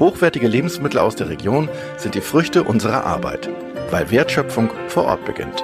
Hochwertige 0.00 0.48
Lebensmittel 0.48 0.98
aus 0.98 1.14
der 1.14 1.28
Region 1.28 1.68
sind 1.98 2.14
die 2.14 2.22
Früchte 2.22 2.64
unserer 2.64 3.04
Arbeit, 3.04 3.50
weil 3.90 4.10
Wertschöpfung 4.10 4.70
vor 4.88 5.04
Ort 5.04 5.26
beginnt. 5.26 5.62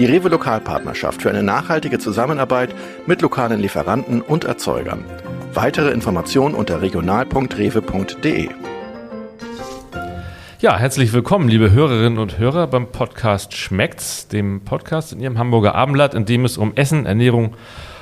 Die 0.00 0.04
Rewe 0.04 0.28
Lokalpartnerschaft 0.28 1.22
für 1.22 1.30
eine 1.30 1.44
nachhaltige 1.44 2.00
Zusammenarbeit 2.00 2.74
mit 3.06 3.22
lokalen 3.22 3.60
Lieferanten 3.60 4.20
und 4.20 4.42
Erzeugern. 4.42 5.04
Weitere 5.54 5.92
Informationen 5.92 6.56
unter 6.56 6.82
regional.rewe.de. 6.82 8.48
Ja, 10.58 10.76
herzlich 10.76 11.12
willkommen, 11.12 11.48
liebe 11.48 11.70
Hörerinnen 11.70 12.18
und 12.18 12.40
Hörer 12.40 12.66
beim 12.66 12.90
Podcast 12.90 13.56
Schmeckt's, 13.56 14.26
dem 14.26 14.62
Podcast 14.62 15.12
in 15.12 15.20
Ihrem 15.20 15.38
Hamburger 15.38 15.76
Abendblatt, 15.76 16.14
in 16.14 16.24
dem 16.24 16.44
es 16.44 16.58
um 16.58 16.72
Essen, 16.74 17.06
Ernährung 17.06 17.54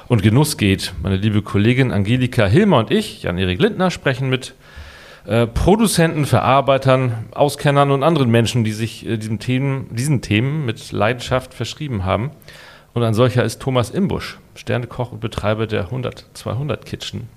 und 0.08 0.22
Genuss 0.22 0.56
geht. 0.56 0.94
Meine 1.02 1.16
liebe 1.16 1.42
Kollegin 1.42 1.92
Angelika 1.92 2.46
Hilmer 2.46 2.78
und 2.78 2.90
ich, 2.90 3.24
Jan-Erik 3.24 3.60
Lindner, 3.60 3.90
sprechen 3.90 4.30
mit 4.30 4.54
äh, 5.26 5.46
Produzenten, 5.46 6.24
Verarbeitern, 6.24 7.26
Auskennern 7.32 7.90
und 7.90 8.02
anderen 8.02 8.30
Menschen, 8.30 8.64
die 8.64 8.72
sich 8.72 9.06
äh, 9.06 9.16
diesem 9.16 9.38
Themen, 9.38 9.88
diesen 9.94 10.22
Themen 10.22 10.64
mit 10.64 10.92
Leidenschaft 10.92 11.54
verschrieben 11.54 12.04
haben. 12.04 12.30
Und 12.94 13.02
ein 13.02 13.14
solcher 13.14 13.44
ist 13.44 13.60
Thomas 13.60 13.90
Imbusch, 13.90 14.38
Sternekoch 14.54 15.12
und 15.12 15.20
Betreiber 15.20 15.66
der 15.66 15.88
100-200 15.90 16.78
Kitchen 16.84 17.28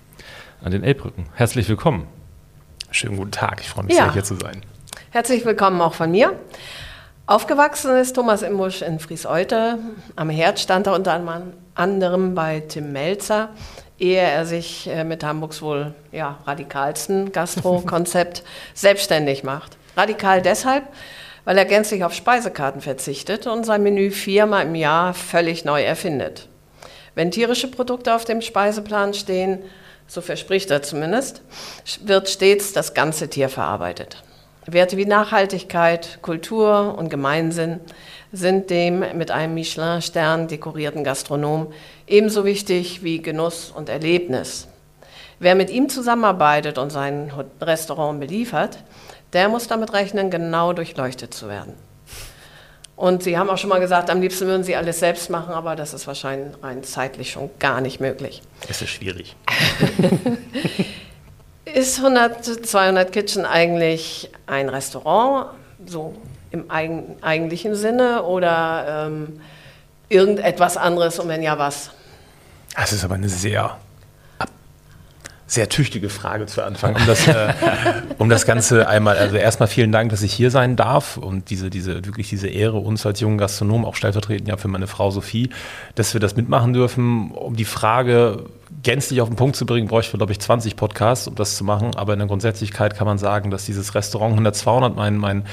an 0.63 0.71
den 0.71 0.83
Elbbrücken. 0.83 1.25
Herzlich 1.33 1.67
willkommen. 1.67 2.07
Schönen 2.91 3.17
guten 3.17 3.31
Tag, 3.31 3.59
ich 3.61 3.69
freue 3.69 3.85
mich 3.85 3.95
Ja. 3.95 4.05
sehr, 4.05 4.13
hier 4.13 4.23
zu 4.23 4.35
sein. 4.35 4.61
Herzlich 5.11 5.43
willkommen 5.45 5.81
auch 5.81 5.93
von 5.93 6.11
mir. 6.11 6.33
Aufgewachsen 7.25 7.95
ist 7.97 8.13
Thomas 8.13 8.41
Imbusch 8.41 8.81
in 8.81 8.99
Frieseute. 8.99 9.77
Am 10.15 10.29
Herd 10.29 10.59
stand 10.59 10.87
er 10.87 10.95
unter 10.95 11.19
anderem 11.75 12.33
bei 12.35 12.61
Tim 12.61 12.91
Melzer, 12.91 13.49
ehe 13.99 14.21
er 14.21 14.45
sich 14.45 14.87
äh, 14.87 15.03
mit 15.03 15.23
Hamburgs 15.23 15.61
wohl 15.61 15.93
ja, 16.11 16.39
radikalsten 16.45 17.31
Gastro-Konzept 17.31 18.43
selbstständig 18.73 19.43
macht. 19.43 19.77
Radikal 19.95 20.41
deshalb, 20.41 20.83
weil 21.45 21.57
er 21.57 21.65
gänzlich 21.65 22.03
auf 22.03 22.13
Speisekarten 22.13 22.81
verzichtet 22.81 23.47
und 23.47 23.65
sein 23.65 23.83
Menü 23.83 24.11
viermal 24.11 24.65
im 24.65 24.75
Jahr 24.75 25.13
völlig 25.13 25.65
neu 25.65 25.83
erfindet. 25.83 26.47
Wenn 27.15 27.31
tierische 27.31 27.69
Produkte 27.69 28.15
auf 28.15 28.25
dem 28.25 28.41
Speiseplan 28.41 29.13
stehen, 29.13 29.59
so 30.07 30.21
verspricht 30.21 30.71
er 30.71 30.81
zumindest, 30.81 31.41
wird 32.03 32.29
stets 32.29 32.73
das 32.73 32.93
ganze 32.93 33.29
Tier 33.29 33.49
verarbeitet. 33.49 34.23
Werte 34.65 34.97
wie 34.97 35.05
Nachhaltigkeit, 35.05 36.19
Kultur 36.21 36.95
und 36.97 37.09
Gemeinsinn 37.09 37.79
sind 38.31 38.69
dem 38.69 38.99
mit 39.17 39.31
einem 39.31 39.55
Michelin-Stern 39.55 40.47
dekorierten 40.47 41.03
Gastronom 41.03 41.73
ebenso 42.09 42.45
wichtig 42.45 43.03
wie 43.03 43.21
Genuss 43.21 43.71
und 43.71 43.89
Erlebnis. 43.89 44.67
Wer 45.39 45.55
mit 45.55 45.69
ihm 45.69 45.87
zusammenarbeitet 45.87 46.77
und 46.77 46.91
sein 46.91 47.31
Restaurant 47.61 48.19
beliefert, 48.19 48.79
der 49.33 49.47
muss 49.47 49.67
damit 49.67 49.93
rechnen, 49.93 50.29
genau 50.29 50.73
durchleuchtet 50.73 51.33
zu 51.33 51.47
werden. 51.47 51.73
Und 52.95 53.23
Sie 53.23 53.37
haben 53.37 53.49
auch 53.49 53.57
schon 53.57 53.69
mal 53.69 53.79
gesagt, 53.79 54.09
am 54.09 54.19
liebsten 54.19 54.47
würden 54.47 54.65
Sie 54.65 54.75
alles 54.75 54.99
selbst 54.99 55.29
machen, 55.29 55.53
aber 55.53 55.77
das 55.77 55.93
ist 55.93 56.05
wahrscheinlich 56.05 56.61
rein 56.61 56.83
zeitlich 56.83 57.31
schon 57.31 57.49
gar 57.57 57.79
nicht 57.79 58.01
möglich. 58.01 58.41
Es 58.67 58.81
ist 58.81 58.89
schwierig. 58.89 59.37
Ist 61.73 61.99
100, 61.99 62.65
200 62.65 63.11
Kitchen 63.11 63.45
eigentlich 63.45 64.31
ein 64.47 64.69
Restaurant, 64.69 65.51
so 65.85 66.15
im 66.49 66.71
eigen, 66.71 67.15
eigentlichen 67.21 67.75
Sinne, 67.75 68.23
oder 68.23 69.05
ähm, 69.07 69.39
irgendetwas 70.09 70.77
anderes 70.77 71.19
und 71.19 71.27
wenn 71.27 71.43
ja, 71.43 71.59
was? 71.59 71.91
Das 72.75 72.93
ist 72.93 73.03
aber 73.03 73.15
eine 73.15 73.29
sehr, 73.29 73.77
sehr 75.49 75.67
tüchtige 75.67 76.09
Frage 76.09 76.45
zu 76.45 76.63
Anfang, 76.63 76.95
um 76.95 77.05
das, 77.07 77.27
äh, 77.27 77.53
um 78.19 78.29
das 78.29 78.45
Ganze 78.45 78.87
einmal, 78.87 79.17
also 79.17 79.35
erstmal 79.35 79.67
vielen 79.67 79.91
Dank, 79.91 80.11
dass 80.11 80.21
ich 80.21 80.31
hier 80.31 80.51
sein 80.51 80.75
darf 80.75 81.17
und 81.17 81.49
diese, 81.49 81.69
diese, 81.69 82.05
wirklich 82.05 82.29
diese 82.29 82.47
Ehre 82.47 82.77
uns 82.77 83.05
als 83.05 83.19
jungen 83.19 83.37
Gastronomen, 83.37 83.85
auch 83.85 83.95
stellvertretend 83.95 84.47
ja 84.47 84.57
für 84.57 84.67
meine 84.67 84.87
Frau 84.87 85.09
Sophie, 85.09 85.49
dass 85.95 86.13
wir 86.13 86.21
das 86.21 86.35
mitmachen 86.35 86.73
dürfen, 86.73 87.31
um 87.31 87.55
die 87.55 87.65
Frage 87.65 88.45
gänzlich 88.83 89.21
auf 89.21 89.29
den 89.29 89.35
Punkt 89.35 89.55
zu 89.55 89.65
bringen, 89.65 89.87
bräuchte 89.87 90.13
wir, 90.13 90.19
glaube 90.19 90.31
ich, 90.31 90.39
20 90.39 90.75
Podcasts, 90.75 91.27
um 91.27 91.35
das 91.35 91.57
zu 91.57 91.63
machen, 91.63 91.95
aber 91.95 92.13
in 92.13 92.19
der 92.19 92.27
Grundsätzlichkeit 92.27 92.95
kann 92.95 93.07
man 93.07 93.17
sagen, 93.17 93.49
dass 93.49 93.65
dieses 93.65 93.95
Restaurant 93.95 94.33
100, 94.33 94.55
200 94.55 94.95
mein, 94.95 95.17
mein, 95.17 95.45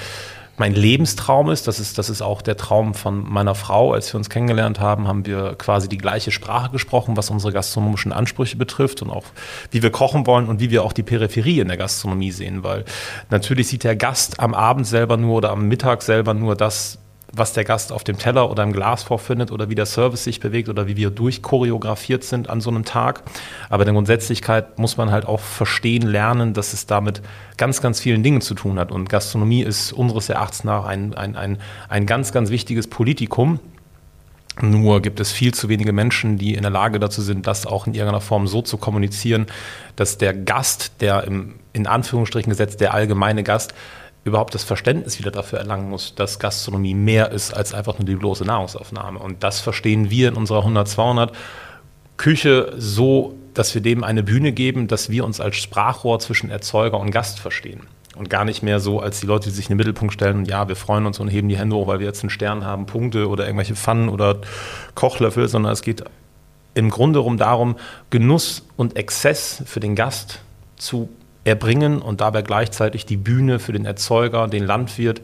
mein 0.58 0.74
Lebenstraum 0.74 1.50
ist. 1.50 1.66
Das 1.66 1.78
ist, 1.80 1.98
das 1.98 2.10
ist 2.10 2.22
auch 2.22 2.42
der 2.42 2.56
Traum 2.56 2.94
von 2.94 3.28
meiner 3.28 3.54
Frau. 3.54 3.92
Als 3.92 4.12
wir 4.12 4.18
uns 4.18 4.30
kennengelernt 4.30 4.80
haben, 4.80 5.06
haben 5.06 5.26
wir 5.26 5.54
quasi 5.56 5.88
die 5.88 5.98
gleiche 5.98 6.30
Sprache 6.30 6.70
gesprochen, 6.70 7.16
was 7.16 7.30
unsere 7.30 7.52
gastronomischen 7.52 8.12
Ansprüche 8.12 8.56
betrifft 8.56 9.02
und 9.02 9.10
auch 9.10 9.24
wie 9.70 9.82
wir 9.82 9.90
kochen 9.90 10.26
wollen 10.26 10.48
und 10.48 10.60
wie 10.60 10.70
wir 10.70 10.84
auch 10.84 10.92
die 10.92 11.02
Peripherie 11.02 11.60
in 11.60 11.68
der 11.68 11.76
Gastronomie 11.76 12.32
sehen. 12.32 12.62
Weil 12.62 12.84
natürlich 13.30 13.68
sieht 13.68 13.84
der 13.84 13.96
Gast 13.96 14.40
am 14.40 14.54
Abend 14.54 14.86
selber 14.86 15.16
nur 15.16 15.36
oder 15.36 15.50
am 15.50 15.68
Mittag 15.68 16.02
selber 16.02 16.34
nur 16.34 16.56
das, 16.56 16.98
was 17.36 17.52
der 17.52 17.64
Gast 17.64 17.92
auf 17.92 18.04
dem 18.04 18.18
Teller 18.18 18.50
oder 18.50 18.62
im 18.62 18.72
Glas 18.72 19.02
vorfindet 19.02 19.50
oder 19.52 19.68
wie 19.68 19.74
der 19.74 19.86
Service 19.86 20.24
sich 20.24 20.40
bewegt 20.40 20.68
oder 20.68 20.86
wie 20.86 20.96
wir 20.96 21.10
durchchoreografiert 21.10 22.24
sind 22.24 22.48
an 22.48 22.60
so 22.60 22.70
einem 22.70 22.84
Tag. 22.84 23.22
Aber 23.68 23.82
in 23.82 23.86
der 23.86 23.94
Grundsätzlichkeit 23.94 24.78
muss 24.78 24.96
man 24.96 25.10
halt 25.10 25.26
auch 25.26 25.40
verstehen, 25.40 26.02
lernen, 26.02 26.54
dass 26.54 26.72
es 26.72 26.86
damit 26.86 27.22
ganz, 27.56 27.82
ganz 27.82 28.00
vielen 28.00 28.22
Dingen 28.22 28.40
zu 28.40 28.54
tun 28.54 28.78
hat. 28.78 28.90
Und 28.90 29.08
Gastronomie 29.08 29.62
ist 29.62 29.92
unseres 29.92 30.28
Erachtens 30.28 30.64
nach 30.64 30.84
ein, 30.84 31.14
ein, 31.14 31.36
ein, 31.36 31.58
ein 31.88 32.06
ganz, 32.06 32.32
ganz 32.32 32.50
wichtiges 32.50 32.86
Politikum. 32.86 33.60
Nur 34.62 35.02
gibt 35.02 35.20
es 35.20 35.32
viel 35.32 35.52
zu 35.52 35.68
wenige 35.68 35.92
Menschen, 35.92 36.38
die 36.38 36.54
in 36.54 36.62
der 36.62 36.70
Lage 36.70 36.98
dazu 36.98 37.20
sind, 37.20 37.46
das 37.46 37.66
auch 37.66 37.86
in 37.86 37.92
irgendeiner 37.92 38.22
Form 38.22 38.46
so 38.46 38.62
zu 38.62 38.78
kommunizieren, 38.78 39.46
dass 39.96 40.16
der 40.16 40.32
Gast, 40.32 41.02
der 41.02 41.24
im, 41.24 41.56
in 41.74 41.86
Anführungsstrichen 41.86 42.48
gesetzt, 42.48 42.80
der 42.80 42.94
allgemeine 42.94 43.42
Gast, 43.42 43.74
überhaupt 44.26 44.54
das 44.54 44.64
Verständnis 44.64 45.20
wieder 45.20 45.30
dafür 45.30 45.60
erlangen 45.60 45.88
muss, 45.88 46.16
dass 46.16 46.40
Gastronomie 46.40 46.94
mehr 46.94 47.30
ist 47.30 47.54
als 47.54 47.72
einfach 47.72 47.98
nur 47.98 48.06
die 48.06 48.16
bloße 48.16 48.44
Nahrungsaufnahme. 48.44 49.20
Und 49.20 49.44
das 49.44 49.60
verstehen 49.60 50.10
wir 50.10 50.28
in 50.28 50.34
unserer 50.34 50.58
100, 50.58 50.88
200 50.88 51.36
Küche 52.16 52.72
so, 52.76 53.36
dass 53.54 53.72
wir 53.74 53.82
dem 53.82 54.02
eine 54.02 54.24
Bühne 54.24 54.50
geben, 54.50 54.88
dass 54.88 55.10
wir 55.10 55.24
uns 55.24 55.40
als 55.40 55.56
Sprachrohr 55.56 56.18
zwischen 56.18 56.50
Erzeuger 56.50 56.98
und 56.98 57.12
Gast 57.12 57.38
verstehen. 57.38 57.82
Und 58.16 58.28
gar 58.28 58.44
nicht 58.44 58.64
mehr 58.64 58.80
so 58.80 58.98
als 58.98 59.20
die 59.20 59.26
Leute, 59.26 59.48
die 59.48 59.54
sich 59.54 59.66
in 59.66 59.74
den 59.74 59.76
Mittelpunkt 59.76 60.12
stellen 60.12 60.38
und 60.38 60.48
ja, 60.48 60.66
wir 60.66 60.76
freuen 60.76 61.06
uns 61.06 61.20
und 61.20 61.28
heben 61.28 61.48
die 61.48 61.58
Hände 61.58 61.76
hoch, 61.76 61.86
weil 61.86 62.00
wir 62.00 62.06
jetzt 62.06 62.22
einen 62.22 62.30
Stern 62.30 62.64
haben, 62.64 62.86
Punkte 62.86 63.28
oder 63.28 63.44
irgendwelche 63.44 63.76
Pfannen 63.76 64.08
oder 64.08 64.40
Kochlöffel, 64.94 65.48
sondern 65.48 65.72
es 65.72 65.82
geht 65.82 66.02
im 66.74 66.90
Grunde 66.90 67.20
rum 67.20 67.36
darum, 67.36 67.76
Genuss 68.10 68.66
und 68.76 68.96
Exzess 68.96 69.62
für 69.66 69.80
den 69.80 69.94
Gast 69.94 70.40
zu 70.76 71.10
erbringen 71.46 72.02
und 72.02 72.20
dabei 72.20 72.42
gleichzeitig 72.42 73.06
die 73.06 73.16
Bühne 73.16 73.58
für 73.58 73.72
den 73.72 73.86
Erzeuger, 73.86 74.48
den 74.48 74.64
Landwirt 74.64 75.22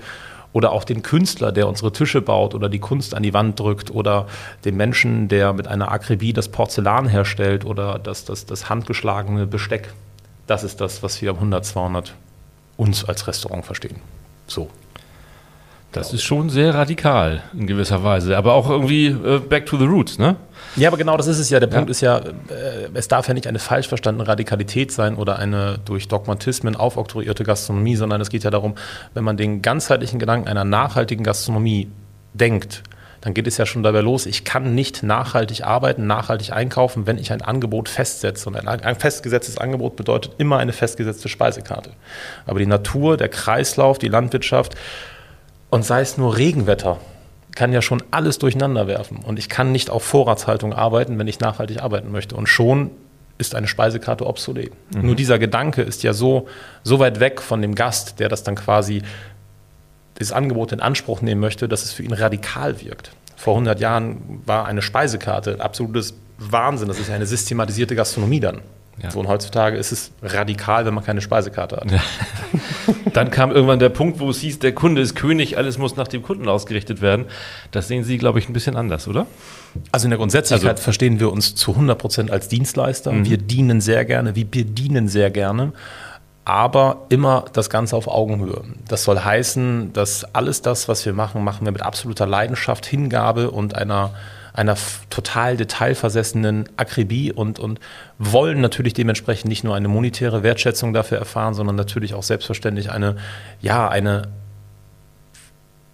oder 0.53 0.73
auch 0.73 0.85
den 0.85 1.03
Künstler, 1.03 1.51
der 1.51 1.67
unsere 1.67 1.93
Tische 1.93 2.23
baut 2.23 2.55
oder 2.55 2.69
die 2.69 2.79
Kunst 2.79 3.15
an 3.15 3.23
die 3.23 3.35
Wand 3.35 3.59
drückt 3.59 3.91
oder 3.91 4.27
den 4.65 4.77
Menschen, 4.77 5.29
der 5.29 5.53
mit 5.53 5.67
einer 5.67 5.91
Akribie 5.91 6.33
das 6.33 6.49
Porzellan 6.49 7.09
herstellt 7.09 7.65
oder 7.65 7.99
das, 7.99 8.25
das, 8.25 8.47
das 8.47 8.69
handgeschlagene 8.69 9.47
Besteck. 9.47 9.93
Das 10.47 10.63
ist 10.63 10.81
das, 10.81 11.03
was 11.03 11.21
wir 11.23 11.31
am 11.31 11.37
100, 11.37 11.65
200 11.65 12.15
uns 12.77 13.05
als 13.05 13.27
Restaurant 13.27 13.65
verstehen. 13.65 13.97
So. 14.47 14.69
Das 15.93 16.13
ist 16.15 16.23
schon 16.23 16.49
sehr 16.49 16.75
radikal 16.75 17.43
in 17.53 17.67
gewisser 17.67 18.03
Weise, 18.03 18.37
aber 18.37 18.55
auch 18.55 18.69
irgendwie 18.71 19.09
äh, 19.09 19.39
back 19.41 19.67
to 19.67 19.77
the 19.77 19.85
roots, 19.85 20.19
ne? 20.19 20.37
Ja, 20.77 20.89
aber 20.89 20.97
genau 20.97 21.19
das 21.19 21.27
ist 21.27 21.39
es 21.39 21.51
ja. 21.51 21.61
Der 21.61 21.67
Punkt 21.67 21.89
Ja. 21.89 21.91
ist 21.91 22.01
ja, 22.01 22.19
äh, 22.19 22.89
es 22.95 23.09
darf 23.09 23.29
ja 23.29 23.35
nicht 23.35 23.47
eine 23.47 23.59
falsch 23.59 23.89
verstandene 23.89 24.27
Radikalität 24.27 24.91
sein 24.91 25.17
oder 25.17 25.39
eine 25.39 25.79
durch 25.85 26.09
Dogmatismen 26.09 26.77
aufoktroyierte 26.77 27.45
Gastronomie, 27.45 27.97
sondern 27.97 28.23
es 28.23 28.31
geht 28.31 28.43
ja 28.43 28.51
darum, 28.51 28.75
wenn 29.13 29.23
man 29.23 29.37
den 29.37 29.61
ganzheitlichen 29.61 30.19
Gedanken 30.19 30.49
einer 30.49 30.65
nachhaltigen 30.65 31.25
Gastronomie 31.25 31.89
denkt, 32.33 32.83
dann 33.21 33.35
geht 33.35 33.47
es 33.47 33.57
ja 33.57 33.67
schon 33.67 33.83
dabei 33.85 34.01
los, 34.01 34.27
ich 34.27 34.45
kann 34.45 34.75
nicht 34.75 35.03
nachhaltig 35.05 35.63
arbeiten, 35.65 36.07
nachhaltig 36.09 36.53
einkaufen, 36.53 37.07
wenn 37.07 37.19
ich 37.19 37.31
ein 37.33 37.41
Angebot 37.43 37.89
festsetze. 37.89 38.49
Und 38.49 38.57
ein, 38.57 38.67
ein 38.67 38.97
festgesetztes 38.97 39.59
Angebot 39.59 39.95
bedeutet 39.97 40.33
immer 40.39 40.59
eine 40.59 40.73
festgesetzte 40.73 41.29
Speisekarte. 41.29 41.91
Aber 42.47 42.59
die 42.59 42.67
Natur, 42.67 43.17
der 43.17 43.29
Kreislauf, 43.29 43.99
die 43.99 44.09
Landwirtschaft 44.09 44.75
und 45.73 45.87
sei 45.87 46.03
es 46.03 46.19
nur 46.19 46.37
Regenwetter, 46.37 46.99
kann 47.55 47.73
ja 47.73 47.81
schon 47.81 48.03
alles 48.11 48.39
durcheinander 48.39 48.87
werfen. 48.87 49.21
Und 49.25 49.39
ich 49.39 49.49
kann 49.49 49.73
nicht 49.73 49.89
auf 49.89 50.03
Vorratshaltung 50.05 50.75
arbeiten, 50.75 51.19
wenn 51.19 51.27
ich 51.27 51.41
nachhaltig 51.41 51.83
arbeiten 51.83 52.13
möchte. 52.13 52.37
Und 52.37 52.47
schon 52.47 52.91
ist 53.39 53.55
eine 53.55 53.67
Speisekarte 53.67 54.27
obsolet. 54.27 54.71
Mhm. 54.95 55.07
Nur 55.07 55.17
dieser 55.17 55.39
Gedanke 55.39 55.81
ist 55.81 56.03
ja 56.03 56.13
so, 56.13 56.47
so 56.85 56.99
weit 56.99 57.21
weg 57.21 57.41
von 57.41 57.63
dem 57.63 57.75
Gast, 57.75 58.21
der 58.21 58.29
das 58.29 58.43
dann 58.43 58.55
quasi, 58.55 59.01
dieses 60.19 60.33
Angebot 60.33 60.73
in 60.73 60.81
Anspruch 60.81 61.23
nehmen 61.23 61.41
möchte, 61.41 61.69
dass 61.69 61.85
es 61.85 61.93
für 61.93 62.03
ihn 62.03 62.13
radikal 62.13 62.83
wirkt. 62.83 63.13
Vor 63.37 63.55
100 63.55 63.81
Jahren 63.81 64.43
war 64.45 64.67
eine 64.67 64.83
Speisekarte 64.83 65.59
absolutes 65.59 66.13
Wahnsinn. 66.37 66.89
Das 66.89 67.01
ist 67.01 67.09
ja 67.09 67.15
eine 67.15 67.25
systematisierte 67.25 67.97
Gastronomie 67.97 68.41
dann. 68.41 68.61
Ja. 69.03 69.11
So, 69.11 69.21
und 69.21 69.29
heutzutage 69.29 69.79
ist 69.79 69.91
es 69.91 70.13
radikal, 70.23 70.85
wenn 70.85 70.93
man 70.93 71.03
keine 71.03 71.23
Speisekarte 71.23 71.77
hat. 71.77 71.91
Ja. 71.91 72.03
Dann 73.13 73.31
kam 73.31 73.51
irgendwann 73.51 73.79
der 73.79 73.89
Punkt, 73.89 74.21
wo 74.21 74.31
es 74.31 74.41
hieß, 74.41 74.59
der 74.59 74.75
Kunde 74.75 75.03
ist 75.03 75.15
König, 75.15 75.57
alles 75.57 75.79
muss 75.79 75.97
nach 75.97 76.09
dem 76.09 76.23
Kunden 76.23 76.49
ausgerichtet 76.49 77.01
werden. 77.01 77.27
Das 77.71 77.89
sehen 77.89 78.05
Sie, 78.05 78.19
glaube 78.19 78.39
ich, 78.39 78.49
ein 78.49 78.53
bisschen 78.53 78.77
anders, 78.77 79.09
oder? 79.09 79.27
Also 79.91 80.07
in 80.07 80.11
der 80.11 80.19
Grundsätzlichkeit 80.19 80.73
also, 80.73 80.83
verstehen 80.83 81.21
wir 81.21 81.33
uns 81.33 81.55
zu 81.55 81.73
100 81.73 81.99
Prozent 81.99 82.31
als 82.31 82.49
Dienstleister. 82.49 83.13
Mhm. 83.13 83.25
Wir 83.25 83.39
dienen 83.39 83.81
sehr 83.81 84.05
gerne, 84.05 84.35
wir 84.35 84.45
bedienen 84.45 85.09
sehr 85.09 85.31
gerne, 85.31 85.73
aber 86.45 87.07
immer 87.09 87.45
das 87.53 87.71
Ganze 87.71 87.97
auf 87.97 88.09
Augenhöhe. 88.09 88.63
Das 88.89 89.05
soll 89.05 89.21
heißen, 89.21 89.93
dass 89.93 90.25
alles 90.35 90.63
das, 90.63 90.89
was 90.89 91.07
wir 91.07 91.13
machen, 91.13 91.45
machen 91.45 91.65
wir 91.65 91.73
mit 91.73 91.83
absoluter 91.83 92.27
Leidenschaft, 92.27 92.87
Hingabe 92.87 93.51
und 93.51 93.77
einer 93.77 94.13
einer 94.55 94.77
total 95.09 95.57
detailversessenen 95.57 96.69
Akribie 96.77 97.33
und, 97.33 97.59
und 97.59 97.81
wollen 98.19 98.61
natürlich 98.61 98.93
dementsprechend 98.93 99.49
nicht 99.49 99.65
nur 99.65 99.75
eine 99.75 99.89
monetäre 99.89 100.43
Wertschätzung 100.43 100.93
dafür 100.93 101.19
erfahren, 101.19 101.55
sondern 101.55 101.77
natürlich 101.77 102.15
auch 102.15 102.23
selbstverständlich 102.23 102.91
eine, 102.91 103.17
ja, 103.61 103.89
eine, 103.89 104.29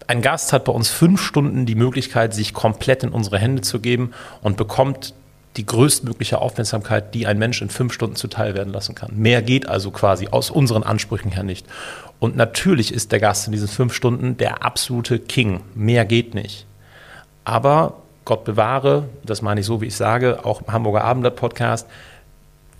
ein 0.06 0.22
Gast 0.22 0.52
hat 0.52 0.64
bei 0.64 0.72
uns 0.72 0.88
fünf 0.90 1.22
Stunden 1.22 1.66
die 1.66 1.76
Möglichkeit, 1.76 2.34
sich 2.34 2.52
komplett 2.52 3.04
in 3.04 3.10
unsere 3.10 3.38
Hände 3.38 3.62
zu 3.62 3.78
geben 3.80 4.12
und 4.42 4.56
bekommt 4.56 5.14
die 5.56 5.66
größtmögliche 5.66 6.38
Aufmerksamkeit, 6.38 7.14
die 7.14 7.26
ein 7.26 7.38
Mensch 7.38 7.60
in 7.62 7.68
fünf 7.68 7.92
Stunden 7.92 8.16
zuteil 8.16 8.54
werden 8.54 8.72
lassen 8.72 8.94
kann. 8.94 9.10
Mehr 9.16 9.42
geht 9.42 9.68
also 9.68 9.90
quasi 9.90 10.28
aus 10.28 10.50
unseren 10.50 10.82
Ansprüchen 10.82 11.32
her 11.32 11.42
nicht. 11.42 11.66
Und 12.20 12.36
natürlich 12.36 12.92
ist 12.92 13.12
der 13.12 13.20
Gast 13.20 13.46
in 13.46 13.52
diesen 13.52 13.68
fünf 13.68 13.92
Stunden 13.92 14.36
der 14.36 14.64
absolute 14.64 15.18
King. 15.18 15.60
Mehr 15.74 16.04
geht 16.04 16.34
nicht. 16.34 16.66
Aber 17.44 18.02
Gott 18.28 18.44
bewahre, 18.44 19.08
das 19.24 19.40
meine 19.40 19.60
ich 19.60 19.66
so, 19.66 19.80
wie 19.80 19.86
ich 19.86 19.96
sage, 19.96 20.44
auch 20.44 20.60
im 20.60 20.70
Hamburger 20.70 21.02
Abendblatt 21.02 21.34
Podcast, 21.34 21.86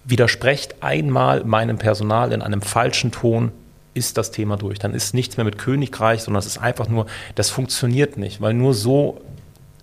widersprecht 0.05 0.83
einmal 0.83 1.43
meinem 1.45 1.79
Personal 1.79 2.33
in 2.33 2.43
einem 2.43 2.61
falschen 2.61 3.13
Ton, 3.13 3.51
ist 3.95 4.19
das 4.19 4.31
Thema 4.31 4.59
durch. 4.59 4.79
Dann 4.79 4.93
ist 4.93 5.15
nichts 5.15 5.39
mehr 5.39 5.45
mit 5.45 5.57
Königreich, 5.57 6.23
sondern 6.23 6.41
es 6.41 6.47
ist 6.47 6.59
einfach 6.59 6.89
nur, 6.89 7.07
das 7.35 7.49
funktioniert 7.49 8.19
nicht, 8.19 8.43
weil 8.43 8.53
nur 8.53 8.75
so 8.75 9.23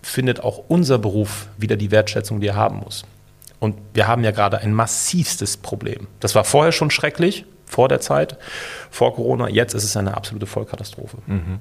findet 0.04 0.40
auch 0.40 0.62
unser 0.68 1.00
Beruf 1.00 1.48
wieder 1.58 1.78
die 1.78 1.90
Wertschätzung, 1.90 2.42
die 2.42 2.48
er 2.48 2.56
haben 2.56 2.78
muss. 2.78 3.04
Und 3.60 3.76
wir 3.96 4.08
haben 4.08 4.24
ja 4.24 4.30
gerade 4.30 4.60
ein 4.60 4.72
massivstes 4.72 5.58
Problem. 5.58 6.06
Das 6.20 6.36
war 6.36 6.44
vorher 6.44 6.72
schon 6.72 6.92
schrecklich, 6.92 7.44
vor 7.66 7.88
der 7.88 8.02
Zeit, 8.02 8.38
vor 8.92 9.16
Corona. 9.16 9.50
Jetzt 9.50 9.74
ist 9.74 9.84
es 9.84 9.98
eine 9.98 10.16
absolute 10.16 10.46
Vollkatastrophe. 10.46 11.18
Mhm. 11.26 11.60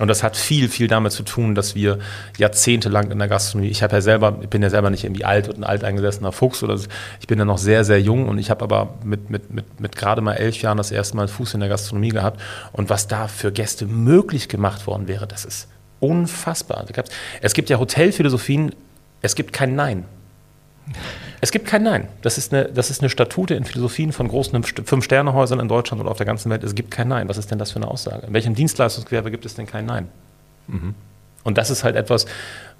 Und 0.00 0.08
das 0.08 0.22
hat 0.22 0.34
viel, 0.34 0.70
viel 0.70 0.88
damit 0.88 1.12
zu 1.12 1.22
tun, 1.22 1.54
dass 1.54 1.74
wir 1.74 1.98
jahrzehntelang 2.38 3.10
in 3.10 3.18
der 3.18 3.28
Gastronomie, 3.28 3.68
ich 3.68 3.82
habe 3.82 3.96
ja 3.96 4.00
selber, 4.00 4.38
ich 4.40 4.48
bin 4.48 4.62
ja 4.62 4.70
selber 4.70 4.88
nicht 4.88 5.04
irgendwie 5.04 5.26
alt 5.26 5.48
und 5.48 5.58
ein 5.58 5.64
alteingesessener 5.64 6.32
Fuchs 6.32 6.62
oder 6.62 6.74
ich 7.20 7.26
bin 7.26 7.38
ja 7.38 7.44
noch 7.44 7.58
sehr, 7.58 7.84
sehr 7.84 8.00
jung 8.00 8.26
und 8.26 8.38
ich 8.38 8.48
habe 8.48 8.64
aber 8.64 8.94
mit, 9.04 9.28
mit, 9.28 9.52
mit, 9.52 9.78
mit 9.78 9.96
gerade 9.96 10.22
mal 10.22 10.32
elf 10.32 10.62
Jahren 10.62 10.78
das 10.78 10.90
erste 10.90 11.18
Mal 11.18 11.28
Fuß 11.28 11.52
in 11.52 11.60
der 11.60 11.68
Gastronomie 11.68 12.08
gehabt 12.08 12.40
und 12.72 12.88
was 12.88 13.08
da 13.08 13.28
für 13.28 13.52
Gäste 13.52 13.84
möglich 13.84 14.48
gemacht 14.48 14.86
worden 14.86 15.06
wäre, 15.06 15.26
das 15.26 15.44
ist 15.44 15.68
unfassbar. 16.00 16.86
Es 17.42 17.52
gibt 17.52 17.68
ja 17.68 17.78
Hotelphilosophien, 17.78 18.74
es 19.20 19.34
gibt 19.34 19.52
kein 19.52 19.74
Nein. 19.74 20.06
Es 21.40 21.52
gibt 21.52 21.66
kein 21.66 21.82
Nein. 21.82 22.08
Das 22.22 22.36
ist 22.36 22.52
eine, 22.52 22.66
das 22.66 22.90
ist 22.90 23.00
eine 23.00 23.08
Statute 23.08 23.54
in 23.54 23.64
Philosophien 23.64 24.12
von 24.12 24.28
großen 24.28 24.62
Fünf-Sterne-Häusern 24.62 25.58
in 25.58 25.68
Deutschland 25.68 26.00
oder 26.00 26.10
auf 26.10 26.18
der 26.18 26.26
ganzen 26.26 26.50
Welt. 26.50 26.62
Es 26.64 26.74
gibt 26.74 26.90
kein 26.90 27.08
Nein. 27.08 27.28
Was 27.28 27.38
ist 27.38 27.50
denn 27.50 27.58
das 27.58 27.70
für 27.70 27.76
eine 27.76 27.88
Aussage? 27.88 28.26
In 28.26 28.34
welchem 28.34 28.54
Dienstleistungsgewerbe 28.54 29.30
gibt 29.30 29.46
es 29.46 29.54
denn 29.54 29.66
kein 29.66 29.86
Nein? 29.86 30.08
Mhm. 30.66 30.94
Und 31.42 31.56
das 31.56 31.70
ist 31.70 31.84
halt 31.84 31.96
etwas, 31.96 32.26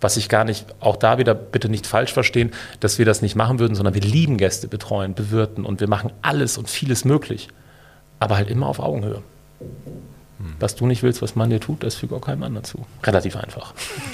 was 0.03 0.19
ich 0.19 0.29
gar 0.29 0.45
nicht, 0.45 0.67
auch 0.81 0.97
da 0.97 1.17
wieder 1.17 1.35
bitte 1.35 1.71
nicht 1.71 1.87
falsch 1.87 2.13
verstehen, 2.13 2.51
dass 2.81 2.99
wir 2.99 3.07
das 3.07 3.23
nicht 3.23 3.35
machen 3.35 3.59
würden, 3.59 3.75
sondern 3.75 3.95
wir 3.95 4.03
lieben 4.03 4.37
Gäste 4.37 4.69
betreuen, 4.69 5.15
bewirten 5.15 5.65
und 5.65 5.81
wir 5.81 5.89
machen 5.89 6.13
alles 6.21 6.59
und 6.59 6.69
vieles 6.69 7.07
möglich. 7.07 7.49
Aber 8.19 8.37
halt 8.37 8.51
immer 8.51 8.67
auf 8.67 8.79
Augenhöhe. 8.79 9.23
Mhm. 10.39 10.55
Was 10.59 10.77
du 10.77 10.87
nicht 10.87 11.03
willst, 11.03 11.23
was 11.23 11.37
man 11.37 11.49
dir 11.49 11.61
tut, 11.61 11.83
das 11.83 11.95
füge 11.95 12.15
auch 12.15 12.21
keinem 12.21 12.43
anderen 12.43 12.65
zu. 12.65 12.85
Relativ 13.03 13.37
einfach. 13.37 13.73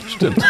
Stimmt. 0.09 0.39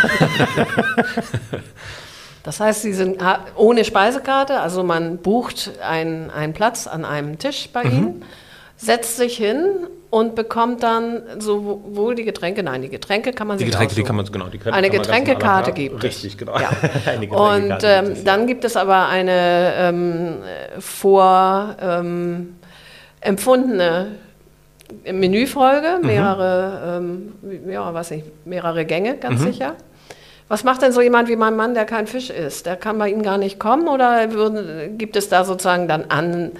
Das 2.47 2.61
heißt, 2.61 2.83
Sie 2.83 2.93
sind 2.93 3.19
ohne 3.57 3.85
Speisekarte, 3.85 4.61
also 4.61 4.85
man 4.85 5.19
bucht 5.19 5.73
einen, 5.83 6.31
einen 6.31 6.53
Platz 6.53 6.87
an 6.87 7.05
einem 7.05 7.41
Tisch 7.41 7.69
bei 7.73 7.83
mhm. 7.83 7.91
Ihnen, 7.91 8.25
setzt 8.77 9.17
sich 9.17 9.37
hin 9.37 9.65
und 10.11 10.37
bekommt 10.37 10.85
dann 10.85 11.23
sowohl 11.41 12.15
die 12.15 12.23
Getränke, 12.23 12.63
nein, 12.63 12.83
die 12.83 12.89
Getränke 12.89 13.33
kann 13.33 13.49
man 13.49 13.59
die 13.59 13.65
sich 13.65 13.73
Getränke, 13.73 13.97
die 13.97 14.05
kann 14.05 14.15
man 14.15 14.27
genau, 14.27 14.47
die 14.47 14.61
eine 14.65 14.91
Getränkekarte 14.91 15.73
gibt 15.73 16.01
Richtig, 16.05 16.39
genau. 16.39 16.57
Ja. 16.57 16.71
und 17.31 17.83
ähm, 17.83 18.13
es, 18.13 18.19
ja. 18.19 18.25
dann 18.25 18.47
gibt 18.47 18.65
es 18.65 18.77
aber 18.77 19.09
eine 19.09 19.73
ähm, 19.77 20.37
vor 20.79 21.75
ähm, 21.83 22.55
empfundene 23.23 24.13
Menüfolge, 25.13 25.99
mhm. 26.01 26.07
mehrere, 26.07 27.01
mhm. 27.01 27.69
ja, 27.69 27.93
was 27.93 28.13
nicht, 28.13 28.47
mehrere 28.47 28.85
Gänge, 28.85 29.17
ganz 29.17 29.41
mhm. 29.41 29.47
sicher. 29.47 29.75
Was 30.49 30.63
macht 30.63 30.83
denn 30.83 30.93
so 30.93 31.01
jemand 31.01 31.29
wie 31.29 31.37
mein 31.37 31.57
Mann, 31.57 31.75
der 31.75 31.85
kein 31.87 32.07
Fisch 32.07 32.31
isst? 32.31 32.67
Der 32.67 32.77
kann 32.77 32.99
bei 32.99 33.11
Ihnen 33.11 33.23
gar 33.23 33.39
nicht 33.39 33.59
kommen 33.59 33.89
oder 33.89 34.33
würden, 34.33 34.97
gibt 34.97 35.17
es 35.17 35.29
da 35.29 35.45
sozusagen 35.45 35.89
dann 35.89 36.05
an, 36.05 36.53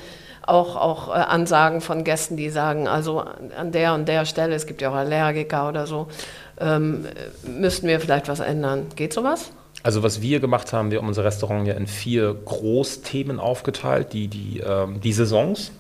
auch, 0.43 0.77
auch 0.77 1.09
äh, 1.09 1.13
Ansagen 1.13 1.81
von 1.81 2.03
Gästen, 2.03 2.37
die 2.37 2.51
sagen, 2.51 2.89
also 2.89 3.21
an 3.57 3.73
der 3.73 3.95
und 3.95 4.09
der 4.09 4.25
Stelle, 4.25 4.55
es 4.55 4.67
gibt 4.67 4.83
ja 4.83 4.91
auch 4.91 4.95
Allergiker 4.95 5.69
oder 5.69 5.87
so, 5.87 6.09
ähm, 6.61 7.07
müssten 7.47 7.87
wir 7.87 8.01
vielleicht 8.01 8.29
was 8.29 8.41
ändern. 8.41 8.87
Geht 8.97 9.13
sowas? 9.13 9.51
Also 9.83 10.03
was 10.03 10.21
wir 10.21 10.41
gemacht 10.41 10.73
haben, 10.73 10.91
wir 10.91 10.99
haben 10.99 11.07
unser 11.07 11.25
Restaurant 11.25 11.69
ja 11.69 11.75
in 11.75 11.87
vier 11.87 12.35
Großthemen 12.35 13.39
aufgeteilt, 13.39 14.13
die, 14.13 14.27
die, 14.27 14.61
ähm, 14.61 15.01
die 15.01 15.13
Saisons. 15.13 15.71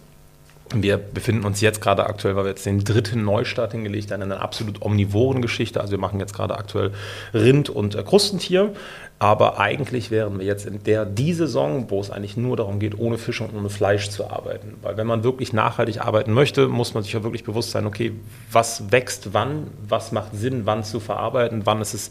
Wir 0.74 0.96
befinden 0.96 1.44
uns 1.44 1.60
jetzt 1.60 1.80
gerade 1.80 2.06
aktuell, 2.06 2.34
weil 2.34 2.44
wir 2.44 2.50
jetzt 2.50 2.66
den 2.66 2.82
dritten 2.82 3.24
Neustart 3.24 3.72
hingelegt 3.72 4.10
haben, 4.10 4.22
in 4.22 4.32
einer 4.32 4.42
absolut 4.42 4.82
omnivoren 4.82 5.40
Geschichte. 5.40 5.80
Also 5.80 5.92
wir 5.92 5.98
machen 5.98 6.18
jetzt 6.18 6.34
gerade 6.34 6.58
aktuell 6.58 6.92
Rind 7.32 7.70
und 7.70 7.94
äh, 7.94 8.02
Krustentier. 8.02 8.72
Aber 9.18 9.58
eigentlich 9.58 10.10
wären 10.10 10.38
wir 10.38 10.44
jetzt 10.44 10.66
in 10.66 10.82
der 10.82 11.06
die 11.06 11.32
Saison, 11.32 11.88
wo 11.88 12.00
es 12.00 12.10
eigentlich 12.10 12.36
nur 12.36 12.56
darum 12.56 12.78
geht, 12.78 12.98
ohne 12.98 13.16
Fisch 13.16 13.40
und 13.40 13.54
ohne 13.54 13.70
Fleisch 13.70 14.10
zu 14.10 14.28
arbeiten. 14.28 14.74
Weil 14.82 14.96
wenn 14.96 15.06
man 15.06 15.24
wirklich 15.24 15.52
nachhaltig 15.52 16.00
arbeiten 16.00 16.32
möchte, 16.32 16.68
muss 16.68 16.92
man 16.92 17.02
sich 17.02 17.14
ja 17.14 17.22
wirklich 17.22 17.44
bewusst 17.44 17.70
sein, 17.70 17.86
okay, 17.86 18.12
was 18.52 18.90
wächst 18.90 19.32
wann, 19.32 19.68
was 19.88 20.12
macht 20.12 20.34
Sinn, 20.34 20.62
wann 20.66 20.84
zu 20.84 21.00
verarbeiten, 21.00 21.62
wann 21.64 21.80
ist 21.80 21.94
es 21.94 22.10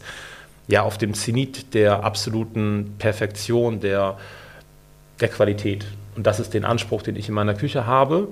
ja 0.66 0.82
auf 0.82 0.98
dem 0.98 1.14
Zenit 1.14 1.74
der 1.74 2.02
absoluten 2.02 2.94
Perfektion, 2.98 3.78
der, 3.78 4.16
der 5.20 5.28
Qualität. 5.28 5.86
Und 6.16 6.26
das 6.26 6.40
ist 6.40 6.54
den 6.54 6.64
Anspruch, 6.64 7.02
den 7.02 7.16
ich 7.16 7.28
in 7.28 7.34
meiner 7.34 7.54
Küche 7.54 7.86
habe. 7.86 8.28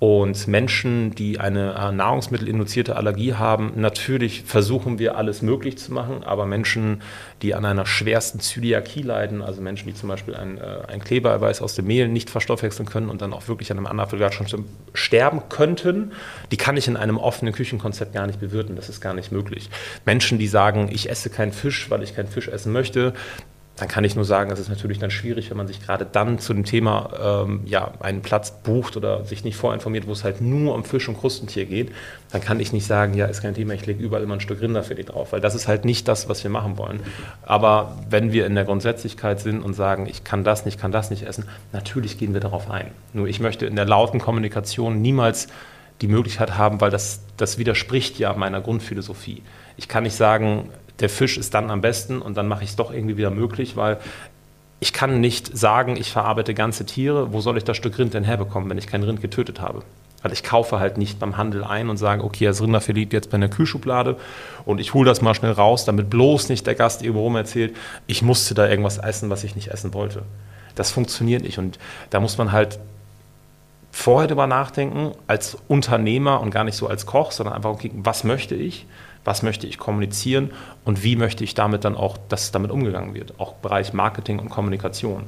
Und 0.00 0.46
Menschen, 0.46 1.12
die 1.16 1.40
eine 1.40 1.74
äh, 1.74 1.90
nahrungsmittelinduzierte 1.90 2.94
Allergie 2.94 3.34
haben, 3.34 3.72
natürlich 3.74 4.44
versuchen 4.44 5.00
wir 5.00 5.16
alles 5.16 5.42
möglich 5.42 5.76
zu 5.76 5.92
machen, 5.92 6.22
aber 6.22 6.46
Menschen, 6.46 7.02
die 7.42 7.52
an 7.56 7.64
einer 7.64 7.84
schwersten 7.84 8.38
Zöliakie 8.38 9.02
leiden, 9.02 9.42
also 9.42 9.60
Menschen, 9.60 9.88
die 9.88 9.94
zum 9.94 10.08
Beispiel 10.08 10.36
ein, 10.36 10.58
äh, 10.58 10.82
ein 10.86 11.02
Klebereiweiß 11.02 11.62
aus 11.62 11.74
dem 11.74 11.88
Mehl 11.88 12.06
nicht 12.06 12.30
verstoffwechseln 12.30 12.88
können 12.88 13.08
und 13.08 13.22
dann 13.22 13.32
auch 13.32 13.48
wirklich 13.48 13.72
an 13.72 13.78
einem 13.78 13.88
Anaphylaxie 13.88 14.44
sterben 14.94 15.42
könnten, 15.48 16.12
die 16.52 16.56
kann 16.56 16.76
ich 16.76 16.86
in 16.86 16.96
einem 16.96 17.18
offenen 17.18 17.52
Küchenkonzept 17.52 18.12
gar 18.12 18.28
nicht 18.28 18.38
bewirten. 18.38 18.76
Das 18.76 18.88
ist 18.88 19.00
gar 19.00 19.14
nicht 19.14 19.32
möglich. 19.32 19.68
Menschen, 20.04 20.38
die 20.38 20.46
sagen, 20.46 20.90
ich 20.92 21.10
esse 21.10 21.28
keinen 21.28 21.52
Fisch, 21.52 21.90
weil 21.90 22.04
ich 22.04 22.14
keinen 22.14 22.28
Fisch 22.28 22.46
essen 22.46 22.72
möchte, 22.72 23.14
dann 23.78 23.88
kann 23.88 24.02
ich 24.02 24.16
nur 24.16 24.24
sagen, 24.24 24.50
es 24.50 24.58
ist 24.58 24.68
natürlich 24.68 24.98
dann 24.98 25.10
schwierig, 25.10 25.50
wenn 25.50 25.56
man 25.56 25.68
sich 25.68 25.80
gerade 25.80 26.04
dann 26.04 26.38
zu 26.38 26.52
dem 26.52 26.64
Thema 26.64 27.44
ähm, 27.44 27.60
ja, 27.64 27.92
einen 28.00 28.22
Platz 28.22 28.50
bucht 28.50 28.96
oder 28.96 29.24
sich 29.24 29.44
nicht 29.44 29.56
vorinformiert, 29.56 30.06
wo 30.08 30.12
es 30.12 30.24
halt 30.24 30.40
nur 30.40 30.74
um 30.74 30.84
Fisch 30.84 31.08
und 31.08 31.18
Krustentier 31.18 31.64
geht, 31.64 31.92
dann 32.32 32.40
kann 32.40 32.58
ich 32.58 32.72
nicht 32.72 32.86
sagen, 32.86 33.14
ja, 33.14 33.26
ist 33.26 33.40
kein 33.40 33.54
Thema, 33.54 33.74
ich 33.74 33.86
lege 33.86 34.02
überall 34.02 34.22
immer 34.22 34.34
ein 34.34 34.40
Stück 34.40 34.60
Rinder 34.60 34.82
für 34.82 34.96
die 34.96 35.04
drauf, 35.04 35.32
weil 35.32 35.40
das 35.40 35.54
ist 35.54 35.68
halt 35.68 35.84
nicht 35.84 36.08
das, 36.08 36.28
was 36.28 36.42
wir 36.42 36.50
machen 36.50 36.76
wollen. 36.76 37.00
Aber 37.42 37.96
wenn 38.10 38.32
wir 38.32 38.46
in 38.46 38.56
der 38.56 38.64
Grundsätzlichkeit 38.64 39.40
sind 39.40 39.62
und 39.62 39.74
sagen, 39.74 40.06
ich 40.06 40.24
kann 40.24 40.42
das 40.42 40.64
nicht, 40.64 40.80
kann 40.80 40.90
das 40.90 41.10
nicht 41.10 41.22
essen, 41.22 41.44
natürlich 41.72 42.18
gehen 42.18 42.34
wir 42.34 42.40
darauf 42.40 42.70
ein. 42.70 42.90
Nur 43.12 43.28
ich 43.28 43.38
möchte 43.38 43.66
in 43.66 43.76
der 43.76 43.86
lauten 43.86 44.18
Kommunikation 44.18 45.00
niemals 45.00 45.46
die 46.00 46.08
Möglichkeit 46.08 46.58
haben, 46.58 46.80
weil 46.80 46.90
das, 46.90 47.20
das 47.36 47.58
widerspricht 47.58 48.18
ja 48.18 48.32
meiner 48.34 48.60
Grundphilosophie. 48.60 49.42
Ich 49.76 49.86
kann 49.86 50.02
nicht 50.02 50.16
sagen, 50.16 50.70
der 51.00 51.08
Fisch 51.08 51.38
ist 51.38 51.54
dann 51.54 51.70
am 51.70 51.80
besten 51.80 52.20
und 52.20 52.36
dann 52.36 52.48
mache 52.48 52.64
ich 52.64 52.70
es 52.70 52.76
doch 52.76 52.92
irgendwie 52.92 53.16
wieder 53.16 53.30
möglich, 53.30 53.76
weil 53.76 53.98
ich 54.80 54.92
kann 54.92 55.20
nicht 55.20 55.56
sagen, 55.56 55.96
ich 55.96 56.12
verarbeite 56.12 56.54
ganze 56.54 56.86
Tiere. 56.86 57.32
Wo 57.32 57.40
soll 57.40 57.56
ich 57.56 57.64
das 57.64 57.76
Stück 57.76 57.98
Rind 57.98 58.14
denn 58.14 58.24
herbekommen, 58.24 58.70
wenn 58.70 58.78
ich 58.78 58.86
kein 58.86 59.02
Rind 59.02 59.20
getötet 59.20 59.60
habe? 59.60 59.82
Also 60.22 60.34
ich 60.34 60.42
kaufe 60.42 60.80
halt 60.80 60.98
nicht 60.98 61.18
beim 61.18 61.36
Handel 61.36 61.64
ein 61.64 61.88
und 61.88 61.96
sage, 61.96 62.24
okay, 62.24 62.44
das 62.44 62.60
Rinderfilet 62.60 63.00
liegt 63.00 63.12
jetzt 63.12 63.30
bei 63.30 63.36
einer 63.36 63.48
Kühlschublade 63.48 64.16
und 64.64 64.80
ich 64.80 64.94
hole 64.94 65.08
das 65.08 65.22
mal 65.22 65.34
schnell 65.34 65.52
raus, 65.52 65.84
damit 65.84 66.10
bloß 66.10 66.48
nicht 66.48 66.66
der 66.66 66.74
Gast 66.74 67.02
irgendwo 67.02 67.22
rum 67.22 67.36
erzählt, 67.36 67.76
ich 68.06 68.22
musste 68.22 68.54
da 68.54 68.68
irgendwas 68.68 68.98
essen, 68.98 69.30
was 69.30 69.44
ich 69.44 69.54
nicht 69.54 69.68
essen 69.68 69.94
wollte. 69.94 70.22
Das 70.74 70.90
funktioniert 70.90 71.42
nicht. 71.42 71.58
Und 71.58 71.78
da 72.10 72.18
muss 72.18 72.36
man 72.36 72.50
halt 72.50 72.80
vorher 73.92 74.28
drüber 74.28 74.46
nachdenken, 74.46 75.12
als 75.26 75.56
Unternehmer 75.68 76.40
und 76.40 76.50
gar 76.50 76.64
nicht 76.64 76.76
so 76.76 76.88
als 76.88 77.06
Koch, 77.06 77.32
sondern 77.32 77.54
einfach 77.54 77.78
gucken, 77.78 78.04
was 78.04 78.24
möchte 78.24 78.54
ich, 78.54 78.86
was 79.28 79.42
möchte 79.42 79.66
ich 79.66 79.76
kommunizieren 79.76 80.52
und 80.86 81.04
wie 81.04 81.14
möchte 81.14 81.44
ich 81.44 81.52
damit 81.52 81.84
dann 81.84 81.96
auch, 81.96 82.16
dass 82.30 82.50
damit 82.50 82.70
umgegangen 82.70 83.12
wird, 83.12 83.38
auch 83.38 83.52
im 83.52 83.60
Bereich 83.60 83.92
Marketing 83.92 84.38
und 84.38 84.48
Kommunikation. 84.48 85.24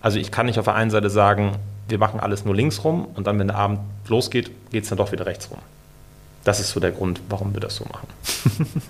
Also 0.00 0.18
ich 0.18 0.32
kann 0.32 0.46
nicht 0.46 0.58
auf 0.58 0.64
der 0.64 0.74
einen 0.74 0.90
Seite 0.90 1.08
sagen, 1.08 1.52
wir 1.86 1.98
machen 1.98 2.18
alles 2.18 2.44
nur 2.44 2.56
links 2.56 2.82
rum 2.82 3.06
und 3.14 3.28
dann, 3.28 3.38
wenn 3.38 3.46
der 3.46 3.56
Abend 3.56 3.78
losgeht, 4.08 4.50
geht 4.72 4.82
es 4.82 4.88
dann 4.88 4.98
doch 4.98 5.12
wieder 5.12 5.24
rechts 5.24 5.52
rum. 5.52 5.60
Das 6.42 6.58
ist 6.58 6.70
so 6.70 6.80
der 6.80 6.90
Grund, 6.90 7.20
warum 7.28 7.54
wir 7.54 7.60
das 7.60 7.76
so 7.76 7.84
machen. 7.84 8.08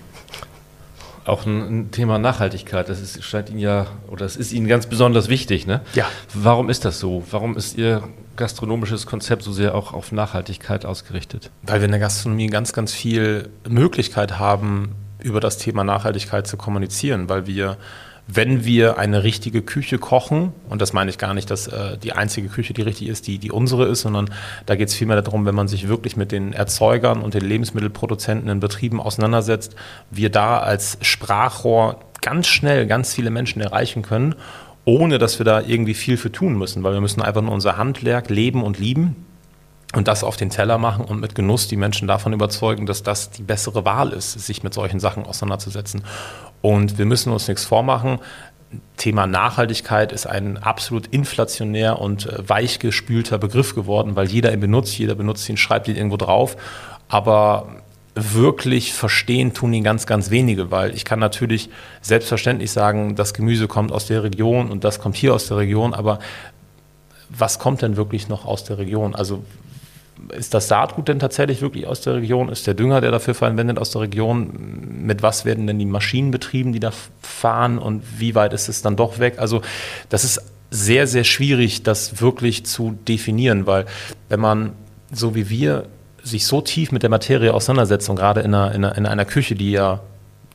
Auch 1.25 1.45
ein, 1.45 1.89
Thema 1.91 2.19
Nachhaltigkeit, 2.19 2.87
das 2.87 3.01
ist, 3.01 3.23
scheint 3.23 3.49
Ihnen 3.49 3.59
ja, 3.59 3.87
oder 4.07 4.25
es 4.25 4.35
ist 4.35 4.53
Ihnen 4.53 4.67
ganz 4.67 4.85
besonders 4.85 5.27
wichtig, 5.27 5.65
ne? 5.65 5.81
Ja. 5.93 6.05
Warum 6.33 6.69
ist 6.69 6.85
das 6.85 6.99
so? 6.99 7.23
Warum 7.31 7.57
ist 7.57 7.77
Ihr 7.77 8.03
gastronomisches 8.35 9.05
Konzept 9.05 9.41
so 9.43 9.51
sehr 9.51 9.73
auch 9.73 9.93
auf 9.93 10.11
Nachhaltigkeit 10.11 10.85
ausgerichtet? 10.85 11.49
Weil 11.63 11.81
wir 11.81 11.85
in 11.85 11.91
der 11.91 11.99
Gastronomie 11.99 12.47
ganz, 12.47 12.73
ganz 12.73 12.93
viel 12.93 13.49
Möglichkeit 13.67 14.37
haben, 14.37 14.95
über 15.19 15.39
das 15.39 15.57
Thema 15.57 15.83
Nachhaltigkeit 15.83 16.45
zu 16.45 16.57
kommunizieren, 16.57 17.27
weil 17.27 17.47
wir 17.47 17.77
wenn 18.27 18.65
wir 18.65 18.97
eine 18.97 19.23
richtige 19.23 19.61
Küche 19.61 19.99
kochen, 19.99 20.51
und 20.67 20.81
das 20.81 20.93
meine 20.93 21.09
ich 21.09 21.17
gar 21.17 21.33
nicht, 21.33 21.51
dass 21.51 21.67
äh, 21.67 21.97
die 21.97 22.13
einzige 22.13 22.47
Küche, 22.47 22.73
die 22.73 22.81
richtig 22.81 23.07
ist, 23.07 23.27
die, 23.27 23.37
die 23.37 23.51
unsere 23.51 23.85
ist, 23.85 24.01
sondern 24.01 24.29
da 24.65 24.75
geht 24.75 24.89
es 24.89 24.95
vielmehr 24.95 25.21
darum, 25.21 25.45
wenn 25.45 25.55
man 25.55 25.67
sich 25.67 25.87
wirklich 25.87 26.17
mit 26.17 26.31
den 26.31 26.53
Erzeugern 26.53 27.21
und 27.21 27.35
den 27.35 27.43
Lebensmittelproduzenten 27.43 28.49
in 28.49 28.59
Betrieben 28.59 28.99
auseinandersetzt, 28.99 29.75
wir 30.09 30.31
da 30.31 30.59
als 30.59 30.97
Sprachrohr 31.01 31.99
ganz 32.21 32.47
schnell 32.47 32.87
ganz 32.87 33.13
viele 33.13 33.29
Menschen 33.29 33.61
erreichen 33.61 34.01
können, 34.01 34.33
ohne 34.85 35.19
dass 35.19 35.39
wir 35.39 35.45
da 35.45 35.61
irgendwie 35.61 35.93
viel 35.93 36.17
für 36.17 36.31
tun 36.31 36.57
müssen, 36.57 36.83
weil 36.83 36.93
wir 36.93 37.01
müssen 37.01 37.21
einfach 37.21 37.41
nur 37.41 37.53
unser 37.53 37.77
Handwerk 37.77 38.29
leben 38.29 38.63
und 38.63 38.79
lieben 38.79 39.15
und 39.95 40.07
das 40.07 40.23
auf 40.23 40.35
den 40.35 40.49
Teller 40.49 40.77
machen 40.77 41.05
und 41.05 41.19
mit 41.21 41.35
Genuss 41.35 41.67
die 41.67 41.77
Menschen 41.77 42.07
davon 42.07 42.33
überzeugen, 42.33 42.85
dass 42.85 43.03
das 43.03 43.29
die 43.29 43.43
bessere 43.43 43.85
Wahl 43.85 44.11
ist, 44.11 44.33
sich 44.33 44.63
mit 44.63 44.73
solchen 44.73 44.99
Sachen 44.99 45.25
auseinanderzusetzen. 45.25 46.03
Und 46.61 46.97
wir 46.97 47.05
müssen 47.05 47.31
uns 47.31 47.47
nichts 47.47 47.65
vormachen. 47.65 48.19
Thema 48.97 49.25
Nachhaltigkeit 49.25 50.11
ist 50.11 50.25
ein 50.25 50.57
absolut 50.57 51.07
inflationär 51.07 51.99
und 52.01 52.25
äh, 52.25 52.49
weichgespülter 52.49 53.37
Begriff 53.37 53.73
geworden, 53.73 54.15
weil 54.15 54.27
jeder 54.27 54.51
ihn 54.51 54.59
benutzt, 54.59 54.97
jeder 54.97 55.15
benutzt 55.15 55.47
ihn, 55.47 55.57
schreibt 55.57 55.87
ihn 55.87 55.95
irgendwo 55.95 56.17
drauf. 56.17 56.57
Aber 57.07 57.67
wirklich 58.15 58.93
verstehen 58.93 59.53
tun 59.53 59.73
ihn 59.73 59.83
ganz, 59.83 60.07
ganz 60.07 60.29
wenige, 60.29 60.71
weil 60.71 60.95
ich 60.95 61.05
kann 61.05 61.19
natürlich 61.19 61.69
selbstverständlich 62.01 62.71
sagen, 62.71 63.15
das 63.15 63.33
Gemüse 63.33 63.67
kommt 63.67 63.91
aus 63.91 64.07
der 64.07 64.23
Region 64.23 64.71
und 64.71 64.83
das 64.83 64.99
kommt 64.99 65.15
hier 65.15 65.33
aus 65.33 65.47
der 65.47 65.57
Region, 65.57 65.93
aber 65.93 66.19
was 67.29 67.59
kommt 67.59 67.81
denn 67.81 67.97
wirklich 67.97 68.29
noch 68.29 68.45
aus 68.45 68.63
der 68.63 68.77
Region? 68.77 69.15
Also 69.15 69.43
ist 70.35 70.53
das 70.53 70.67
Saatgut 70.67 71.07
denn 71.07 71.19
tatsächlich 71.19 71.61
wirklich 71.61 71.87
aus 71.87 72.01
der 72.01 72.15
Region? 72.15 72.49
Ist 72.49 72.67
der 72.67 72.73
Dünger, 72.73 73.01
der 73.01 73.11
dafür 73.11 73.35
verwendet, 73.35 73.77
aus 73.77 73.91
der 73.91 74.01
Region? 74.01 75.03
Mit 75.03 75.21
was 75.21 75.45
werden 75.45 75.67
denn 75.67 75.79
die 75.79 75.85
Maschinen 75.85 76.31
betrieben, 76.31 76.73
die 76.73 76.79
da 76.79 76.91
fahren? 77.21 77.77
Und 77.77 78.03
wie 78.17 78.35
weit 78.35 78.53
ist 78.53 78.69
es 78.69 78.81
dann 78.81 78.95
doch 78.95 79.19
weg? 79.19 79.35
Also 79.37 79.61
das 80.09 80.23
ist 80.23 80.41
sehr, 80.71 81.07
sehr 81.07 81.23
schwierig, 81.23 81.83
das 81.83 82.21
wirklich 82.21 82.65
zu 82.65 82.97
definieren, 83.07 83.67
weil 83.67 83.85
wenn 84.29 84.39
man, 84.39 84.73
so 85.11 85.35
wie 85.35 85.49
wir, 85.49 85.85
sich 86.23 86.47
so 86.47 86.59
tief 86.61 86.91
mit 86.91 87.03
der 87.03 87.11
Materie 87.11 87.53
auseinandersetzt 87.53 88.09
und 88.09 88.15
gerade 88.15 88.41
in 88.41 88.53
einer, 88.53 88.73
in 88.73 88.83
einer, 88.83 88.97
in 88.97 89.05
einer 89.05 89.25
Küche, 89.25 89.53
die 89.53 89.71
ja 89.71 90.01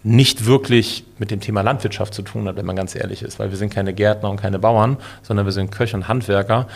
nicht 0.03 0.47
wirklich 0.47 1.05
mit 1.19 1.31
dem 1.31 1.41
Thema 1.41 1.61
Landwirtschaft 1.61 2.13
zu 2.15 2.23
tun 2.23 2.49
hat, 2.49 2.57
wenn 2.57 2.67
man 2.67 2.75
ganz 2.75 2.95
ehrlich 2.95 3.23
ist, 3.23 3.39
weil 3.39 3.51
wir 3.51 3.57
sind 3.57 3.73
keine 3.73 3.93
Gärtner 3.93 4.31
und 4.31 4.41
keine 4.41 4.59
Bauern, 4.59 4.97
sondern 5.23 5.47
wir 5.47 5.53
sind 5.53 5.71
Köche 5.71 5.97
und 5.97 6.09
Handwerker 6.09 6.67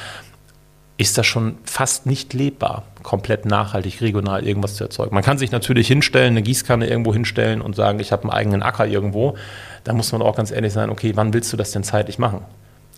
ist 0.97 1.19
das 1.19 1.27
schon 1.27 1.57
fast 1.65 2.07
nicht 2.07 2.35
lebbar, 2.35 2.85
komplett 3.03 3.47
nachhaltig, 3.47 4.01
regional 4.01 4.47
irgendwas 4.47 4.77
zu 4.77 4.85
erzeugen. 4.85 5.15
Man 5.15 5.25
kann 5.25 5.39
sich 5.39 5.51
natürlich 5.51 5.89
hinstellen, 5.89 6.31
eine 6.31 6.43
Gießkanne 6.43 6.89
irgendwo 6.89 7.13
hinstellen 7.13 7.61
und 7.61 7.75
sagen, 7.75 7.99
ich 7.99 8.13
habe 8.13 8.23
einen 8.23 8.31
eigenen 8.31 8.63
Acker 8.63 8.87
irgendwo. 8.87 9.37
Da 9.83 9.93
muss 9.93 10.13
man 10.13 10.23
auch 10.23 10.37
ganz 10.37 10.53
ehrlich 10.53 10.73
sein, 10.73 10.91
okay, 10.91 11.13
wann 11.17 11.35
willst 11.35 11.53
du 11.53 11.57
das 11.57 11.73
denn 11.73 11.83
zeitlich 11.83 12.19
machen? 12.19 12.43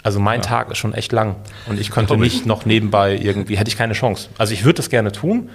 Also 0.02 0.20
mein 0.20 0.40
ja. 0.40 0.46
Tag 0.46 0.70
ist 0.70 0.78
schon 0.78 0.94
echt 0.94 1.10
lang 1.10 1.36
und 1.66 1.80
ich 1.80 1.90
könnte 1.90 2.16
nicht 2.16 2.46
noch 2.46 2.64
nebenbei 2.66 3.16
irgendwie, 3.16 3.56
hätte 3.56 3.68
ich 3.68 3.76
keine 3.76 3.94
Chance. 3.94 4.28
Also 4.38 4.52
ich 4.52 4.64
würde 4.64 4.76
das 4.76 4.90
gerne 4.90 5.10
tun, 5.10 5.50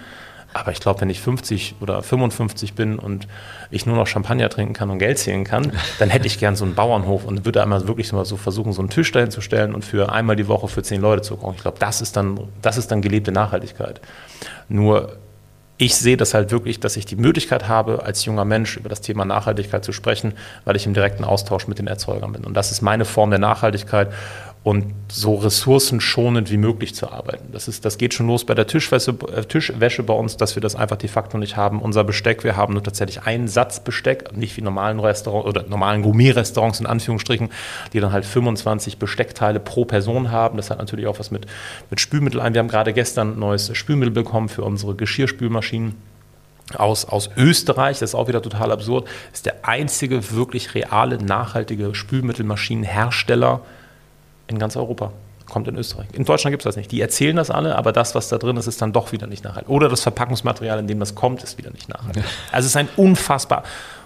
aber 0.54 0.72
ich 0.72 0.80
glaube, 0.80 1.02
wenn 1.02 1.10
ich 1.10 1.22
50 1.22 1.76
oder 1.80 2.04
55 2.04 2.74
bin 2.74 3.00
und 3.00 3.28
ich 3.70 3.86
nur 3.86 3.96
noch 3.96 4.08
Champagner 4.08 4.50
trinken 4.50 4.74
kann 4.74 4.90
und 4.90 5.00
Geld 5.00 5.18
zählen 5.18 5.44
kann, 5.44 5.72
dann 6.00 6.10
hätte 6.10 6.28
ich 6.28 6.40
gern 6.40 6.56
so 6.56 6.66
einen 6.66 6.76
Bauernhof 6.76 7.26
und 7.26 7.46
würde 7.46 7.62
einmal 7.62 7.88
wirklich 7.88 8.12
mal 8.12 8.26
so 8.26 8.38
versuchen, 8.38 8.74
so 8.74 8.82
einen 8.82 8.90
Tisch 8.90 9.12
dahin 9.12 9.32
zu 9.32 9.42
stellen 9.42 9.74
und 9.74 9.86
für 9.86 10.12
einmal 10.12 10.36
die 10.36 10.48
Woche 10.48 10.68
für 10.68 10.84
zehn 10.84 11.02
Leute 11.02 11.22
zu 11.22 11.38
kochen. 11.38 11.56
Ich 11.56 11.62
glaube, 11.62 11.80
das 11.80 12.02
ist 12.02 12.18
dann, 12.18 12.40
das 12.62 12.78
ist 12.78 12.92
dann 12.92 13.02
gelebte 13.02 13.32
Nachhaltigkeit. 13.32 14.02
Nur 14.68 15.18
ich 15.82 15.96
sehe 15.96 16.16
das 16.16 16.36
halt 16.36 16.52
wirklich, 16.52 16.80
dass 16.80 16.96
ich 16.96 17.08
die 17.08 17.16
Möglichkeit 17.16 17.68
habe, 17.68 18.04
als 18.04 18.24
junger 18.26 18.46
Mensch 18.46 18.78
über 18.78 18.88
das 18.88 19.02
Thema 19.02 19.26
Nachhaltigkeit 19.26 19.84
zu 19.84 19.94
sprechen, 19.94 20.34
weil 20.64 20.76
ich 20.76 20.86
im 20.86 20.94
direkten 20.94 21.24
Austausch 21.24 21.68
mit 21.68 21.80
den 21.80 21.88
Erzeugern 21.88 22.34
bin. 22.34 22.44
Und 22.44 22.54
das 22.54 22.72
ist 22.72 22.82
meine 22.82 23.04
Form 23.04 23.32
der 23.32 23.40
Nachhaltigkeit 23.40 24.14
und 24.64 24.94
so 25.12 25.36
ressourcenschonend 25.36 26.52
wie 26.52 26.58
möglich 26.58 26.94
zu 26.94 27.12
arbeiten. 27.12 27.52
Das, 27.52 27.68
ist, 27.68 27.84
das 27.84 27.98
geht 27.98 28.14
schon 28.14 28.28
los 28.28 28.46
bei 28.46 28.54
der 28.54 28.68
Tischwäsche, 28.68 29.16
äh, 29.36 29.44
Tischwäsche 29.44 30.04
bei 30.04 30.14
uns, 30.14 30.38
dass 30.38 30.56
wir 30.56 30.62
das 30.62 30.76
einfach 30.76 30.98
de 30.98 31.10
facto 31.10 31.40
nicht 31.40 31.58
haben. 31.58 31.82
Unser 31.82 32.04
Besteck, 32.04 32.44
wir 32.44 32.56
haben 32.56 32.74
nur 32.74 32.84
tatsächlich 32.84 33.24
einen 33.24 33.48
Satz 33.48 33.80
Besteck, 33.84 34.38
nicht 34.38 34.56
wie 34.58 34.62
normalen 34.62 35.00
Restaurants 35.00 35.48
oder 35.48 35.68
normalen 35.68 36.04
Gourmet-Restaurants 36.04 36.80
in 36.80 36.86
Anführungsstrichen, 36.86 37.50
die 37.94 38.00
dann 38.00 38.12
halt 38.12 38.24
25 38.24 39.00
Besteckteile 39.00 39.60
pro 39.60 39.86
Person 39.86 40.30
haben. 40.30 40.58
Das 40.58 40.70
hat 40.70 40.78
natürlich 40.78 41.08
auch 41.08 41.18
was 41.18 41.32
mit, 41.32 41.48
mit 41.90 42.00
Spülmittel 42.00 42.40
ein. 42.40 42.54
Wir 42.54 42.60
haben 42.60 42.68
gerade 42.68 42.94
gestern 42.94 43.34
ein 43.34 43.40
neues 43.40 43.76
Spülmittel 43.76 44.14
bekommen 44.14 44.48
für 44.48 44.64
unsere 44.64 44.94
Geschirrspülmaschinen 44.94 45.96
aus, 46.76 47.04
aus 47.06 47.32
Österreich, 47.36 48.00
das 48.00 48.12
ist 48.12 48.16
auch 48.16 48.28
wieder 48.28 48.42
total 48.42 48.72
absurd, 48.72 49.08
ist 49.34 49.46
der 49.46 49.68
einzige 49.68 50.32
wirklich 50.32 50.74
reale, 50.74 51.18
nachhaltige 51.18 51.94
Spülmittelmaschinenhersteller 51.94 53.62
in 54.52 54.60
ganz 54.60 54.76
Europa. 54.76 55.12
Kommt 55.50 55.68
in 55.68 55.76
Österreich. 55.76 56.08
In 56.14 56.24
Deutschland 56.24 56.54
gibt 56.54 56.62
es 56.62 56.66
das 56.66 56.78
nicht. 56.78 56.92
Die 56.92 57.02
erzählen 57.02 57.36
das 57.36 57.50
alle, 57.50 57.76
aber 57.76 57.92
das, 57.92 58.16
was 58.16 58.30
da 58.30 58.38
drin 58.38 58.56
ist, 58.56 58.68
ist 58.68 58.82
dann 58.82 58.94
doch 58.94 59.12
wieder 59.12 59.28
nicht 59.28 59.44
nachhaltig. 59.44 59.70
Oder 59.70 59.90
das 59.90 60.02
Verpackungsmaterial, 60.02 60.80
in 60.80 60.88
dem 60.88 61.00
das 61.00 61.14
kommt, 61.14 61.44
ist 61.44 61.58
wieder 61.58 61.72
nicht 61.72 61.90
nachhaltig. 61.90 62.24
Also 62.52 62.68
es 62.68 62.72
ist 62.72 62.78
ein 62.78 62.88
unfassbar, 62.96 63.64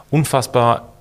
unfassbar 0.09 0.93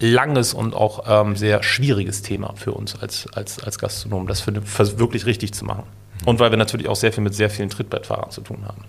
langes 0.00 0.54
und 0.54 0.74
auch 0.74 1.04
ähm, 1.06 1.36
sehr 1.36 1.62
schwieriges 1.62 2.22
Thema 2.22 2.54
für 2.56 2.72
uns 2.72 2.98
als, 3.00 3.26
als, 3.34 3.62
als 3.62 3.78
Gastronomen, 3.78 4.26
das 4.28 4.40
für, 4.40 4.52
für 4.62 4.98
wirklich 4.98 5.26
richtig 5.26 5.52
zu 5.52 5.64
machen. 5.64 5.82
Und 6.24 6.40
weil 6.40 6.50
wir 6.50 6.56
natürlich 6.56 6.88
auch 6.88 6.96
sehr 6.96 7.12
viel 7.12 7.24
mit 7.24 7.34
sehr 7.34 7.50
vielen 7.50 7.70
Trittbrettfahrern 7.70 8.30
zu 8.30 8.40
tun 8.40 8.64
haben. 8.66 8.84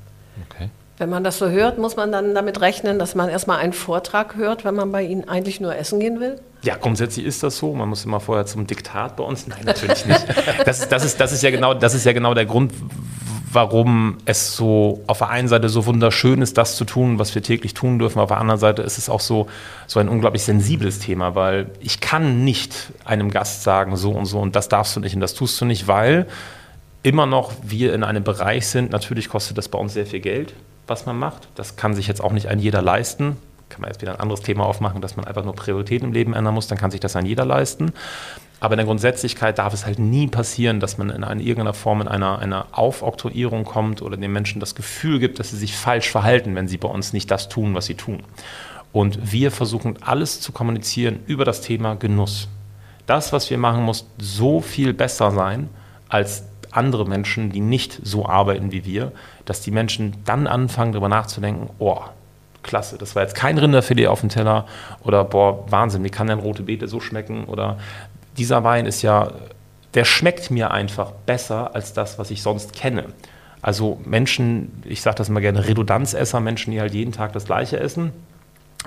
Wenn 0.99 1.09
man 1.09 1.23
das 1.23 1.37
so 1.37 1.47
hört, 1.47 1.77
muss 1.77 1.95
man 1.95 2.11
dann 2.11 2.35
damit 2.35 2.59
rechnen, 2.59 2.99
dass 2.99 3.15
man 3.15 3.29
erstmal 3.29 3.59
einen 3.59 3.71
Vortrag 3.71 4.35
hört, 4.35 4.65
wenn 4.65 4.75
man 4.75 4.91
bei 4.91 5.01
Ihnen 5.01 5.29
eigentlich 5.29 5.61
nur 5.61 5.73
essen 5.73 6.01
gehen 6.01 6.19
will? 6.19 6.41
Ja, 6.61 6.75
grundsätzlich 6.75 7.25
ist 7.25 7.41
das 7.41 7.57
so. 7.57 7.73
Man 7.73 7.87
muss 7.87 8.03
immer 8.03 8.19
vorher 8.19 8.45
zum 8.45 8.67
Diktat 8.67 9.15
bei 9.15 9.23
uns. 9.23 9.47
Nein, 9.47 9.61
natürlich 9.63 10.05
nicht. 10.05 10.25
Das, 10.65 10.89
das, 10.89 11.05
ist, 11.05 11.21
das, 11.21 11.31
ist 11.31 11.41
ja 11.41 11.51
genau, 11.51 11.73
das 11.73 11.93
ist 11.93 12.05
ja 12.05 12.11
genau 12.11 12.33
der 12.33 12.45
Grund, 12.45 12.73
warum 13.53 14.17
es 14.25 14.57
so 14.57 15.01
auf 15.07 15.19
der 15.19 15.29
einen 15.29 15.47
Seite 15.47 15.69
so 15.69 15.85
wunderschön 15.85 16.41
ist, 16.41 16.57
das 16.57 16.75
zu 16.75 16.83
tun, 16.83 17.17
was 17.17 17.33
wir 17.33 17.41
täglich 17.41 17.73
tun 17.73 17.97
dürfen. 17.97 18.19
Auf 18.19 18.27
der 18.27 18.39
anderen 18.39 18.59
Seite 18.59 18.81
ist 18.81 18.97
es 18.97 19.09
auch 19.09 19.21
so, 19.21 19.47
so 19.87 20.01
ein 20.01 20.09
unglaublich 20.09 20.43
sensibles 20.43 20.99
Thema, 20.99 21.33
weil 21.33 21.67
ich 21.79 22.01
kann 22.01 22.43
nicht 22.43 22.91
einem 23.05 23.31
Gast 23.31 23.63
sagen, 23.63 23.95
so 23.95 24.11
und 24.11 24.25
so 24.25 24.39
und 24.39 24.57
das 24.57 24.67
darfst 24.67 24.97
du 24.97 24.99
nicht 24.99 25.15
und 25.15 25.21
das 25.21 25.33
tust 25.33 25.59
du 25.61 25.65
nicht, 25.65 25.87
weil 25.87 26.27
immer 27.03 27.25
noch 27.25 27.53
wir 27.63 27.93
in 27.93 28.03
einem 28.03 28.25
Bereich 28.25 28.67
sind, 28.67 28.91
natürlich 28.91 29.29
kostet 29.29 29.57
das 29.57 29.69
bei 29.69 29.79
uns 29.79 29.93
sehr 29.93 30.05
viel 30.05 30.19
Geld 30.19 30.53
was 30.89 31.05
man 31.05 31.17
macht. 31.17 31.47
Das 31.55 31.75
kann 31.75 31.93
sich 31.93 32.07
jetzt 32.07 32.21
auch 32.21 32.31
nicht 32.31 32.47
ein 32.47 32.59
jeder 32.59 32.81
leisten. 32.81 33.37
Kann 33.69 33.81
man 33.81 33.91
jetzt 33.91 34.01
wieder 34.01 34.13
ein 34.13 34.19
anderes 34.19 34.41
Thema 34.41 34.65
aufmachen, 34.65 35.01
dass 35.01 35.15
man 35.15 35.25
einfach 35.25 35.43
nur 35.43 35.55
Prioritäten 35.55 36.07
im 36.07 36.13
Leben 36.13 36.33
ändern 36.33 36.53
muss, 36.53 36.67
dann 36.67 36.77
kann 36.77 36.91
sich 36.91 36.99
das 36.99 37.15
ein 37.15 37.25
jeder 37.25 37.45
leisten. 37.45 37.93
Aber 38.59 38.73
in 38.73 38.77
der 38.77 38.85
Grundsätzlichkeit 38.85 39.57
darf 39.57 39.73
es 39.73 39.85
halt 39.85 39.99
nie 39.99 40.27
passieren, 40.27 40.79
dass 40.79 40.97
man 40.97 41.09
in 41.09 41.23
einer, 41.23 41.39
irgendeiner 41.39 41.73
Form 41.73 42.01
in 42.01 42.07
einer, 42.07 42.39
einer 42.39 42.65
Aufoktroyierung 42.71 43.63
kommt 43.63 44.01
oder 44.01 44.17
den 44.17 44.33
Menschen 44.33 44.59
das 44.59 44.75
Gefühl 44.75 45.19
gibt, 45.19 45.39
dass 45.39 45.51
sie 45.51 45.57
sich 45.57 45.77
falsch 45.77 46.09
verhalten, 46.09 46.55
wenn 46.55 46.67
sie 46.67 46.77
bei 46.77 46.89
uns 46.89 47.13
nicht 47.13 47.31
das 47.31 47.47
tun, 47.47 47.73
was 47.73 47.85
sie 47.85 47.95
tun. 47.95 48.23
Und 48.91 49.31
wir 49.31 49.51
versuchen 49.51 49.97
alles 50.01 50.41
zu 50.41 50.51
kommunizieren 50.51 51.19
über 51.25 51.45
das 51.45 51.61
Thema 51.61 51.95
Genuss. 51.95 52.49
Das, 53.05 53.31
was 53.31 53.49
wir 53.49 53.57
machen, 53.57 53.83
muss 53.83 54.07
so 54.17 54.61
viel 54.61 54.93
besser 54.93 55.31
sein 55.31 55.69
als 56.09 56.43
andere 56.71 57.07
Menschen, 57.07 57.51
die 57.51 57.61
nicht 57.61 57.99
so 58.03 58.25
arbeiten 58.25 58.71
wie 58.71 58.85
wir, 58.85 59.11
dass 59.45 59.61
die 59.61 59.71
Menschen 59.71 60.15
dann 60.25 60.47
anfangen, 60.47 60.91
darüber 60.91 61.09
nachzudenken, 61.09 61.69
oh, 61.79 62.01
klasse, 62.63 62.97
das 62.97 63.15
war 63.15 63.23
jetzt 63.23 63.35
kein 63.35 63.57
Rinderfilet 63.57 64.07
auf 64.07 64.19
dem 64.19 64.29
Teller 64.29 64.65
oder 65.03 65.23
boah, 65.23 65.71
Wahnsinn, 65.71 66.03
wie 66.03 66.09
kann 66.09 66.27
denn 66.27 66.39
rote 66.39 66.63
Beete 66.63 66.87
so 66.87 66.99
schmecken 66.99 67.45
oder 67.45 67.77
dieser 68.37 68.63
Wein 68.63 68.85
ist 68.85 69.01
ja, 69.01 69.31
der 69.93 70.05
schmeckt 70.05 70.51
mir 70.51 70.71
einfach 70.71 71.11
besser 71.11 71.73
als 71.73 71.93
das, 71.93 72.19
was 72.19 72.31
ich 72.31 72.41
sonst 72.41 72.73
kenne. 72.73 73.05
Also 73.61 73.99
Menschen, 74.05 74.83
ich 74.85 75.01
sage 75.01 75.17
das 75.17 75.29
immer 75.29 75.41
gerne, 75.41 75.67
Redundanzesser, 75.67 76.39
Menschen, 76.39 76.71
die 76.71 76.79
halt 76.79 76.93
jeden 76.93 77.11
Tag 77.11 77.33
das 77.33 77.45
Gleiche 77.45 77.79
essen, 77.79 78.11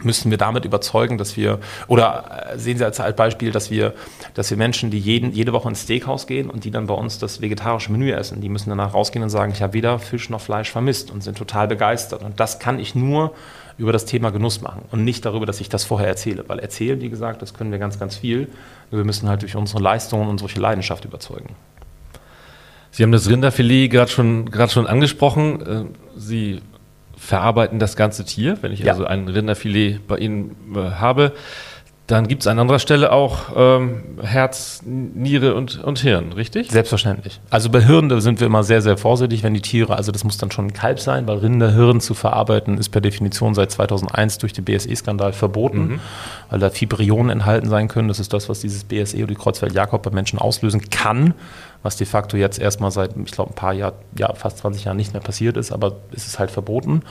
müssen 0.01 0.31
wir 0.31 0.39
damit 0.39 0.65
überzeugen, 0.65 1.19
dass 1.19 1.37
wir, 1.37 1.59
oder 1.87 2.49
äh, 2.53 2.59
sehen 2.59 2.79
Sie 2.79 2.85
als 2.85 2.99
Beispiel, 3.15 3.53
dass 3.53 3.71
wir, 3.71 3.93
dass 4.35 4.51
wir 4.51 4.57
Menschen, 4.57 4.91
die 4.91 4.99
jeden, 4.99 5.33
jede 5.33 5.53
Woche 5.53 5.69
ins 5.69 5.83
Steakhouse 5.83 6.27
gehen 6.27 6.49
und 6.49 6.65
die 6.65 6.71
dann 6.71 6.87
bei 6.87 6.95
uns 6.95 7.19
das 7.19 7.41
vegetarische 7.41 7.93
Menü 7.93 8.11
essen, 8.11 8.41
die 8.41 8.49
müssen 8.49 8.71
danach 8.71 8.95
rausgehen 8.95 9.23
und 9.23 9.31
sagen, 9.31 9.53
ich 9.53 9.63
habe 9.63 9.75
weder 9.75 9.99
Fisch 9.99 10.31
noch 10.31 10.41
Fleisch 10.41 10.71
vermisst 10.71 11.11
und 11.11 11.23
sind 11.23 11.37
total 11.37 11.69
begeistert. 11.69 12.23
Und 12.23 12.41
das 12.41 12.59
kann 12.59 12.79
ich 12.79 12.95
nur 12.95 13.35
über 13.79 13.93
das 13.93 14.07
Thema 14.07 14.31
Genuss 14.31 14.61
machen 14.61 14.83
und 14.91 15.05
nicht 15.05 15.25
darüber, 15.25 15.47
dass 15.47 15.61
ich 15.61 15.69
das 15.69 15.85
vorher 15.85 16.09
erzähle. 16.09 16.45
Weil 16.49 16.59
erzählen, 16.59 17.01
wie 17.01 17.11
gesagt, 17.11 17.43
das 17.43 17.55
können 17.55 17.71
wir 17.71 17.79
ganz, 17.79 17.99
ganz 17.99 18.17
viel. 18.17 18.49
Wir 18.91 19.05
müssen 19.05 19.29
halt 19.29 19.43
durch 19.43 19.57
unsere 19.57 19.83
Leistungen 19.83 20.29
und 20.29 20.39
solche 20.39 20.61
Leidenschaft 20.61 21.05
überzeugen. 21.05 21.55
Sie 22.91 23.03
haben 23.03 23.13
das 23.13 23.29
Rinderfilet 23.29 23.89
gerade 23.89 24.11
schon, 24.11 24.51
schon 24.69 24.87
angesprochen. 24.87 25.67
Äh, 25.67 25.85
Sie 26.17 26.61
verarbeiten 27.23 27.79
das 27.79 27.97
ganze 27.97 28.25
Tier. 28.25 28.59
Wenn 28.63 28.73
ich 28.73 28.81
ja. 28.81 28.93
also 28.93 29.05
ein 29.05 29.29
Rinderfilet 29.29 30.01
bei 30.09 30.19
Ihnen 30.19 30.57
äh, 30.75 30.79
habe, 30.79 31.33
dann 32.09 32.27
gibt 32.27 32.43
es 32.43 32.47
an 32.49 32.59
anderer 32.59 32.81
Stelle 32.81 33.13
auch 33.13 33.53
ähm, 33.55 34.03
Herz, 34.21 34.83
Niere 34.85 35.55
und, 35.55 35.83
und 35.83 36.01
Hirn, 36.01 36.33
richtig? 36.33 36.71
Selbstverständlich. 36.71 37.41
Also 37.49 37.71
bei 37.71 37.81
Hirn 37.81 38.21
sind 38.21 38.41
wir 38.41 38.49
immer 38.49 38.65
sehr, 38.65 38.83
sehr 38.83 38.97
vorsichtig, 38.97 39.45
wenn 39.45 39.55
die 39.55 39.61
Tiere, 39.61 39.97
also 39.97 40.11
das 40.11 40.25
muss 40.25 40.37
dann 40.37 40.51
schon 40.51 40.67
ein 40.67 40.73
Kalb 40.73 40.99
sein, 40.99 41.29
weil 41.29 41.39
Rinderhirn 41.39 42.01
zu 42.01 42.15
verarbeiten 42.15 42.77
ist 42.77 42.89
per 42.89 43.01
Definition 43.01 43.55
seit 43.55 43.71
2001 43.71 44.39
durch 44.39 44.53
den 44.53 44.65
BSE-Skandal 44.65 45.33
verboten, 45.33 45.79
mhm. 45.79 46.01
weil 46.51 46.59
da 46.59 46.71
Fibrionen 46.71 47.31
enthalten 47.31 47.69
sein 47.69 47.87
können. 47.87 48.09
Das 48.09 48.19
ist 48.19 48.33
das, 48.33 48.49
was 48.49 48.61
dieses 48.61 48.83
BSE 48.83 49.19
oder 49.19 49.29
die 49.29 49.37
Kreuzfeld-Jakob 49.37 50.03
bei 50.03 50.11
Menschen 50.11 50.41
auslösen 50.41 50.91
kann 50.91 51.35
was 51.83 51.97
de 51.97 52.07
facto 52.07 52.37
jetzt 52.37 52.59
erstmal 52.59 52.91
seit, 52.91 53.17
ich 53.17 53.33
glaube, 53.33 53.51
ein 53.51 53.57
paar 53.57 53.73
Jahren, 53.73 53.95
ja, 54.17 54.33
fast 54.35 54.59
20 54.59 54.85
Jahren 54.85 54.97
nicht 54.97 55.13
mehr 55.13 55.23
passiert 55.23 55.57
ist, 55.57 55.73
aber 55.73 55.97
es 56.13 56.27
ist 56.27 56.39
halt 56.39 56.51
verboten. 56.51 57.03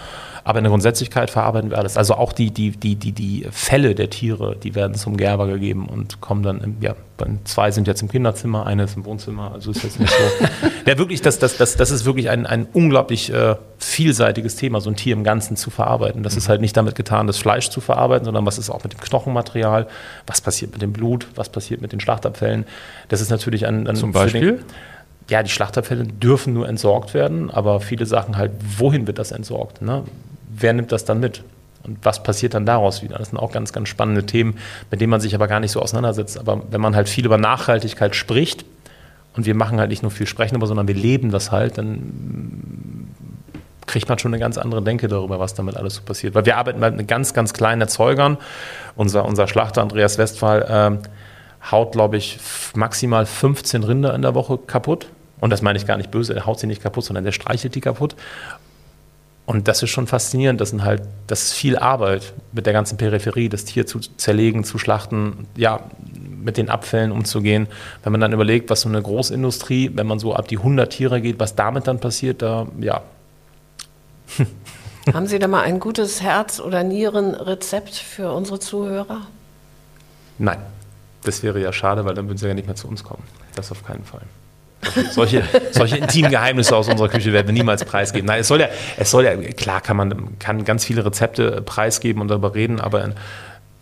Aber 0.44 0.60
in 0.60 0.64
der 0.64 0.72
Grundsätzlichkeit 0.72 1.30
verarbeiten 1.30 1.70
wir 1.70 1.78
alles. 1.78 1.98
Also 1.98 2.16
auch 2.16 2.34
die, 2.34 2.52
die, 2.52 2.72
die, 2.72 2.96
die, 2.96 3.12
die 3.12 3.48
Fälle 3.52 3.96
der 3.96 4.10
Tiere, 4.10 4.56
die 4.56 4.76
werden 4.76 4.96
zum 4.96 5.18
Gerber 5.18 5.48
gegeben 5.48 5.88
und 5.88 6.22
kommen 6.22 6.44
dann, 6.44 6.62
im, 6.62 6.78
ja, 6.82 6.96
zwei 7.44 7.72
sind 7.72 7.88
jetzt 7.88 8.02
im 8.02 8.10
Kinderzimmer, 8.10 8.66
eine 8.66 8.84
ist 8.84 8.96
im 8.96 9.06
Wohnzimmer, 9.06 9.52
also 9.54 9.72
ist 9.72 9.84
jetzt 9.84 10.00
nicht 10.00 10.12
so. 10.12 10.48
ja, 10.86 10.98
wirklich, 10.98 11.22
das, 11.22 11.40
das, 11.40 11.58
das, 11.58 11.76
das 11.76 11.92
ist 11.92 12.06
wirklich 12.06 12.30
ein, 12.30 12.46
ein 12.46 12.68
unglaublich 12.74 13.32
äh, 13.32 13.56
vielseitiges 13.78 14.56
Thema, 14.56 14.82
so 14.82 14.90
ein 14.90 14.96
Tier 14.96 15.14
im 15.14 15.24
Ganzen 15.24 15.56
zu 15.56 15.70
verarbeiten. 15.70 16.24
Das 16.24 16.36
ist 16.36 16.50
halt 16.50 16.62
nicht 16.62 16.76
damit 16.76 16.96
getan, 16.96 17.28
das 17.28 17.38
Fleisch 17.38 17.70
zu 17.70 17.82
verarbeiten, 17.82 18.26
sondern 18.26 18.46
was 18.46 18.58
ist 18.58 18.70
auch 18.70 18.84
mit 18.84 18.94
dem 18.94 19.00
Knochenmaterial, 19.00 19.88
was 20.26 20.42
passiert 20.42 20.72
mit 20.72 20.82
dem 20.82 20.94
Blut, 20.94 21.28
was 21.36 21.50
passiert 21.50 21.82
mit 21.82 21.92
den 21.92 22.00
Schlachtabfällen. 22.00 22.66
Das 23.10 23.22
ist 23.22 23.30
natürlich 23.30 23.68
ein, 23.68 23.88
ein 23.88 23.96
Zum 23.96 24.12
Beispiel? 24.12 24.58
Den, 24.58 24.66
ja, 25.30 25.44
die 25.44 25.50
Schlachtabfälle 25.50 26.04
dürfen 26.04 26.54
nur 26.54 26.68
entsorgt 26.68 27.14
werden, 27.14 27.50
aber 27.52 27.80
viele 27.80 28.06
Sachen 28.06 28.38
halt, 28.38 28.52
wohin 28.78 29.08
wird 29.08 29.20
das 29.20 29.32
entsorgt? 29.32 29.82
Ne? 29.82 30.04
Wer 30.62 30.74
nimmt 30.74 30.92
das 30.92 31.06
dann 31.06 31.20
mit? 31.20 31.44
Und 31.84 31.98
was 32.04 32.22
passiert 32.22 32.54
dann 32.54 32.66
daraus 32.66 33.02
wieder? 33.02 33.18
Das 33.18 33.30
sind 33.30 33.40
auch 33.40 33.52
ganz, 33.52 33.74
ganz 33.74 33.90
spannende 33.90 34.26
Themen, 34.26 34.58
mit 34.92 35.02
denen 35.02 35.10
man 35.10 35.20
sich 35.20 35.34
aber 35.34 35.48
gar 35.48 35.60
nicht 35.60 35.72
so 35.72 35.82
auseinandersetzt. 35.82 36.38
Aber 36.38 36.62
wenn 36.70 36.82
man 36.82 36.96
halt 36.96 37.10
viel 37.10 37.26
über 37.26 37.38
Nachhaltigkeit 37.38 38.16
spricht, 38.16 38.66
und 39.34 39.46
wir 39.46 39.56
machen 39.56 39.80
halt 39.80 39.90
nicht 39.90 40.02
nur 40.02 40.12
viel 40.12 40.28
sprechen, 40.28 40.56
aber 40.56 40.68
sondern 40.68 40.88
wir 40.88 40.96
leben 40.96 41.32
das 41.32 41.52
halt, 41.52 41.78
dann 41.78 43.08
kriegt 43.88 44.08
man 44.10 44.20
schon 44.20 44.34
eine 44.34 44.40
ganz 44.40 44.58
andere 44.58 44.82
Denke 44.82 45.08
darüber, 45.08 45.40
was 45.40 45.54
damit 45.54 45.78
alles 45.78 45.96
so 45.96 46.02
passiert. 46.02 46.36
Weil 46.36 46.46
wir 46.46 46.58
arbeiten 46.58 46.82
halt 46.82 46.98
mit 46.98 47.08
ganz, 47.08 47.34
ganz 47.34 47.54
kleinen 47.54 47.82
Erzeugern. 47.82 48.38
Unser, 48.96 49.26
unser 49.26 49.48
Schlachter 49.48 49.82
Andreas 49.82 50.18
Westphal 50.18 50.66
ähm, 50.70 51.00
haut, 51.72 51.94
glaube 51.94 52.18
ich, 52.18 52.40
maximal 52.76 53.26
15 53.26 53.84
Rinder 53.84 54.14
in 54.14 54.22
der 54.22 54.36
Woche 54.36 54.58
kaputt. 54.58 55.08
Und 55.40 55.50
das 55.50 55.62
meine 55.62 55.78
ich 55.78 55.88
gar 55.88 55.98
nicht 55.98 56.12
böse, 56.12 56.36
er 56.36 56.46
haut 56.46 56.60
sie 56.60 56.68
nicht 56.68 56.84
kaputt, 56.84 57.04
sondern 57.04 57.24
der 57.24 57.32
streichelt 57.32 57.74
die 57.74 57.82
kaputt. 57.82 58.16
Und 59.52 59.68
das 59.68 59.84
ist 59.84 59.90
schon 59.90 60.08
faszinierend. 60.08 60.62
Das, 60.62 60.70
sind 60.70 60.86
halt, 60.86 61.02
das 61.28 61.44
ist 61.44 61.52
viel 61.52 61.78
Arbeit 61.78 62.32
mit 62.54 62.66
der 62.66 62.72
ganzen 62.72 62.98
Peripherie, 62.98 63.50
das 63.50 63.66
Tier 63.66 63.86
zu 63.86 64.00
zerlegen, 64.00 64.64
zu 64.64 64.78
schlachten, 64.78 65.46
ja, 65.58 65.82
mit 66.42 66.56
den 66.56 66.70
Abfällen 66.70 67.12
umzugehen. 67.12 67.68
Wenn 68.02 68.14
man 68.14 68.22
dann 68.22 68.32
überlegt, 68.32 68.70
was 68.70 68.80
so 68.80 68.88
eine 68.88 69.02
Großindustrie, 69.02 69.92
wenn 69.94 70.08
man 70.08 70.20
so 70.20 70.34
ab 70.34 70.48
die 70.48 70.58
100 70.58 70.90
Tiere 70.90 71.20
geht, 71.20 71.38
was 71.38 71.54
damit 71.54 71.86
dann 71.88 72.00
passiert, 72.00 72.42
da, 72.42 72.66
ja. 72.80 73.02
Haben 75.14 75.28
Sie 75.28 75.38
da 75.38 75.50
mal 75.50 75.64
ein 75.64 75.82
gutes 75.82 76.22
Herz- 76.22 76.62
oder 76.62 76.86
Nierenrezept 76.86 77.96
für 77.96 78.32
unsere 78.32 78.60
Zuhörer? 78.60 79.28
Nein, 80.38 80.60
das 81.26 81.44
wäre 81.44 81.60
ja 81.60 81.74
schade, 81.74 82.06
weil 82.06 82.14
dann 82.14 82.30
würden 82.30 82.38
Sie 82.38 82.48
ja 82.48 82.54
nicht 82.54 82.68
mehr 82.68 82.78
zu 82.78 82.88
uns 82.88 83.04
kommen. 83.04 83.24
Das 83.58 83.70
auf 83.70 83.84
keinen 83.84 84.06
Fall. 84.06 84.22
Solche, 85.12 85.44
solche 85.72 85.98
intimen 85.98 86.32
Geheimnisse 86.32 86.76
aus 86.76 86.88
unserer 86.88 87.10
Küche 87.10 87.34
werden 87.34 87.48
wir 87.48 87.54
niemals 87.54 87.84
preisgeben. 87.86 88.28
Nein, 88.28 88.42
es 88.42 88.48
soll 88.48 88.62
ja, 88.62 88.70
es 88.98 89.12
soll 89.12 89.26
ja, 89.26 89.36
klar 89.36 89.82
kann 89.82 89.98
man 89.98 90.40
kann 90.40 90.64
ganz 90.64 90.86
viele 90.86 91.06
Rezepte 91.06 91.62
preisgeben 91.62 92.22
und 92.22 92.28
darüber 92.30 92.56
reden, 92.56 92.80
aber 92.80 93.12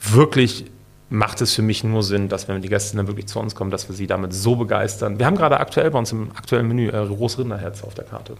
wirklich 0.01 0.65
macht 1.09 1.41
es 1.41 1.53
für 1.55 1.61
mich 1.61 1.83
nur 1.83 2.03
Sinn, 2.03 2.29
dass 2.29 2.47
wenn 2.47 2.61
die 2.61 2.69
Gäste 2.69 2.95
dann 2.95 3.07
wirklich 3.07 3.27
zu 3.27 3.39
uns 3.39 3.55
kommen, 3.55 3.71
dass 3.71 3.89
wir 3.89 3.95
sie 3.95 4.07
damit 4.07 4.33
so 4.33 4.55
begeistern. 4.55 5.17
Wir 5.17 5.25
haben 5.25 5.35
gerade 5.35 5.59
aktuell 5.59 5.89
bei 5.91 5.97
uns 5.97 6.11
im 6.11 6.31
aktuellen 6.35 6.67
Menü 6.67 6.89
äh, 6.89 6.91
Großrinderherz 6.91 7.83
auf 7.83 7.95
der 7.95 8.05
Karte. 8.05 8.35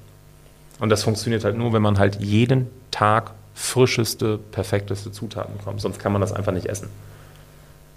Und 0.80 0.90
das 0.90 1.04
funktioniert 1.04 1.44
halt 1.44 1.58
nur, 1.58 1.74
wenn 1.74 1.82
man 1.82 1.98
halt 1.98 2.22
jeden 2.22 2.68
Tag 2.92 3.32
frischeste, 3.54 4.38
perfekteste 4.38 5.12
Zutaten 5.12 5.58
bekommt. 5.58 5.82
Sonst 5.82 6.00
kann 6.00 6.12
man 6.12 6.22
das 6.22 6.32
einfach 6.32 6.54
nicht 6.54 6.68
essen. 6.68 6.90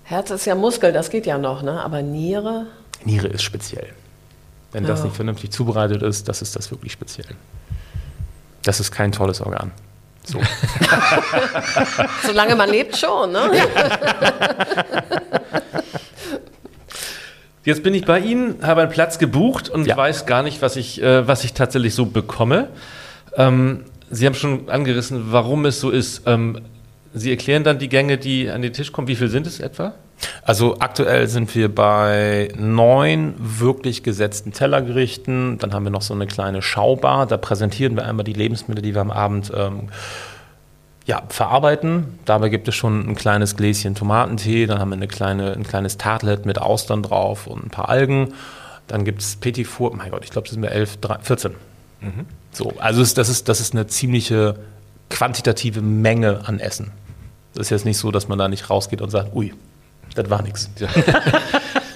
Herz 0.04 0.30
ist 0.30 0.46
ja 0.46 0.54
Muskel, 0.54 0.92
das 0.92 1.10
geht 1.10 1.26
ja 1.26 1.38
noch, 1.38 1.62
ne? 1.62 1.82
aber 1.82 2.02
Niere? 2.02 2.66
Niere 3.04 3.28
ist 3.28 3.42
speziell. 3.42 3.88
Wenn 4.72 4.84
ja. 4.84 4.90
das 4.90 5.04
nicht 5.04 5.14
vernünftig 5.14 5.50
zubereitet 5.52 6.02
ist, 6.02 6.28
das 6.28 6.42
ist 6.42 6.56
das 6.56 6.70
wirklich 6.70 6.92
speziell. 6.92 7.26
Das 8.62 8.80
ist 8.80 8.90
kein 8.90 9.12
tolles 9.12 9.40
Organ. 9.40 9.70
So. 10.24 10.40
Solange 12.26 12.54
man 12.56 12.70
lebt 12.70 12.96
schon, 12.96 13.32
ne? 13.32 13.50
Jetzt 17.64 17.82
bin 17.84 17.94
ich 17.94 18.04
bei 18.04 18.18
Ihnen, 18.18 18.56
habe 18.62 18.82
einen 18.82 18.90
Platz 18.90 19.18
gebucht 19.18 19.68
und 19.68 19.86
ja. 19.86 19.96
weiß 19.96 20.26
gar 20.26 20.42
nicht, 20.42 20.62
was 20.62 20.76
ich, 20.76 21.00
äh, 21.00 21.26
was 21.28 21.44
ich 21.44 21.54
tatsächlich 21.54 21.94
so 21.94 22.06
bekomme. 22.06 22.68
Ähm, 23.36 23.84
Sie 24.10 24.26
haben 24.26 24.34
schon 24.34 24.68
angerissen, 24.68 25.32
warum 25.32 25.64
es 25.64 25.80
so 25.80 25.90
ist. 25.90 26.22
Ähm, 26.26 26.60
Sie 27.14 27.30
erklären 27.30 27.62
dann 27.62 27.78
die 27.78 27.88
Gänge, 27.88 28.18
die 28.18 28.50
an 28.50 28.62
den 28.62 28.72
Tisch 28.72 28.90
kommen. 28.90 29.06
Wie 29.06 29.16
viel 29.16 29.28
sind 29.28 29.46
es 29.46 29.60
etwa? 29.60 29.94
Also 30.44 30.78
aktuell 30.80 31.28
sind 31.28 31.54
wir 31.54 31.72
bei 31.72 32.52
neun 32.56 33.34
wirklich 33.38 34.02
gesetzten 34.02 34.52
Tellergerichten. 34.52 35.58
Dann 35.58 35.72
haben 35.72 35.84
wir 35.84 35.90
noch 35.90 36.02
so 36.02 36.14
eine 36.14 36.26
kleine 36.26 36.62
Schaubar. 36.62 37.26
Da 37.26 37.36
präsentieren 37.36 37.96
wir 37.96 38.06
einmal 38.06 38.24
die 38.24 38.32
Lebensmittel, 38.32 38.82
die 38.82 38.94
wir 38.94 39.00
am 39.00 39.10
Abend 39.10 39.52
ähm, 39.54 39.88
ja, 41.06 41.22
verarbeiten. 41.28 42.18
Dabei 42.24 42.48
gibt 42.48 42.68
es 42.68 42.74
schon 42.74 43.08
ein 43.08 43.14
kleines 43.14 43.56
Gläschen 43.56 43.94
Tomatentee. 43.94 44.66
Dann 44.66 44.78
haben 44.78 44.90
wir 44.90 44.96
eine 44.96 45.08
kleine, 45.08 45.52
ein 45.52 45.64
kleines 45.64 45.98
Tartlet 45.98 46.46
mit 46.46 46.60
Austern 46.60 47.02
drauf 47.02 47.46
und 47.46 47.66
ein 47.66 47.70
paar 47.70 47.88
Algen. 47.88 48.34
Dann 48.88 49.04
gibt 49.04 49.22
es 49.22 49.36
Petit 49.36 49.66
Four. 49.66 49.94
Mein 49.96 50.10
Gott, 50.10 50.24
ich 50.24 50.30
glaube, 50.30 50.46
das 50.46 50.54
sind 50.54 50.62
wir 50.62 50.72
elf, 50.72 50.98
drei, 50.98 51.18
14. 51.20 51.52
Mhm. 52.00 52.26
So, 52.52 52.74
also 52.78 53.00
das 53.00 53.28
ist, 53.28 53.48
das 53.48 53.60
ist 53.60 53.74
eine 53.74 53.86
ziemliche 53.86 54.56
quantitative 55.08 55.80
Menge 55.80 56.40
an 56.46 56.58
Essen. 56.58 56.90
Das 57.54 57.66
ist 57.66 57.70
jetzt 57.70 57.84
nicht 57.84 57.98
so, 57.98 58.10
dass 58.10 58.28
man 58.28 58.38
da 58.38 58.48
nicht 58.48 58.70
rausgeht 58.70 59.02
und 59.02 59.10
sagt, 59.10 59.34
ui, 59.34 59.52
das 60.14 60.30
war 60.30 60.42
nichts. 60.42 60.70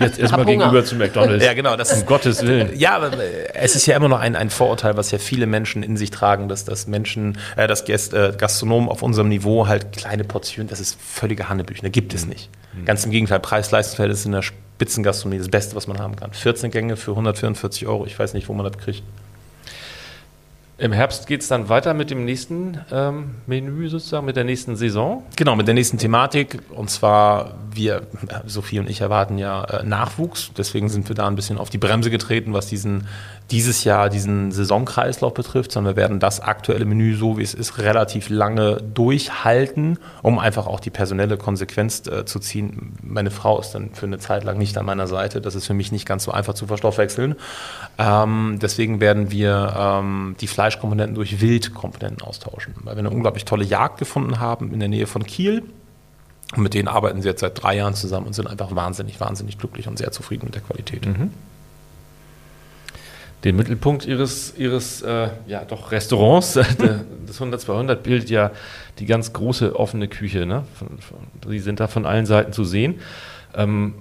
Jetzt 0.00 0.18
erstmal 0.18 0.44
gegenüber 0.44 0.84
zu 0.84 0.94
McDonalds. 0.96 1.44
Ja, 1.44 1.54
genau. 1.54 1.76
Das, 1.76 1.92
um 1.92 2.06
Gottes 2.06 2.46
Willen. 2.46 2.70
Ja, 2.76 2.96
aber 2.96 3.12
äh, 3.18 3.54
es 3.54 3.74
ist 3.74 3.86
ja 3.86 3.96
immer 3.96 4.08
noch 4.08 4.20
ein, 4.20 4.36
ein 4.36 4.50
Vorurteil, 4.50 4.96
was 4.96 5.10
ja 5.10 5.18
viele 5.18 5.46
Menschen 5.46 5.82
in 5.82 5.96
sich 5.96 6.10
tragen, 6.10 6.48
dass, 6.48 6.64
dass 6.64 6.86
Menschen, 6.86 7.38
äh, 7.56 7.66
dass 7.66 7.84
Gäst, 7.84 8.12
äh, 8.12 8.32
Gastronomen 8.36 8.88
auf 8.88 9.02
unserem 9.02 9.28
Niveau 9.28 9.66
halt 9.66 9.92
kleine 9.92 10.24
Portionen, 10.24 10.68
das 10.68 10.80
ist 10.80 10.98
völlige 11.00 11.48
Hannebüchen, 11.48 11.82
da 11.82 11.88
gibt 11.88 12.14
es 12.14 12.24
mhm. 12.24 12.30
nicht. 12.30 12.50
Mhm. 12.74 12.84
Ganz 12.84 13.04
im 13.04 13.10
Gegenteil, 13.10 13.40
Preis-Leistungsfeld 13.40 14.12
ist 14.12 14.26
in 14.26 14.32
der 14.32 14.42
Spitzengastronomie 14.42 15.38
das 15.38 15.48
Beste, 15.48 15.74
was 15.76 15.86
man 15.86 15.98
haben 15.98 16.16
kann. 16.16 16.32
14 16.32 16.70
Gänge 16.70 16.96
für 16.96 17.12
144 17.12 17.86
Euro, 17.86 18.04
ich 18.04 18.18
weiß 18.18 18.34
nicht, 18.34 18.48
wo 18.48 18.52
man 18.52 18.70
das 18.70 18.76
kriegt. 18.78 19.02
Im 20.78 20.92
Herbst 20.92 21.26
geht 21.26 21.40
es 21.40 21.48
dann 21.48 21.70
weiter 21.70 21.94
mit 21.94 22.10
dem 22.10 22.26
nächsten 22.26 22.78
ähm, 22.92 23.36
Menü 23.46 23.88
sozusagen, 23.88 24.26
mit 24.26 24.36
der 24.36 24.44
nächsten 24.44 24.76
Saison? 24.76 25.24
Genau, 25.34 25.56
mit 25.56 25.66
der 25.66 25.74
nächsten 25.74 25.96
Thematik. 25.96 26.60
Und 26.68 26.90
zwar, 26.90 27.54
wir, 27.72 28.02
Sophie 28.44 28.78
und 28.78 28.90
ich 28.90 29.00
erwarten 29.00 29.38
ja 29.38 29.64
äh, 29.64 29.86
Nachwuchs. 29.86 30.50
Deswegen 30.54 30.90
sind 30.90 31.08
wir 31.08 31.16
da 31.16 31.26
ein 31.28 31.34
bisschen 31.34 31.56
auf 31.56 31.70
die 31.70 31.78
Bremse 31.78 32.10
getreten, 32.10 32.52
was 32.52 32.66
diesen 32.66 33.06
dieses 33.50 33.85
Jahr 33.85 34.09
diesen 34.09 34.50
Saisonkreislauf 34.50 35.32
betrifft, 35.32 35.70
sondern 35.70 35.94
wir 35.94 36.02
werden 36.02 36.18
das 36.18 36.40
aktuelle 36.40 36.85
Menü, 36.85 37.16
so 37.16 37.38
wie 37.38 37.42
es 37.42 37.54
ist, 37.54 37.78
relativ 37.78 38.28
lange 38.28 38.78
durchhalten, 38.78 39.98
um 40.22 40.38
einfach 40.38 40.66
auch 40.66 40.80
die 40.80 40.90
personelle 40.90 41.37
Konsequenz 41.37 42.06
äh, 42.09 42.24
zu 42.24 42.40
ziehen. 42.40 42.94
Meine 43.02 43.30
Frau 43.30 43.61
ist 43.61 43.70
dann 43.70 43.90
für 43.94 44.06
eine 44.06 44.18
Zeit 44.18 44.42
lang 44.42 44.59
nicht 44.59 44.76
an 44.78 44.85
meiner 44.85 45.06
Seite. 45.06 45.40
Das 45.40 45.54
ist 45.54 45.66
für 45.66 45.74
mich 45.74 45.92
nicht 45.92 46.06
ganz 46.06 46.24
so 46.24 46.32
einfach 46.32 46.54
zu 46.54 46.66
verstoffwechseln. 46.66 47.37
Ähm, 47.98 48.59
deswegen 48.61 49.00
werden 49.00 49.30
wir 49.30 49.74
ähm, 49.78 50.35
die 50.40 50.48
Fleischkomponenten 50.48 51.14
durch 51.14 51.40
Wildkomponenten 51.40 52.26
austauschen, 52.26 52.74
weil 52.82 52.96
wir 52.96 53.00
eine 53.00 53.11
unglaublich 53.11 53.44
tolle 53.44 53.64
Jagd 53.64 53.98
gefunden 53.98 54.40
haben 54.40 54.72
in 54.72 54.80
der 54.80 54.88
Nähe 54.88 55.06
von 55.06 55.24
Kiel. 55.24 55.62
Und 56.56 56.62
mit 56.62 56.74
denen 56.74 56.88
arbeiten 56.88 57.22
sie 57.22 57.28
jetzt 57.28 57.40
seit 57.40 57.61
drei 57.61 57.76
Jahren 57.76 57.94
zusammen 57.94 58.26
und 58.26 58.32
sind 58.32 58.48
einfach 58.48 58.74
wahnsinnig, 58.74 59.20
wahnsinnig 59.20 59.59
glücklich 59.59 59.88
und 59.88 59.98
sehr 59.98 60.11
zufrieden 60.11 60.46
mit 60.46 60.54
der 60.54 60.62
Qualität. 60.62 61.06
Mhm. 61.06 61.30
Den 63.46 63.54
Mittelpunkt 63.54 64.06
Ihres, 64.06 64.54
ihres 64.59 65.02
äh, 65.02 65.28
ja, 65.46 65.64
doch 65.64 65.92
Restaurants, 65.92 66.54
das 66.54 66.66
100-200 67.40 67.94
bildet 67.94 68.28
ja 68.28 68.50
die 68.98 69.06
ganz 69.06 69.32
große 69.32 69.78
offene 69.78 70.09
Küche. 70.09 70.46
Ne? 70.46 70.64
Von, 70.74 70.98
von, 70.98 71.52
Sie 71.52 71.61
sind 71.61 71.78
da 71.78 71.87
von 71.87 72.06
allen 72.06 72.26
Seiten 72.26 72.52
zu 72.52 72.64
sehen. 72.64 72.96
Ähm, 73.54 73.94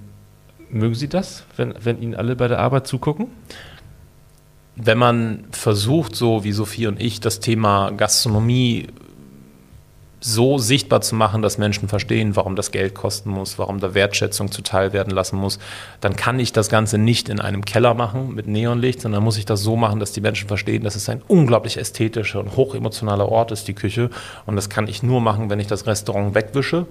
mögen 0.68 0.96
Sie 0.96 1.06
das, 1.06 1.44
wenn, 1.56 1.74
wenn 1.80 2.02
Ihnen 2.02 2.16
alle 2.16 2.34
bei 2.34 2.48
der 2.48 2.58
Arbeit 2.58 2.88
zugucken? 2.88 3.28
Wenn 4.74 4.98
man 4.98 5.44
versucht, 5.52 6.16
so 6.16 6.42
wie 6.42 6.50
Sophie 6.50 6.88
und 6.88 7.00
ich, 7.00 7.20
das 7.20 7.38
Thema 7.38 7.92
Gastronomie 7.92 8.88
so 10.26 10.58
sichtbar 10.58 11.02
zu 11.02 11.14
machen, 11.14 11.40
dass 11.40 11.56
Menschen 11.56 11.88
verstehen, 11.88 12.34
warum 12.34 12.56
das 12.56 12.72
Geld 12.72 12.94
kosten 12.94 13.30
muss, 13.30 13.60
warum 13.60 13.78
da 13.78 13.94
Wertschätzung 13.94 14.50
zuteil 14.50 14.92
werden 14.92 15.14
lassen 15.14 15.36
muss, 15.36 15.60
dann 16.00 16.16
kann 16.16 16.40
ich 16.40 16.52
das 16.52 16.68
Ganze 16.68 16.98
nicht 16.98 17.28
in 17.28 17.38
einem 17.38 17.64
Keller 17.64 17.94
machen 17.94 18.34
mit 18.34 18.48
Neonlicht, 18.48 19.00
sondern 19.00 19.22
muss 19.22 19.38
ich 19.38 19.46
das 19.46 19.62
so 19.62 19.76
machen, 19.76 20.00
dass 20.00 20.10
die 20.10 20.20
Menschen 20.20 20.48
verstehen, 20.48 20.82
dass 20.82 20.96
es 20.96 21.08
ein 21.08 21.22
unglaublich 21.28 21.76
ästhetischer 21.76 22.40
und 22.40 22.56
hochemotionaler 22.56 23.28
Ort 23.28 23.52
ist, 23.52 23.68
die 23.68 23.74
Küche. 23.74 24.10
Und 24.46 24.56
das 24.56 24.68
kann 24.68 24.88
ich 24.88 25.04
nur 25.04 25.20
machen, 25.20 25.48
wenn 25.48 25.60
ich 25.60 25.68
das 25.68 25.86
Restaurant 25.86 26.34
wegwische 26.34 26.86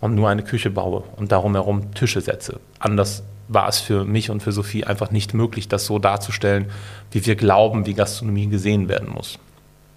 und 0.00 0.14
nur 0.14 0.28
eine 0.28 0.44
Küche 0.44 0.70
baue 0.70 1.02
und 1.16 1.32
darum 1.32 1.54
herum 1.54 1.92
Tische 1.92 2.20
setze. 2.20 2.60
Anders 2.78 3.24
war 3.48 3.68
es 3.68 3.80
für 3.80 4.04
mich 4.04 4.30
und 4.30 4.44
für 4.44 4.52
Sophie 4.52 4.84
einfach 4.84 5.10
nicht 5.10 5.34
möglich, 5.34 5.66
das 5.66 5.86
so 5.86 5.98
darzustellen, 5.98 6.66
wie 7.10 7.26
wir 7.26 7.34
glauben, 7.34 7.84
wie 7.84 7.94
Gastronomie 7.94 8.46
gesehen 8.46 8.88
werden 8.88 9.08
muss. 9.12 9.40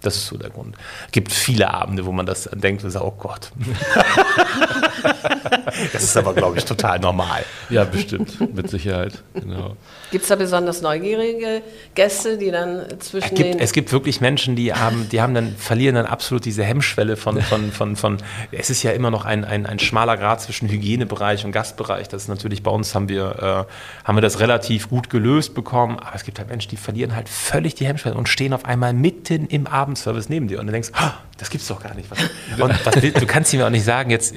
Das 0.02 0.16
ist 0.16 0.26
so 0.26 0.36
der 0.36 0.50
Grund. 0.50 0.76
Es 1.06 1.12
gibt 1.12 1.32
viele 1.32 1.72
Abende, 1.72 2.06
wo 2.06 2.12
man 2.12 2.26
das 2.26 2.48
denkt 2.52 2.84
und 2.84 2.90
sagt, 2.90 3.04
oh 3.04 3.14
Gott. 3.18 3.50
das 5.92 6.02
ist 6.02 6.16
aber, 6.16 6.34
glaube 6.34 6.58
ich, 6.58 6.64
total 6.64 6.98
normal. 6.98 7.44
Ja, 7.68 7.84
bestimmt, 7.84 8.54
mit 8.54 8.70
Sicherheit. 8.70 9.22
Genau. 9.34 9.76
Gibt 10.10 10.22
es 10.22 10.28
da 10.28 10.36
besonders 10.36 10.82
neugierige 10.82 11.62
Gäste, 11.94 12.36
die 12.36 12.50
dann 12.50 12.84
zwischen 12.98 13.28
es 13.28 13.34
gibt, 13.34 13.54
den... 13.54 13.58
Es 13.60 13.72
gibt 13.72 13.92
wirklich 13.92 14.20
Menschen, 14.20 14.56
die 14.56 14.74
haben, 14.74 15.08
die 15.10 15.20
haben 15.20 15.34
dann, 15.34 15.54
verlieren 15.56 15.94
dann 15.94 16.06
absolut 16.06 16.44
diese 16.44 16.64
Hemmschwelle 16.64 17.16
von, 17.16 17.40
von, 17.42 17.70
von, 17.70 17.96
von 17.96 18.18
es 18.50 18.70
ist 18.70 18.82
ja 18.82 18.90
immer 18.90 19.10
noch 19.10 19.24
ein, 19.24 19.44
ein, 19.44 19.66
ein 19.66 19.78
schmaler 19.78 20.16
Grad 20.16 20.40
zwischen 20.40 20.68
Hygienebereich 20.68 21.44
und 21.44 21.52
Gastbereich. 21.52 22.08
Das 22.08 22.22
ist 22.22 22.28
natürlich 22.28 22.62
bei 22.62 22.70
uns 22.70 22.94
haben 22.94 23.08
wir, 23.08 23.66
äh, 23.70 24.04
haben 24.04 24.16
wir 24.16 24.22
das 24.22 24.40
relativ 24.40 24.88
gut 24.88 25.10
gelöst 25.10 25.54
bekommen, 25.54 25.98
aber 25.98 26.14
es 26.14 26.24
gibt 26.24 26.38
halt 26.38 26.48
Menschen, 26.48 26.70
die 26.70 26.76
verlieren 26.76 27.14
halt 27.14 27.28
völlig 27.28 27.74
die 27.74 27.86
Hemmschwelle 27.86 28.16
und 28.16 28.28
stehen 28.28 28.52
auf 28.52 28.64
einmal 28.64 28.92
mitten 28.92 29.46
im 29.46 29.66
Abendservice 29.66 30.28
neben 30.28 30.48
dir. 30.48 30.60
Und 30.60 30.66
du 30.66 30.72
denkst, 30.72 30.90
oh, 31.00 31.10
das 31.40 31.48
gibt's 31.48 31.66
doch 31.68 31.82
gar 31.82 31.94
nicht. 31.94 32.08
Und 32.58 32.86
was, 32.86 32.94
du 32.94 33.26
kannst 33.26 33.52
mir 33.54 33.66
auch 33.66 33.70
nicht 33.70 33.84
sagen, 33.84 34.10
jetzt, 34.10 34.34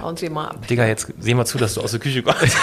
Hauen 0.00 0.16
Sie 0.16 0.28
mal 0.28 0.48
ab. 0.48 0.66
Digga, 0.66 0.86
jetzt 0.86 1.12
sehen 1.20 1.36
wir 1.36 1.44
zu, 1.44 1.58
dass 1.58 1.74
du 1.74 1.80
aus 1.82 1.90
der 1.92 2.00
Küche 2.00 2.22
kommst. 2.22 2.56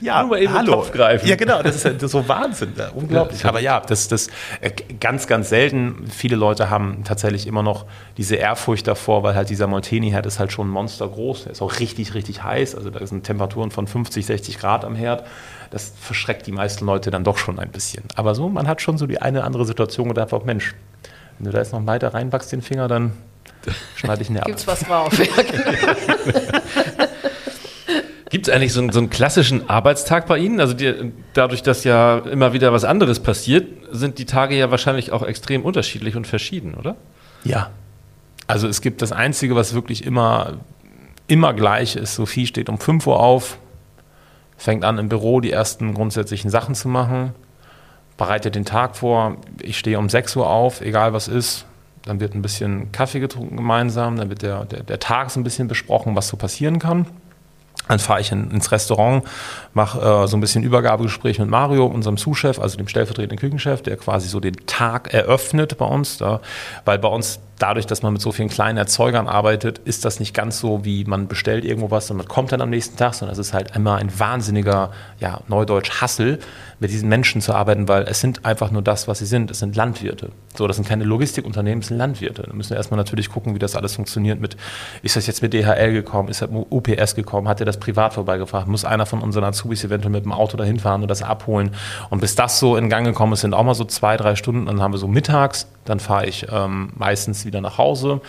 ja, 0.00 0.20
Nur 0.20 0.30
mal 0.30 0.42
eben 0.42 0.52
hallo. 0.52 0.72
Topf 0.74 0.92
greifen. 0.92 1.26
Ja, 1.26 1.36
genau, 1.36 1.62
das 1.62 1.76
ist, 1.76 1.84
das 1.86 2.02
ist 2.02 2.10
so 2.12 2.28
Wahnsinn. 2.28 2.72
Ja, 2.76 2.90
unglaublich. 2.90 3.44
Aber 3.44 3.58
ja, 3.60 3.80
das 3.80 4.06
ist 4.12 4.30
äh, 4.60 4.70
ganz, 5.00 5.26
ganz 5.26 5.48
selten. 5.48 6.06
Viele 6.08 6.36
Leute 6.36 6.70
haben 6.70 7.02
tatsächlich 7.04 7.46
immer 7.46 7.62
noch 7.62 7.86
diese 8.16 8.36
Ehrfurcht 8.36 8.86
davor, 8.86 9.22
weil 9.22 9.34
halt 9.34 9.50
dieser 9.50 9.66
Molteni-Herd 9.66 10.26
ist 10.26 10.38
halt 10.38 10.52
schon 10.52 10.68
monstergroß. 10.68 11.44
Der 11.44 11.52
ist 11.52 11.62
auch 11.62 11.80
richtig, 11.80 12.14
richtig 12.14 12.44
heiß. 12.44 12.74
Also 12.76 12.90
da 12.90 13.04
sind 13.04 13.24
Temperaturen 13.24 13.70
von 13.70 13.86
50, 13.86 14.26
60 14.26 14.58
Grad 14.58 14.84
am 14.84 14.94
Herd. 14.94 15.26
Das 15.70 15.92
verschreckt 15.98 16.46
die 16.46 16.52
meisten 16.52 16.84
Leute 16.84 17.10
dann 17.10 17.24
doch 17.24 17.38
schon 17.38 17.58
ein 17.58 17.70
bisschen. 17.70 18.04
Aber 18.14 18.34
so, 18.34 18.48
man 18.48 18.68
hat 18.68 18.82
schon 18.82 18.98
so 18.98 19.06
die 19.06 19.20
eine 19.20 19.44
andere 19.44 19.64
Situation 19.64 20.10
und 20.10 20.18
einfach, 20.18 20.44
Mensch, 20.44 20.74
wenn 21.38 21.46
du 21.46 21.52
da 21.52 21.58
jetzt 21.58 21.72
noch 21.72 21.86
weiter 21.86 22.14
reinwachst 22.14 22.52
den 22.52 22.62
Finger, 22.62 22.88
dann 22.88 23.12
schneide 23.96 24.22
ich 24.22 24.30
ihn 24.30 24.38
ab. 24.38 24.46
Gibt's 24.46 24.66
was 24.66 24.80
drauf? 24.80 25.12
Ja, 25.18 25.42
genau. 25.42 26.70
Gibt 28.32 28.48
es 28.48 28.54
eigentlich 28.54 28.72
so 28.72 28.80
einen, 28.80 28.92
so 28.92 28.98
einen, 28.98 29.10
klassischen 29.10 29.68
Arbeitstag 29.68 30.26
bei 30.26 30.38
Ihnen? 30.38 30.58
Also 30.58 30.72
die, 30.72 31.12
dadurch, 31.34 31.62
dass 31.62 31.84
ja 31.84 32.16
immer 32.16 32.54
wieder 32.54 32.72
was 32.72 32.82
anderes 32.82 33.20
passiert, 33.20 33.68
sind 33.90 34.18
die 34.18 34.24
Tage 34.24 34.56
ja 34.56 34.70
wahrscheinlich 34.70 35.12
auch 35.12 35.22
extrem 35.22 35.66
unterschiedlich 35.66 36.16
und 36.16 36.26
verschieden, 36.26 36.72
oder? 36.72 36.96
Ja. 37.44 37.68
Also 38.46 38.68
es 38.68 38.80
gibt 38.80 39.02
das 39.02 39.12
Einzige, 39.12 39.54
was 39.54 39.74
wirklich 39.74 40.06
immer, 40.06 40.54
immer 41.26 41.52
gleich 41.52 41.94
ist. 41.94 42.14
Sophie 42.14 42.46
steht 42.46 42.70
um 42.70 42.78
5 42.78 43.06
Uhr 43.06 43.20
auf, 43.20 43.58
fängt 44.56 44.82
an 44.82 44.96
im 44.96 45.10
Büro 45.10 45.40
die 45.40 45.50
ersten 45.52 45.92
grundsätzlichen 45.92 46.50
Sachen 46.50 46.74
zu 46.74 46.88
machen, 46.88 47.34
bereitet 48.16 48.54
den 48.54 48.64
Tag 48.64 48.96
vor. 48.96 49.36
Ich 49.60 49.78
stehe 49.78 49.98
um 49.98 50.08
6 50.08 50.36
Uhr 50.36 50.48
auf, 50.48 50.80
egal 50.80 51.12
was 51.12 51.28
ist. 51.28 51.66
Dann 52.04 52.20
wird 52.20 52.34
ein 52.34 52.42
bisschen 52.42 52.90
Kaffee 52.90 53.20
getrunken 53.20 53.56
gemeinsam, 53.56 54.16
dann 54.16 54.28
wird 54.28 54.42
der, 54.42 54.64
der, 54.64 54.82
der 54.82 54.98
Tag 54.98 55.30
so 55.30 55.38
ein 55.38 55.44
bisschen 55.44 55.68
besprochen, 55.68 56.16
was 56.16 56.28
so 56.28 56.36
passieren 56.36 56.78
kann. 56.78 57.06
Dann 57.88 57.98
fahre 57.98 58.20
ich 58.20 58.32
in, 58.32 58.50
ins 58.50 58.72
Restaurant, 58.72 59.24
mache 59.74 60.00
äh, 60.00 60.26
so 60.26 60.36
ein 60.36 60.40
bisschen 60.40 60.62
Übergabegespräch 60.62 61.38
mit 61.38 61.48
Mario, 61.48 61.86
unserem 61.86 62.16
Zuschef, 62.16 62.58
also 62.58 62.76
dem 62.76 62.88
stellvertretenden 62.88 63.38
Küchenchef, 63.38 63.82
der 63.82 63.96
quasi 63.96 64.28
so 64.28 64.40
den 64.40 64.56
Tag 64.66 65.12
eröffnet 65.12 65.78
bei 65.78 65.86
uns. 65.86 66.18
Da, 66.18 66.40
weil 66.84 66.98
bei 66.98 67.08
uns 67.08 67.40
dadurch, 67.62 67.86
dass 67.86 68.02
man 68.02 68.12
mit 68.12 68.20
so 68.20 68.32
vielen 68.32 68.48
kleinen 68.48 68.76
Erzeugern 68.76 69.28
arbeitet, 69.28 69.78
ist 69.78 70.04
das 70.04 70.18
nicht 70.18 70.34
ganz 70.34 70.58
so, 70.58 70.84
wie 70.84 71.04
man 71.04 71.28
bestellt 71.28 71.64
irgendwo 71.64 71.90
was 71.90 72.10
und 72.10 72.16
man 72.16 72.26
kommt 72.26 72.50
dann 72.50 72.60
am 72.60 72.70
nächsten 72.70 72.96
Tag, 72.96 73.14
sondern 73.14 73.32
es 73.32 73.38
ist 73.38 73.52
halt 73.52 73.76
immer 73.76 73.96
ein 73.96 74.18
wahnsinniger, 74.18 74.90
ja, 75.20 75.40
Neudeutsch 75.46 76.00
Hassel, 76.00 76.40
mit 76.80 76.90
diesen 76.90 77.08
Menschen 77.08 77.40
zu 77.40 77.54
arbeiten, 77.54 77.86
weil 77.86 78.02
es 78.02 78.20
sind 78.20 78.44
einfach 78.44 78.72
nur 78.72 78.82
das, 78.82 79.06
was 79.06 79.20
sie 79.20 79.26
sind. 79.26 79.52
Es 79.52 79.60
sind 79.60 79.76
Landwirte. 79.76 80.30
So, 80.56 80.66
das 80.66 80.76
sind 80.76 80.88
keine 80.88 81.04
Logistikunternehmen, 81.04 81.80
es 81.80 81.88
sind 81.88 81.98
Landwirte. 81.98 82.42
Da 82.42 82.52
müssen 82.52 82.70
wir 82.70 82.76
erstmal 82.76 82.98
natürlich 82.98 83.30
gucken, 83.30 83.54
wie 83.54 83.60
das 83.60 83.76
alles 83.76 83.94
funktioniert 83.94 84.40
mit, 84.40 84.56
ist 85.02 85.14
das 85.14 85.28
jetzt 85.28 85.42
mit 85.42 85.54
DHL 85.54 85.92
gekommen, 85.92 86.28
ist 86.28 86.42
das 86.42 86.50
mit 86.50 86.66
UPS 86.70 87.14
gekommen, 87.14 87.46
hat 87.46 87.60
er 87.60 87.66
das 87.66 87.78
privat 87.78 88.14
vorbeigefragt, 88.14 88.66
muss 88.66 88.84
einer 88.84 89.06
von 89.06 89.20
unseren 89.20 89.44
Azubis 89.62 89.84
eventuell 89.84 90.10
mit 90.10 90.24
dem 90.24 90.32
Auto 90.32 90.56
dahin 90.56 90.78
fahren 90.78 91.02
und 91.02 91.08
das 91.08 91.22
abholen. 91.22 91.70
Und 92.10 92.20
bis 92.20 92.34
das 92.34 92.58
so 92.58 92.76
in 92.76 92.88
Gang 92.88 93.06
gekommen 93.06 93.32
ist, 93.32 93.40
sind 93.40 93.54
auch 93.54 93.62
mal 93.62 93.74
so 93.74 93.84
zwei, 93.84 94.16
drei 94.16 94.34
Stunden, 94.34 94.66
dann 94.66 94.80
haben 94.80 94.92
wir 94.92 94.98
so 94.98 95.08
mittags, 95.08 95.68
dann 95.84 96.00
fahre 96.00 96.26
ich 96.26 96.46
ähm, 96.50 96.92
meistens 96.96 97.44
wieder 97.44 97.60
nach 97.60 97.78
Hause, 97.78 98.20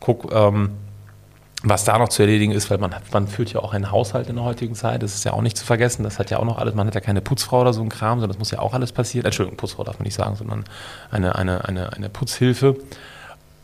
gucke, 0.00 0.34
ähm, 0.34 0.70
was 1.64 1.84
da 1.84 1.98
noch 1.98 2.08
zu 2.08 2.22
erledigen 2.22 2.52
ist, 2.52 2.70
weil 2.70 2.78
man, 2.78 2.94
man 3.12 3.26
führt 3.26 3.52
ja 3.52 3.60
auch 3.60 3.74
einen 3.74 3.90
Haushalt 3.90 4.28
in 4.28 4.36
der 4.36 4.44
heutigen 4.44 4.76
Zeit, 4.76 5.02
das 5.02 5.16
ist 5.16 5.24
ja 5.24 5.32
auch 5.32 5.42
nicht 5.42 5.56
zu 5.56 5.64
vergessen, 5.66 6.04
das 6.04 6.20
hat 6.20 6.30
ja 6.30 6.38
auch 6.38 6.44
noch 6.44 6.58
alles, 6.58 6.74
man 6.74 6.86
hat 6.86 6.94
ja 6.94 7.00
keine 7.00 7.20
Putzfrau 7.20 7.62
oder 7.62 7.72
so 7.72 7.82
ein 7.82 7.88
Kram, 7.88 8.20
sondern 8.20 8.30
das 8.30 8.38
muss 8.38 8.52
ja 8.52 8.60
auch 8.60 8.74
alles 8.74 8.92
passieren. 8.92 9.24
Entschuldigung, 9.24 9.56
Putzfrau 9.56 9.82
darf 9.82 9.98
man 9.98 10.04
nicht 10.04 10.14
sagen, 10.14 10.36
sondern 10.36 10.64
eine, 11.10 11.34
eine, 11.34 11.64
eine, 11.64 11.92
eine 11.92 12.08
Putzhilfe. 12.08 12.76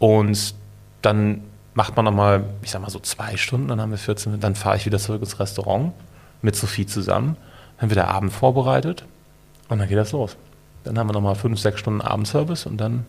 Und 0.01 0.55
dann 1.03 1.43
macht 1.75 1.95
man 1.95 2.05
nochmal, 2.05 2.45
ich 2.63 2.73
sag 2.73 2.83
mal 2.83 2.91
so 2.91 2.99
zwei 2.99 3.37
Stunden, 3.37 3.69
dann 3.69 3.81
haben 3.81 3.93
wir 3.93 3.99
14, 3.99 4.41
dann 4.41 4.57
fahre 4.57 4.77
ich 4.77 4.87
wieder 4.87 4.99
zurück 4.99 5.23
ins 5.23 5.39
Restaurant 5.39 5.93
mit 6.45 6.55
Sophie 6.55 6.87
zusammen, 6.87 7.37
dann 7.81 7.91
wird 7.91 7.97
der 7.97 8.09
Abend 8.09 8.33
vorbereitet 8.33 9.05
und 9.69 9.79
dann 9.79 9.89
geht 9.89 9.99
das 9.99 10.13
los. 10.13 10.37
Dann 10.85 10.99
haben 10.99 11.09
wir 11.09 11.15
nochmal 11.15 11.35
fünf, 11.35 11.59
sechs 11.59 11.81
Stunden 11.81 12.03
Abendservice 12.03 12.67
und 12.67 12.77
dann 12.77 13.07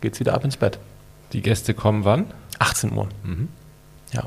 geht 0.00 0.14
es 0.14 0.20
wieder 0.20 0.34
ab 0.34 0.44
ins 0.44 0.56
Bett. 0.56 0.78
Die 1.32 1.40
Gäste 1.40 1.72
kommen 1.72 2.04
wann? 2.04 2.26
18 2.58 2.92
Uhr. 2.92 3.08
Mhm. 3.22 3.48
Ja. 4.12 4.24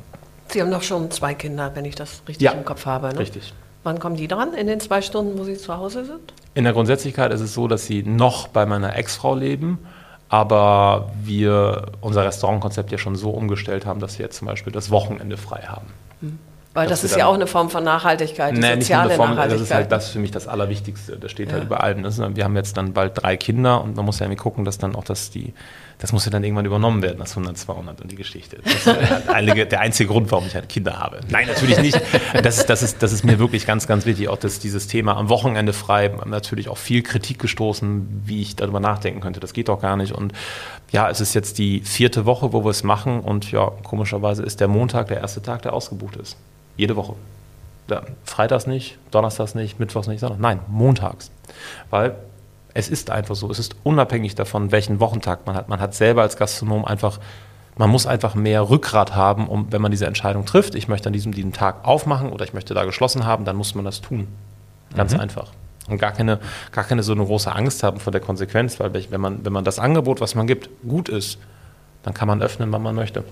Sie 0.47 0.61
haben 0.61 0.71
doch 0.71 0.81
schon 0.81 1.11
zwei 1.11 1.33
Kinder, 1.33 1.71
wenn 1.75 1.85
ich 1.85 1.95
das 1.95 2.23
richtig 2.27 2.45
ja, 2.45 2.51
im 2.53 2.63
Kopf 2.63 2.85
habe. 2.85 3.09
Ne? 3.09 3.19
Richtig. 3.19 3.53
Wann 3.83 3.99
kommen 3.99 4.15
die 4.15 4.27
dran? 4.27 4.53
In 4.53 4.67
den 4.67 4.79
zwei 4.79 5.01
Stunden, 5.01 5.37
wo 5.37 5.43
Sie 5.43 5.57
zu 5.57 5.75
Hause 5.75 6.05
sind? 6.05 6.33
In 6.55 6.63
der 6.63 6.73
Grundsätzlichkeit 6.73 7.31
ist 7.33 7.41
es 7.41 7.53
so, 7.53 7.67
dass 7.67 7.85
sie 7.85 8.01
noch 8.03 8.47
bei 8.47 8.65
meiner 8.65 8.95
Ex-Frau 8.95 9.35
leben, 9.35 9.79
aber 10.29 11.11
wir 11.21 11.91
unser 12.01 12.25
Restaurantkonzept 12.25 12.91
ja 12.91 12.97
schon 12.97 13.15
so 13.15 13.31
umgestellt 13.31 13.85
haben, 13.85 13.99
dass 13.99 14.17
wir 14.17 14.25
jetzt 14.25 14.37
zum 14.37 14.47
Beispiel 14.47 14.71
das 14.71 14.89
Wochenende 14.89 15.37
frei 15.37 15.63
haben. 15.67 15.87
Mhm. 16.21 16.39
Weil 16.75 16.87
das 16.87 17.03
ist 17.03 17.15
ja 17.15 17.25
auch 17.25 17.33
eine 17.33 17.47
Form 17.47 17.69
von 17.69 17.83
Nachhaltigkeit, 17.83 18.55
die 18.55 18.59
nee, 18.59 18.75
soziale 18.75 19.07
nicht 19.07 19.17
Form, 19.17 19.31
Nachhaltigkeit. 19.31 19.61
Das 19.61 19.67
ist 19.67 19.73
halt 19.73 19.91
das 19.91 20.09
für 20.09 20.19
mich 20.19 20.31
das 20.31 20.47
Allerwichtigste. 20.47 21.17
Das 21.17 21.31
steht 21.31 21.47
halt 21.47 21.63
ja. 21.63 21.77
halt 21.77 22.03
über 22.03 22.05
allem. 22.05 22.35
wir 22.35 22.43
haben 22.43 22.55
jetzt 22.55 22.77
dann 22.77 22.93
bald 22.93 23.13
drei 23.15 23.37
Kinder 23.37 23.81
und 23.81 23.95
man 23.95 24.05
muss 24.05 24.19
ja 24.19 24.25
irgendwie 24.25 24.41
gucken, 24.41 24.65
dass 24.65 24.77
dann 24.77 24.95
auch 24.95 25.05
das 25.05 25.31
die 25.31 25.53
das 25.97 26.11
muss 26.11 26.25
ja 26.25 26.31
dann 26.31 26.43
irgendwann 26.43 26.65
übernommen 26.65 27.01
werden, 27.01 27.19
das 27.19 27.31
100, 27.31 27.57
200 27.57 28.01
und 28.01 28.11
die 28.11 28.15
Geschichte. 28.15 28.57
Das 28.63 28.73
ist 28.73 28.85
der, 29.55 29.65
der 29.65 29.79
einzige 29.79 30.09
Grund, 30.09 30.31
warum 30.31 30.45
ich 30.45 30.55
halt 30.55 30.67
Kinder 30.67 30.99
habe. 30.99 31.21
Nein, 31.29 31.47
natürlich 31.47 31.79
nicht. 31.79 31.99
Das 32.43 32.57
ist, 32.57 32.69
das, 32.69 32.83
ist, 32.83 33.01
das 33.01 33.13
ist 33.13 33.23
mir 33.23 33.39
wirklich 33.39 33.65
ganz, 33.65 33.87
ganz 33.87 34.05
wichtig, 34.05 34.27
auch 34.27 34.37
dass 34.37 34.59
dieses 34.59 34.87
Thema 34.87 35.15
am 35.15 35.29
Wochenende 35.29 35.71
frei, 35.71 36.11
natürlich 36.25 36.67
auch 36.67 36.77
viel 36.77 37.01
Kritik 37.01 37.39
gestoßen, 37.39 38.23
wie 38.25 38.41
ich 38.41 38.55
darüber 38.55 38.79
nachdenken 38.79 39.21
könnte. 39.21 39.39
Das 39.39 39.53
geht 39.53 39.69
doch 39.69 39.81
gar 39.81 39.95
nicht. 39.95 40.11
Und 40.11 40.33
ja, 40.91 41.09
es 41.09 41.21
ist 41.21 41.33
jetzt 41.33 41.57
die 41.57 41.79
vierte 41.79 42.25
Woche, 42.25 42.51
wo 42.51 42.65
wir 42.65 42.71
es 42.71 42.83
machen 42.83 43.21
und 43.21 43.51
ja, 43.51 43.71
komischerweise 43.83 44.43
ist 44.43 44.59
der 44.59 44.67
Montag 44.67 45.07
der 45.07 45.21
erste 45.21 45.41
Tag, 45.41 45.61
der 45.61 45.73
ausgebucht 45.73 46.17
ist. 46.17 46.35
Jede 46.77 46.95
Woche. 46.95 47.15
Ja, 47.89 48.01
freitags 48.23 48.65
nicht, 48.65 48.97
donnerstags 49.11 49.53
nicht, 49.55 49.79
mittwochs 49.79 50.07
nicht, 50.07 50.19
sondern 50.19 50.41
nein, 50.41 50.59
montags. 50.67 51.31
Weil 51.89 52.15
es 52.73 52.89
ist 52.89 53.09
einfach 53.09 53.35
so. 53.35 53.49
Es 53.49 53.59
ist 53.59 53.75
unabhängig 53.83 54.35
davon, 54.35 54.71
welchen 54.71 54.99
Wochentag 54.99 55.45
man 55.45 55.55
hat. 55.55 55.69
Man 55.69 55.79
hat 55.79 55.93
selber 55.93 56.23
als 56.23 56.35
Gastronom 56.35 56.83
einfach, 56.83 57.19
man 57.77 57.89
muss 57.89 58.05
einfach 58.05 58.35
mehr 58.35 58.69
Rückgrat 58.69 59.15
haben, 59.15 59.47
um, 59.47 59.71
wenn 59.71 59.81
man 59.81 59.91
diese 59.91 60.05
Entscheidung 60.05 60.45
trifft, 60.45 60.75
ich 60.75 60.87
möchte 60.87 61.07
an 61.07 61.13
diesem, 61.13 61.33
diesem 61.33 61.53
Tag 61.53 61.85
aufmachen 61.85 62.31
oder 62.31 62.43
ich 62.43 62.53
möchte 62.53 62.73
da 62.73 62.83
geschlossen 62.83 63.25
haben, 63.25 63.45
dann 63.45 63.55
muss 63.55 63.75
man 63.75 63.85
das 63.85 64.01
tun. 64.01 64.27
Ganz 64.95 65.13
mhm. 65.13 65.21
einfach. 65.21 65.51
Und 65.87 65.99
gar 65.99 66.11
keine, 66.11 66.39
gar 66.71 66.83
keine 66.83 67.03
so 67.03 67.13
eine 67.13 67.23
große 67.23 67.51
Angst 67.51 67.83
haben 67.83 67.99
vor 67.99 68.11
der 68.11 68.21
Konsequenz, 68.21 68.79
weil 68.79 68.91
wenn 68.93 69.21
man, 69.21 69.45
wenn 69.45 69.53
man 69.53 69.63
das 69.63 69.79
Angebot, 69.79 70.19
was 70.19 70.35
man 70.35 70.47
gibt, 70.47 70.69
gut 70.87 71.09
ist, 71.09 71.37
dann 72.03 72.13
kann 72.13 72.27
man 72.27 72.41
öffnen, 72.41 72.71
wann 72.71 72.81
man 72.81 72.95
möchte. 72.95 73.23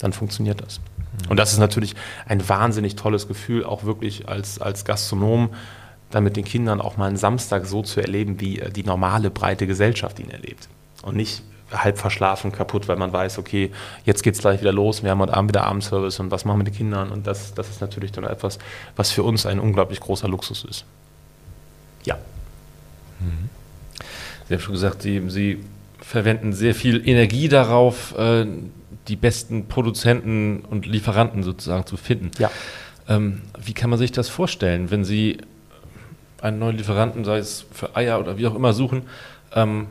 Dann 0.00 0.12
funktioniert 0.12 0.60
das. 0.60 0.80
Und 1.28 1.38
das 1.38 1.52
ist 1.52 1.58
natürlich 1.58 1.94
ein 2.26 2.48
wahnsinnig 2.48 2.96
tolles 2.96 3.28
Gefühl, 3.28 3.64
auch 3.64 3.84
wirklich 3.84 4.28
als, 4.28 4.60
als 4.60 4.84
Gastronom 4.84 5.50
dann 6.10 6.24
mit 6.24 6.36
den 6.36 6.44
Kindern 6.44 6.80
auch 6.80 6.96
mal 6.96 7.06
einen 7.06 7.16
Samstag 7.16 7.66
so 7.66 7.82
zu 7.82 8.00
erleben, 8.00 8.40
wie 8.40 8.58
äh, 8.58 8.70
die 8.70 8.82
normale 8.82 9.30
breite 9.30 9.66
Gesellschaft 9.66 10.18
ihn 10.18 10.30
erlebt. 10.30 10.68
Und 11.02 11.16
nicht 11.16 11.42
halb 11.72 11.98
verschlafen, 11.98 12.52
kaputt, 12.52 12.88
weil 12.88 12.96
man 12.96 13.12
weiß, 13.12 13.38
okay, 13.38 13.70
jetzt 14.04 14.22
geht 14.22 14.34
es 14.34 14.40
gleich 14.40 14.60
wieder 14.60 14.72
los, 14.72 15.02
wir 15.02 15.10
haben 15.10 15.20
heute 15.20 15.34
Abend 15.34 15.50
wieder 15.50 15.64
Abendservice 15.64 16.18
und 16.18 16.30
was 16.30 16.44
machen 16.44 16.58
wir 16.58 16.64
mit 16.64 16.66
den 16.68 16.76
Kindern? 16.76 17.10
Und 17.10 17.26
das, 17.26 17.54
das 17.54 17.68
ist 17.68 17.80
natürlich 17.80 18.12
dann 18.12 18.24
etwas, 18.24 18.58
was 18.96 19.12
für 19.12 19.22
uns 19.22 19.46
ein 19.46 19.60
unglaublich 19.60 20.00
großer 20.00 20.28
Luxus 20.28 20.64
ist. 20.64 20.84
Ja. 22.04 22.16
Mhm. 23.20 23.48
Sie 24.48 24.54
haben 24.54 24.60
schon 24.60 24.74
gesagt, 24.74 25.02
Sie, 25.02 25.22
Sie 25.28 25.64
verwenden 26.00 26.52
sehr 26.52 26.74
viel 26.74 27.06
Energie 27.08 27.48
darauf, 27.48 28.16
äh, 28.18 28.46
die 29.08 29.16
besten 29.16 29.66
Produzenten 29.66 30.60
und 30.68 30.86
Lieferanten 30.86 31.42
sozusagen 31.42 31.86
zu 31.86 31.96
finden. 31.96 32.30
Ja. 32.38 32.50
Ähm, 33.08 33.42
wie 33.58 33.72
kann 33.72 33.90
man 33.90 33.98
sich 33.98 34.12
das 34.12 34.28
vorstellen, 34.28 34.90
wenn 34.90 35.04
Sie 35.04 35.38
einen 36.40 36.58
neuen 36.58 36.76
Lieferanten, 36.76 37.24
sei 37.24 37.38
es 37.38 37.66
für 37.72 37.96
Eier 37.96 38.20
oder 38.20 38.38
wie 38.38 38.46
auch 38.46 38.54
immer, 38.54 38.72
suchen? 38.72 39.02
Ähm, 39.54 39.88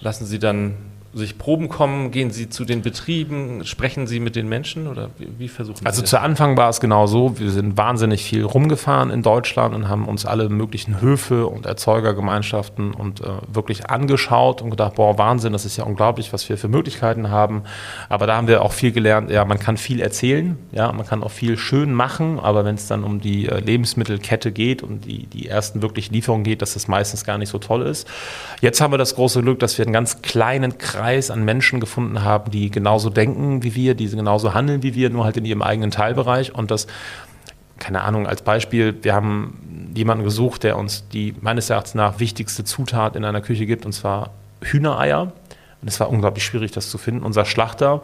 lassen 0.00 0.26
Sie 0.26 0.38
dann 0.38 0.74
sich 1.18 1.38
Proben 1.38 1.68
kommen? 1.68 2.10
Gehen 2.10 2.30
Sie 2.30 2.48
zu 2.48 2.64
den 2.64 2.82
Betrieben? 2.82 3.64
Sprechen 3.64 4.06
Sie 4.06 4.20
mit 4.20 4.36
den 4.36 4.48
Menschen 4.48 4.86
oder 4.86 5.10
wie, 5.18 5.28
wie 5.38 5.48
versuchen 5.48 5.78
Sie 5.78 5.86
Also 5.86 6.02
das? 6.02 6.10
zu 6.10 6.20
Anfang 6.20 6.56
war 6.56 6.68
es 6.68 6.80
genau 6.80 7.06
so, 7.06 7.38
wir 7.38 7.50
sind 7.50 7.76
wahnsinnig 7.76 8.22
viel 8.24 8.44
rumgefahren 8.44 9.10
in 9.10 9.22
Deutschland 9.22 9.74
und 9.74 9.88
haben 9.88 10.06
uns 10.06 10.26
alle 10.26 10.48
möglichen 10.48 11.00
Höfe 11.00 11.46
und 11.46 11.66
Erzeugergemeinschaften 11.66 12.92
und 12.92 13.20
äh, 13.20 13.24
wirklich 13.48 13.88
angeschaut 13.88 14.62
und 14.62 14.70
gedacht, 14.70 14.96
boah, 14.96 15.16
Wahnsinn, 15.18 15.52
das 15.52 15.64
ist 15.64 15.76
ja 15.76 15.84
unglaublich, 15.84 16.32
was 16.32 16.48
wir 16.48 16.58
für 16.58 16.68
Möglichkeiten 16.68 17.30
haben. 17.30 17.62
Aber 18.08 18.26
da 18.26 18.36
haben 18.36 18.48
wir 18.48 18.62
auch 18.62 18.72
viel 18.72 18.92
gelernt, 18.92 19.30
ja, 19.30 19.44
man 19.44 19.58
kann 19.58 19.76
viel 19.76 20.00
erzählen, 20.00 20.58
ja, 20.72 20.92
man 20.92 21.06
kann 21.06 21.22
auch 21.22 21.30
viel 21.30 21.56
schön 21.56 21.94
machen, 21.94 22.38
aber 22.38 22.64
wenn 22.64 22.74
es 22.74 22.86
dann 22.88 23.04
um 23.04 23.20
die 23.20 23.48
äh, 23.48 23.60
Lebensmittelkette 23.60 24.52
geht 24.52 24.82
und 24.82 25.06
die, 25.06 25.26
die 25.26 25.48
ersten 25.48 25.80
wirklich 25.80 26.10
Lieferungen 26.10 26.44
geht, 26.44 26.60
dass 26.60 26.74
das 26.74 26.88
meistens 26.88 27.24
gar 27.24 27.38
nicht 27.38 27.48
so 27.48 27.58
toll 27.58 27.82
ist. 27.82 28.06
Jetzt 28.60 28.80
haben 28.80 28.92
wir 28.92 28.98
das 28.98 29.14
große 29.14 29.40
Glück, 29.42 29.60
dass 29.60 29.78
wir 29.78 29.84
einen 29.84 29.94
ganz 29.94 30.20
kleinen 30.20 30.76
Kreis 30.76 31.05
an 31.30 31.44
Menschen 31.44 31.80
gefunden 31.80 32.22
haben, 32.22 32.50
die 32.50 32.70
genauso 32.70 33.10
denken 33.10 33.62
wie 33.62 33.74
wir, 33.74 33.94
die 33.94 34.08
genauso 34.08 34.54
handeln 34.54 34.82
wie 34.82 34.94
wir, 34.94 35.10
nur 35.10 35.24
halt 35.24 35.36
in 35.36 35.44
ihrem 35.44 35.62
eigenen 35.62 35.90
Teilbereich. 35.90 36.54
Und 36.54 36.70
das, 36.70 36.86
keine 37.78 38.02
Ahnung, 38.02 38.26
als 38.26 38.42
Beispiel, 38.42 38.96
wir 39.02 39.14
haben 39.14 39.92
jemanden 39.94 40.24
gesucht, 40.24 40.64
der 40.64 40.76
uns 40.76 41.08
die 41.08 41.34
meines 41.40 41.70
Erachtens 41.70 41.94
nach 41.94 42.20
wichtigste 42.20 42.64
Zutat 42.64 43.16
in 43.16 43.24
einer 43.24 43.40
Küche 43.40 43.66
gibt, 43.66 43.86
und 43.86 43.92
zwar 43.92 44.30
Hühnereier. 44.62 45.32
Und 45.82 45.88
es 45.88 46.00
war 46.00 46.10
unglaublich 46.10 46.44
schwierig, 46.44 46.72
das 46.72 46.90
zu 46.90 46.98
finden. 46.98 47.24
Unser 47.24 47.44
Schlachter, 47.44 48.02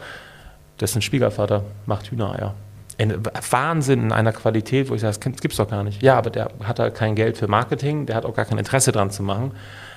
dessen 0.80 1.02
Schwiegervater 1.02 1.64
macht 1.86 2.10
Hühnereier. 2.10 2.54
Ein 2.98 3.22
Wahnsinn 3.50 4.02
in 4.02 4.12
einer 4.12 4.32
Qualität, 4.32 4.90
wo 4.90 4.94
ich 4.94 5.00
sage, 5.00 5.18
das 5.18 5.40
gibt 5.40 5.52
es 5.52 5.56
doch 5.56 5.68
gar 5.68 5.82
nicht. 5.82 6.02
Ja, 6.02 6.18
aber 6.18 6.30
der 6.30 6.50
hat 6.62 6.78
halt 6.78 6.94
kein 6.94 7.14
Geld 7.14 7.38
für 7.38 7.48
Marketing, 7.48 8.06
der 8.06 8.16
hat 8.16 8.26
auch 8.26 8.34
gar 8.34 8.44
kein 8.44 8.58
Interesse 8.58 8.92
dran 8.92 9.10
zu 9.10 9.22
machen. 9.22 9.52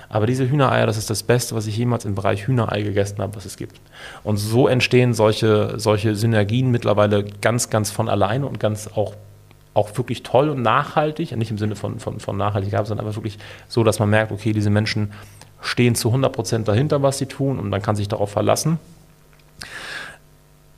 Aber 0.10 0.28
diese 0.28 0.50
Hühnereier, 0.50 0.86
das 0.86 0.98
ist 0.98 1.10
das 1.10 1.24
Beste, 1.24 1.56
was 1.56 1.68
ich 1.68 1.78
jemals 1.78 2.06
im 2.06 2.16
Bereich 2.16 2.48
Hühnerei 2.48 2.82
gegessen 2.82 3.20
habe, 3.20 3.36
was 3.36 3.46
es 3.46 3.58
gibt. 3.58 3.80
Und 4.24 4.38
so 4.38 4.68
entstehen 4.68 5.14
solche, 5.14 5.80
solche 5.80 6.16
Synergien 6.16 6.72
mittlerweile 6.72 7.24
ganz, 7.24 7.70
ganz 7.70 7.92
von 7.92 8.10
alleine 8.10 8.46
und 8.46 8.60
ganz 8.60 8.90
auch, 8.96 9.16
auch 9.74 9.98
wirklich 9.98 10.24
toll 10.24 10.50
und 10.50 10.62
nachhaltig. 10.62 11.36
Nicht 11.36 11.52
im 11.52 11.58
Sinne 11.58 11.76
von, 11.76 12.00
von, 12.00 12.20
von 12.20 12.38
Nachhaltigkeit, 12.38 12.86
sondern 12.88 13.06
einfach 13.06 13.18
wirklich 13.18 13.40
so, 13.68 13.84
dass 13.84 14.00
man 14.00 14.10
merkt, 14.10 14.32
okay, 14.32 14.54
diese 14.54 14.70
Menschen 14.70 15.12
stehen 15.62 15.96
zu 15.96 16.10
100 16.10 16.32
Prozent 16.32 16.68
dahinter, 16.68 17.02
was 17.02 17.18
sie 17.18 17.26
tun 17.26 17.60
und 17.60 17.70
man 17.70 17.82
kann 17.82 17.96
sich 17.96 18.08
darauf 18.08 18.32
verlassen. 18.32 18.80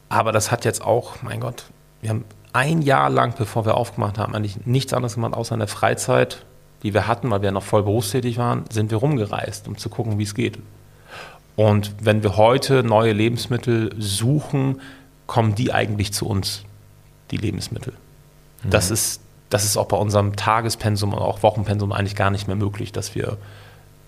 Aber 0.10 0.32
das 0.32 0.52
hat 0.52 0.66
jetzt 0.66 0.82
auch, 0.82 1.22
mein 1.22 1.42
Gott, 1.42 1.66
wir 2.02 2.10
haben 2.10 2.26
ein 2.54 2.82
Jahr 2.82 3.10
lang, 3.10 3.34
bevor 3.38 3.66
wir 3.66 3.76
aufgemacht 3.76 4.18
haben, 4.18 4.34
eigentlich 4.34 4.66
nichts 4.66 4.94
anderes 4.94 5.16
gemacht, 5.16 5.34
außer 5.34 5.54
in 5.54 5.60
der 5.60 5.68
Freizeit 5.68 6.46
die 6.84 6.94
wir 6.94 7.08
hatten, 7.08 7.30
weil 7.32 7.42
wir 7.42 7.52
noch 7.52 7.64
voll 7.64 7.84
berufstätig 7.84 8.38
waren, 8.38 8.66
sind 8.70 8.92
wir 8.92 8.98
rumgereist, 8.98 9.68
um 9.68 9.78
zu 9.78 9.90
gucken, 9.90 10.20
wie 10.20 10.24
es 10.24 10.36
geht. 10.36 10.60
Und 11.56 11.92
wenn 12.00 12.22
wir 12.22 12.38
heute 12.38 12.84
neue 12.84 13.14
Lebensmittel 13.14 13.94
suchen, 13.98 14.80
kommen 15.26 15.56
die 15.56 15.74
eigentlich 15.74 16.14
zu 16.14 16.28
uns, 16.28 16.64
die 17.32 17.38
Lebensmittel. 17.38 17.94
Mhm. 18.64 18.70
Das, 18.70 18.92
ist, 18.92 19.22
das 19.50 19.66
ist 19.66 19.76
auch 19.76 19.88
bei 19.88 19.98
unserem 19.98 20.36
Tagespensum 20.36 21.14
und 21.14 21.20
auch 21.20 21.44
Wochenpensum 21.44 21.92
eigentlich 21.92 22.16
gar 22.16 22.30
nicht 22.30 22.48
mehr 22.48 22.56
möglich, 22.56 22.92
dass 22.92 23.16
wir 23.16 23.38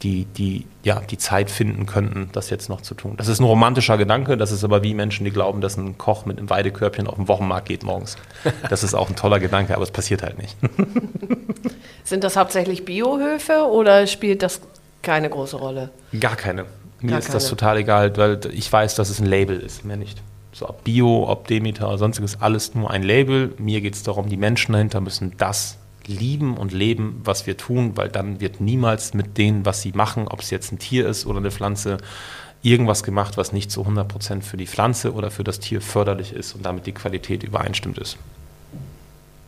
die, 0.02 0.26
die, 0.26 0.66
ja, 0.84 1.02
die 1.02 1.18
Zeit 1.18 1.52
finden 1.52 1.86
könnten, 1.86 2.30
das 2.32 2.50
jetzt 2.50 2.70
noch 2.70 2.82
zu 2.82 2.96
tun. 2.96 3.16
Das 3.18 3.28
ist 3.28 3.40
ein 3.40 3.44
romantischer 3.44 3.98
Gedanke, 3.98 4.38
das 4.38 4.52
ist 4.52 4.64
aber 4.64 4.84
wie 4.84 4.94
Menschen, 4.94 5.26
die 5.26 5.32
glauben, 5.32 5.62
dass 5.62 5.78
ein 5.78 5.98
Koch 5.98 6.26
mit 6.26 6.38
einem 6.38 6.50
Weidekörbchen 6.50 7.08
auf 7.08 7.16
den 7.16 7.28
Wochenmarkt 7.28 7.68
geht 7.68 7.84
morgens. 7.84 8.16
Das 8.70 8.84
ist 8.84 8.94
auch 8.94 9.10
ein 9.10 9.16
toller 9.16 9.40
Gedanke, 9.40 9.76
aber 9.76 9.84
es 9.84 9.92
passiert 9.92 10.24
halt 10.24 10.38
nicht. 10.38 10.56
Sind 12.04 12.24
das 12.24 12.38
hauptsächlich 12.38 12.86
Biohöfe 12.86 13.66
oder 13.70 14.08
spielt 14.08 14.42
das 14.42 14.62
keine 15.02 15.30
große 15.30 15.58
Rolle? 15.58 15.90
Gar 16.18 16.36
keine. 16.36 16.66
Mir 17.02 17.12
Gar 17.12 17.20
ist 17.20 17.26
keine. 17.26 17.36
das 17.36 17.50
total 17.50 17.78
egal, 17.78 18.16
weil 18.18 18.40
ich 18.54 18.72
weiß, 18.72 18.96
dass 18.96 19.10
es 19.10 19.20
ein 19.20 19.26
Label 19.26 19.60
ist, 19.60 19.86
mehr 19.86 19.98
nicht. 19.98 20.22
So 20.52 20.68
ob 20.68 20.84
Bio, 20.84 21.30
ob 21.30 21.48
Demeter 21.48 21.88
oder 21.88 21.98
sonstiges, 21.98 22.42
alles 22.42 22.74
nur 22.74 22.90
ein 22.90 23.04
Label. 23.04 23.54
Mir 23.58 23.82
geht 23.82 23.96
es 23.96 24.04
darum, 24.04 24.30
die 24.30 24.38
Menschen 24.38 24.74
dahinter 24.74 25.00
müssen 25.02 25.34
das 25.38 25.78
lieben 26.10 26.58
und 26.58 26.74
leben, 26.74 27.22
was 27.24 27.48
wir 27.48 27.58
tun, 27.58 27.94
weil 27.96 28.10
dann 28.10 28.42
wird 28.42 28.60
niemals 28.60 29.14
mit 29.14 29.38
denen, 29.38 29.66
was 29.66 29.82
sie 29.82 29.92
machen, 29.94 30.28
ob 30.28 30.42
es 30.42 30.50
jetzt 30.50 30.72
ein 30.72 30.80
Tier 30.80 31.08
ist 31.08 31.26
oder 31.26 31.38
eine 31.38 31.52
Pflanze, 31.52 31.98
irgendwas 32.62 33.04
gemacht, 33.04 33.38
was 33.38 33.54
nicht 33.54 33.72
zu 33.72 33.84
100% 33.84 34.42
für 34.42 34.58
die 34.58 34.68
Pflanze 34.68 35.14
oder 35.14 35.32
für 35.32 35.44
das 35.44 35.60
Tier 35.60 35.82
förderlich 35.82 36.34
ist 36.34 36.56
und 36.56 36.66
damit 36.66 36.86
die 36.86 36.92
Qualität 36.92 37.44
übereinstimmt 37.44 37.98
ist. 37.98 38.18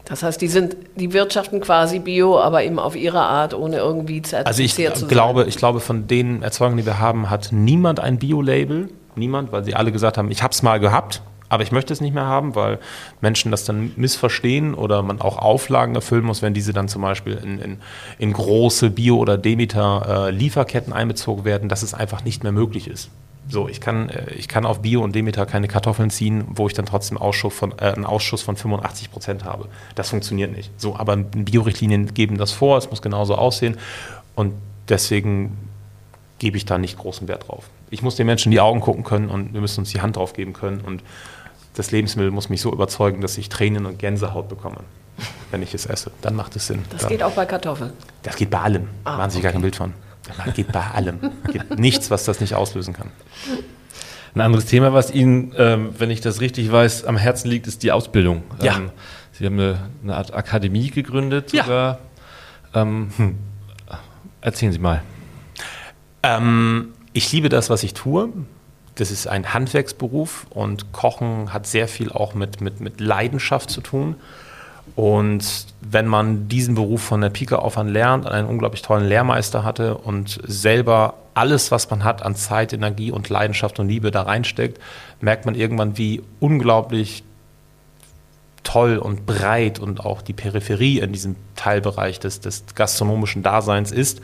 Das 0.05 0.23
heißt, 0.23 0.41
die 0.41 0.47
sind, 0.47 0.75
die 0.95 1.13
wirtschaften 1.13 1.61
quasi 1.61 1.99
Bio, 1.99 2.39
aber 2.39 2.63
eben 2.63 2.79
auf 2.79 2.95
ihre 2.95 3.21
Art, 3.21 3.53
ohne 3.53 3.77
irgendwie 3.77 4.17
Also 4.17 4.61
ich 4.61 4.73
zertifiziert 4.73 4.97
zu 4.97 5.07
glaube, 5.07 5.41
sein. 5.41 5.49
ich 5.49 5.57
glaube, 5.57 5.79
von 5.79 6.07
den 6.07 6.41
Erzeugern, 6.43 6.77
die 6.77 6.85
wir 6.85 6.99
haben, 6.99 7.29
hat 7.29 7.49
niemand 7.51 7.99
ein 7.99 8.17
Bio-Label. 8.17 8.89
Niemand, 9.15 9.51
weil 9.51 9.63
sie 9.63 9.75
alle 9.75 9.91
gesagt 9.91 10.17
haben, 10.17 10.31
ich 10.31 10.41
habe 10.41 10.53
es 10.53 10.63
mal 10.63 10.79
gehabt, 10.79 11.21
aber 11.51 11.63
ich 11.63 11.73
möchte 11.73 11.91
es 11.91 11.99
nicht 11.99 12.13
mehr 12.13 12.25
haben, 12.25 12.55
weil 12.55 12.79
Menschen 13.19 13.51
das 13.51 13.65
dann 13.65 13.91
missverstehen 13.97 14.73
oder 14.73 15.01
man 15.01 15.19
auch 15.19 15.37
Auflagen 15.37 15.95
erfüllen 15.95 16.23
muss, 16.23 16.41
wenn 16.41 16.53
diese 16.53 16.71
dann 16.71 16.87
zum 16.87 17.01
Beispiel 17.01 17.33
in, 17.33 17.59
in, 17.59 17.77
in 18.19 18.31
große 18.31 18.89
Bio- 18.89 19.17
oder 19.17 19.37
Demeter-Lieferketten 19.37 20.93
einbezogen 20.93 21.43
werden, 21.43 21.67
dass 21.67 21.83
es 21.83 21.93
einfach 21.93 22.23
nicht 22.23 22.43
mehr 22.43 22.53
möglich 22.53 22.87
ist. 22.87 23.09
So, 23.49 23.67
ich 23.67 23.81
kann, 23.81 24.07
äh, 24.07 24.33
ich 24.33 24.47
kann 24.47 24.65
auf 24.65 24.81
Bio 24.81 25.03
und 25.03 25.13
Demeter 25.13 25.45
keine 25.45 25.67
Kartoffeln 25.67 26.09
ziehen, 26.09 26.45
wo 26.47 26.67
ich 26.67 26.73
dann 26.73 26.85
trotzdem 26.85 27.17
Ausschuss 27.17 27.53
von, 27.53 27.73
äh, 27.79 27.91
einen 27.91 28.05
Ausschuss 28.05 28.41
von 28.41 28.55
85 28.55 29.11
Prozent 29.11 29.43
habe. 29.43 29.67
Das 29.95 30.09
funktioniert 30.09 30.55
nicht. 30.55 30.71
So, 30.77 30.95
aber 30.95 31.17
Biorichtlinien 31.17 32.13
geben 32.13 32.37
das 32.37 32.53
vor, 32.53 32.77
es 32.77 32.89
muss 32.89 33.01
genauso 33.01 33.35
aussehen 33.35 33.75
und 34.35 34.53
deswegen 34.87 35.57
gebe 36.39 36.55
ich 36.55 36.63
da 36.63 36.77
nicht 36.77 36.97
großen 36.97 37.27
Wert 37.27 37.49
drauf. 37.49 37.65
Ich 37.89 38.01
muss 38.01 38.15
den 38.15 38.25
Menschen 38.25 38.47
in 38.47 38.51
die 38.51 38.61
Augen 38.61 38.79
gucken 38.79 39.03
können 39.03 39.29
und 39.29 39.53
wir 39.53 39.61
müssen 39.61 39.81
uns 39.81 39.91
die 39.91 40.01
Hand 40.01 40.15
drauf 40.15 40.33
geben 40.33 40.53
können 40.53 40.81
und 40.81 41.03
das 41.73 41.91
Lebensmittel 41.91 42.31
muss 42.31 42.49
mich 42.49 42.61
so 42.61 42.71
überzeugen, 42.71 43.21
dass 43.21 43.37
ich 43.37 43.49
Tränen 43.49 43.85
und 43.85 43.97
Gänsehaut 43.99 44.49
bekomme, 44.49 44.77
wenn 45.51 45.61
ich 45.61 45.73
es 45.73 45.85
esse. 45.85 46.11
Dann 46.21 46.35
macht 46.35 46.55
es 46.55 46.67
Sinn. 46.67 46.83
Das 46.89 47.01
dann, 47.01 47.09
geht 47.09 47.23
auch 47.23 47.31
bei 47.31 47.45
Kartoffeln. 47.45 47.93
das 48.23 48.35
geht 48.35 48.49
bei 48.49 48.59
allem. 48.59 48.87
Ah, 49.03 49.17
Machen 49.17 49.29
Sie 49.31 49.35
sich 49.35 49.43
gar 49.43 49.49
okay. 49.49 49.55
kein 49.55 49.61
Bild 49.61 49.75
von. 49.75 49.93
Das 50.45 50.53
geht 50.53 50.71
bei 50.71 50.81
allem. 50.81 51.19
Es 51.45 51.51
gibt 51.53 51.79
nichts, 51.79 52.11
was 52.11 52.23
das 52.25 52.39
nicht 52.41 52.55
auslösen 52.55 52.93
kann. 52.93 53.09
Ein 54.35 54.41
anderes 54.41 54.65
Thema, 54.65 54.93
was 54.93 55.11
Ihnen, 55.11 55.53
ähm, 55.57 55.89
wenn 55.97 56.09
ich 56.09 56.21
das 56.21 56.39
richtig 56.39 56.71
weiß, 56.71 57.05
am 57.05 57.17
Herzen 57.17 57.49
liegt, 57.49 57.67
ist 57.67 57.83
die 57.83 57.91
Ausbildung. 57.91 58.43
Ja. 58.61 58.77
Ähm, 58.77 58.91
Sie 59.33 59.45
haben 59.45 59.59
eine, 59.59 59.89
eine 60.03 60.15
Art 60.15 60.33
Akademie 60.33 60.89
gegründet 60.91 61.51
Ja. 61.53 61.63
sogar. 61.63 61.99
Ähm, 62.73 63.11
hm. 63.17 63.37
Erzählen 64.41 64.71
Sie 64.71 64.79
mal. 64.79 65.01
Ähm, 66.23 66.93
ich 67.13 67.31
liebe 67.31 67.49
das, 67.49 67.69
was 67.69 67.83
ich 67.83 67.93
tue. 67.93 68.29
Das 69.01 69.09
ist 69.09 69.25
ein 69.25 69.51
Handwerksberuf 69.51 70.45
und 70.51 70.91
Kochen 70.91 71.51
hat 71.51 71.65
sehr 71.65 71.87
viel 71.87 72.11
auch 72.11 72.35
mit, 72.35 72.61
mit, 72.61 72.81
mit 72.81 73.01
Leidenschaft 73.01 73.71
zu 73.71 73.81
tun. 73.81 74.13
Und 74.95 75.65
wenn 75.81 76.05
man 76.05 76.47
diesen 76.49 76.75
Beruf 76.75 77.01
von 77.01 77.19
der 77.19 77.31
Pike 77.31 77.57
auf 77.57 77.79
an 77.79 77.87
lernt, 77.87 78.27
einen 78.27 78.47
unglaublich 78.47 78.83
tollen 78.83 79.07
Lehrmeister 79.07 79.63
hatte 79.63 79.97
und 79.97 80.39
selber 80.45 81.15
alles, 81.33 81.71
was 81.71 81.89
man 81.89 82.03
hat 82.03 82.21
an 82.21 82.35
Zeit, 82.35 82.73
Energie 82.73 83.09
und 83.09 83.27
Leidenschaft 83.27 83.79
und 83.79 83.87
Liebe 83.87 84.11
da 84.11 84.21
reinsteckt, 84.21 84.79
merkt 85.19 85.47
man 85.47 85.55
irgendwann, 85.55 85.97
wie 85.97 86.21
unglaublich 86.39 87.23
toll 88.61 88.99
und 88.99 89.25
breit 89.25 89.79
und 89.79 90.05
auch 90.05 90.21
die 90.21 90.33
Peripherie 90.33 90.99
in 90.99 91.11
diesem 91.11 91.37
Teilbereich 91.55 92.19
des, 92.19 92.39
des 92.39 92.65
gastronomischen 92.75 93.41
Daseins 93.41 93.91
ist. 93.91 94.21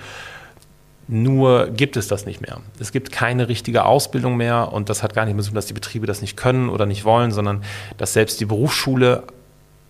Nur 1.07 1.67
gibt 1.67 1.95
es 1.95 2.07
das 2.07 2.25
nicht 2.25 2.41
mehr. 2.41 2.59
Es 2.79 2.91
gibt 2.91 3.11
keine 3.11 3.47
richtige 3.47 3.85
Ausbildung 3.85 4.35
mehr 4.35 4.73
und 4.73 4.89
das 4.89 5.03
hat 5.03 5.13
gar 5.13 5.25
nicht 5.25 5.35
mehr 5.35 5.43
so, 5.43 5.53
dass 5.53 5.65
die 5.65 5.73
Betriebe 5.73 6.05
das 6.05 6.21
nicht 6.21 6.35
können 6.35 6.67
oder 6.69 6.85
nicht 6.85 7.05
wollen, 7.05 7.31
sondern 7.31 7.63
dass 7.97 8.13
selbst 8.13 8.39
die 8.41 8.45
Berufsschule 8.45 9.23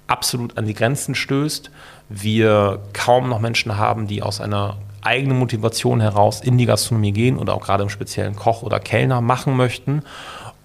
absolut 0.05 0.57
an 0.57 0.65
die 0.65 0.75
Grenzen 0.75 1.15
stößt. 1.15 1.71
Wir 2.09 2.81
kaum 2.93 3.29
noch 3.29 3.39
Menschen 3.39 3.77
haben, 3.77 4.07
die 4.07 4.21
aus 4.21 4.39
einer 4.39 4.77
eigenen 5.01 5.39
Motivation 5.39 6.01
heraus 6.01 6.41
in 6.41 6.57
die 6.57 6.65
Gastronomie 6.65 7.13
gehen 7.13 7.37
oder 7.37 7.53
auch 7.53 7.63
gerade 7.63 7.83
im 7.83 7.89
speziellen 7.89 8.35
Koch 8.35 8.61
oder 8.61 8.79
Kellner 8.79 9.21
machen 9.21 9.55
möchten. 9.55 10.03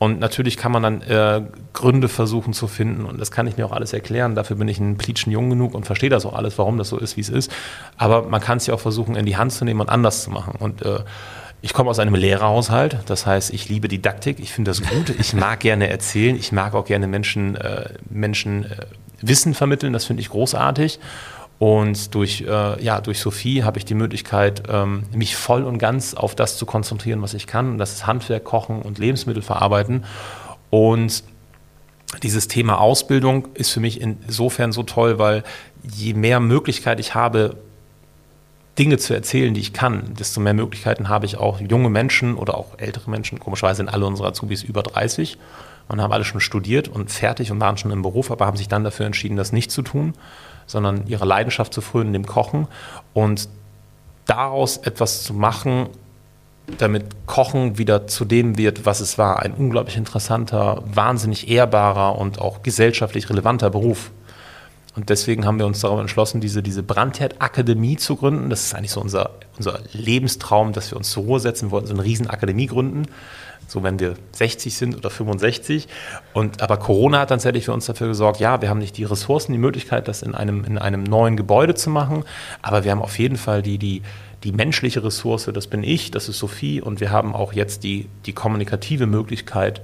Und 0.02 0.18
natürlich 0.18 0.56
kann 0.56 0.72
man 0.72 0.82
dann 0.82 1.02
äh, 1.02 1.42
Gründe 1.74 2.08
versuchen 2.08 2.54
zu 2.54 2.66
finden 2.66 3.04
und 3.04 3.20
das 3.20 3.30
kann 3.30 3.46
ich 3.46 3.56
mir 3.56 3.64
auch 3.64 3.70
alles 3.70 3.92
erklären. 3.92 4.34
Dafür 4.34 4.56
bin 4.56 4.66
ich 4.66 4.80
ein 4.80 4.96
Plitschen 4.96 5.30
jung 5.30 5.48
genug 5.48 5.74
und 5.76 5.86
verstehe 5.86 6.10
das 6.10 6.26
auch 6.26 6.34
alles, 6.34 6.58
warum 6.58 6.76
das 6.76 6.88
so 6.88 6.98
ist, 6.98 7.16
wie 7.16 7.20
es 7.20 7.28
ist. 7.28 7.52
Aber 7.98 8.24
man 8.24 8.40
kann 8.40 8.56
es 8.56 8.66
ja 8.66 8.74
auch 8.74 8.80
versuchen, 8.80 9.14
in 9.14 9.26
die 9.26 9.36
Hand 9.36 9.52
zu 9.52 9.64
nehmen 9.64 9.80
und 9.80 9.88
anders 9.88 10.24
zu 10.24 10.30
machen. 10.30 10.56
Und 10.58 10.82
äh, 10.82 11.04
ich 11.60 11.72
komme 11.72 11.88
aus 11.88 12.00
einem 12.00 12.16
Lehrerhaushalt, 12.16 12.98
das 13.06 13.26
heißt, 13.26 13.54
ich 13.54 13.68
liebe 13.68 13.86
Didaktik, 13.86 14.40
ich 14.40 14.52
finde 14.52 14.72
das 14.72 14.82
gut, 14.82 15.10
ich 15.20 15.34
mag 15.34 15.60
gerne 15.60 15.88
erzählen, 15.88 16.34
ich 16.34 16.50
mag 16.50 16.74
auch 16.74 16.84
gerne 16.84 17.06
Menschen, 17.06 17.54
äh, 17.54 17.90
Menschen 18.10 18.64
äh, 18.64 18.86
Wissen 19.20 19.54
vermitteln, 19.54 19.92
das 19.92 20.04
finde 20.04 20.20
ich 20.20 20.30
großartig. 20.30 20.98
Und 21.58 22.14
durch, 22.14 22.40
äh, 22.42 22.82
ja, 22.82 23.00
durch 23.00 23.20
Sophie 23.20 23.62
habe 23.62 23.78
ich 23.78 23.84
die 23.84 23.94
Möglichkeit, 23.94 24.64
ähm, 24.68 25.04
mich 25.14 25.36
voll 25.36 25.62
und 25.62 25.78
ganz 25.78 26.14
auf 26.14 26.34
das 26.34 26.58
zu 26.58 26.66
konzentrieren, 26.66 27.22
was 27.22 27.34
ich 27.34 27.46
kann. 27.46 27.70
Und 27.72 27.78
das 27.78 27.92
ist 27.92 28.06
Handwerk, 28.06 28.44
Kochen 28.44 28.82
und 28.82 28.98
Lebensmittel 28.98 29.42
verarbeiten. 29.42 30.04
Und 30.70 31.22
dieses 32.22 32.48
Thema 32.48 32.80
Ausbildung 32.80 33.48
ist 33.54 33.70
für 33.70 33.80
mich 33.80 34.00
insofern 34.00 34.72
so 34.72 34.82
toll, 34.82 35.18
weil 35.18 35.44
je 35.82 36.14
mehr 36.14 36.40
Möglichkeit 36.40 37.00
ich 37.00 37.14
habe, 37.14 37.56
Dinge 38.78 38.96
zu 38.96 39.12
erzählen, 39.12 39.52
die 39.52 39.60
ich 39.60 39.72
kann, 39.72 40.14
desto 40.18 40.40
mehr 40.40 40.54
Möglichkeiten 40.54 41.08
habe 41.08 41.26
ich 41.26 41.36
auch 41.36 41.60
junge 41.60 41.90
Menschen 41.90 42.36
oder 42.36 42.56
auch 42.56 42.78
ältere 42.78 43.10
Menschen. 43.10 43.38
Komischerweise 43.38 43.78
sind 43.78 43.88
alle 43.88 44.06
unsere 44.06 44.28
Azubis 44.28 44.62
über 44.62 44.82
30 44.82 45.38
und 45.88 46.00
haben 46.00 46.12
alle 46.12 46.24
schon 46.24 46.40
studiert 46.40 46.88
und 46.88 47.10
fertig 47.10 47.50
und 47.50 47.60
waren 47.60 47.76
schon 47.76 47.90
im 47.90 48.02
Beruf, 48.02 48.30
aber 48.30 48.46
haben 48.46 48.56
sich 48.56 48.68
dann 48.68 48.84
dafür 48.84 49.06
entschieden, 49.06 49.36
das 49.36 49.52
nicht 49.52 49.70
zu 49.70 49.82
tun 49.82 50.14
sondern 50.66 51.06
ihre 51.06 51.24
Leidenschaft 51.24 51.72
zu 51.72 51.80
frönen, 51.80 52.12
dem 52.12 52.26
Kochen 52.26 52.66
und 53.12 53.48
daraus 54.26 54.78
etwas 54.78 55.22
zu 55.22 55.34
machen, 55.34 55.88
damit 56.78 57.26
Kochen 57.26 57.76
wieder 57.78 58.06
zu 58.06 58.24
dem 58.24 58.56
wird, 58.56 58.86
was 58.86 59.00
es 59.00 59.18
war. 59.18 59.40
Ein 59.40 59.52
unglaublich 59.52 59.96
interessanter, 59.96 60.82
wahnsinnig 60.86 61.48
ehrbarer 61.48 62.18
und 62.18 62.40
auch 62.40 62.62
gesellschaftlich 62.62 63.28
relevanter 63.28 63.70
Beruf. 63.70 64.10
Und 64.94 65.08
deswegen 65.08 65.46
haben 65.46 65.58
wir 65.58 65.66
uns 65.66 65.80
darauf 65.80 66.00
entschlossen, 66.00 66.40
diese, 66.40 66.62
diese 66.62 66.82
Brandherd-Akademie 66.82 67.96
zu 67.96 68.16
gründen. 68.16 68.50
Das 68.50 68.64
ist 68.64 68.74
eigentlich 68.74 68.90
so 68.90 69.00
unser, 69.00 69.30
unser 69.56 69.80
Lebenstraum, 69.92 70.72
dass 70.72 70.90
wir 70.90 70.98
uns 70.98 71.10
zur 71.10 71.24
Ruhe 71.24 71.40
setzen. 71.40 71.70
Wollten 71.70 71.86
so 71.86 71.94
eine 71.94 72.04
Riesenakademie 72.04 72.66
gründen 72.66 73.06
so 73.68 73.82
wenn 73.82 73.98
wir 73.98 74.14
60 74.32 74.76
sind 74.76 74.96
oder 74.96 75.10
65. 75.10 75.88
Und, 76.32 76.62
aber 76.62 76.76
Corona 76.76 77.20
hat 77.20 77.28
tatsächlich 77.28 77.64
für 77.64 77.72
uns 77.72 77.86
dafür 77.86 78.08
gesorgt, 78.08 78.40
ja, 78.40 78.60
wir 78.60 78.68
haben 78.68 78.78
nicht 78.78 78.96
die 78.96 79.04
Ressourcen, 79.04 79.52
die 79.52 79.58
Möglichkeit, 79.58 80.08
das 80.08 80.22
in 80.22 80.34
einem, 80.34 80.64
in 80.64 80.78
einem 80.78 81.02
neuen 81.04 81.36
Gebäude 81.36 81.74
zu 81.74 81.90
machen, 81.90 82.24
aber 82.60 82.84
wir 82.84 82.90
haben 82.90 83.02
auf 83.02 83.18
jeden 83.18 83.36
Fall 83.36 83.62
die, 83.62 83.78
die, 83.78 84.02
die 84.44 84.52
menschliche 84.52 85.04
Ressource, 85.04 85.50
das 85.52 85.66
bin 85.66 85.82
ich, 85.82 86.10
das 86.10 86.28
ist 86.28 86.38
Sophie. 86.38 86.80
Und 86.80 87.00
wir 87.00 87.10
haben 87.10 87.34
auch 87.34 87.52
jetzt 87.52 87.84
die, 87.84 88.08
die 88.26 88.32
kommunikative 88.32 89.06
Möglichkeit, 89.06 89.82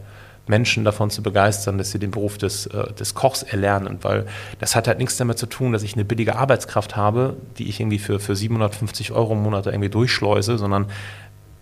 Menschen 0.48 0.84
davon 0.84 1.10
zu 1.10 1.22
begeistern, 1.22 1.78
dass 1.78 1.90
sie 1.90 1.98
den 1.98 2.10
Beruf 2.10 2.38
des, 2.38 2.66
äh, 2.66 2.92
des 2.94 3.14
Kochs 3.14 3.42
erlernen, 3.42 3.98
weil 4.02 4.26
das 4.58 4.74
hat 4.74 4.88
halt 4.88 4.98
nichts 4.98 5.16
damit 5.16 5.38
zu 5.38 5.46
tun, 5.46 5.72
dass 5.72 5.82
ich 5.82 5.94
eine 5.94 6.04
billige 6.04 6.36
Arbeitskraft 6.36 6.96
habe, 6.96 7.36
die 7.58 7.68
ich 7.68 7.80
irgendwie 7.80 7.98
für, 7.98 8.18
für 8.18 8.34
750 8.34 9.12
Euro 9.12 9.34
im 9.34 9.42
Monat 9.42 9.66
irgendwie 9.66 9.90
durchschleuse, 9.90 10.58
sondern 10.58 10.86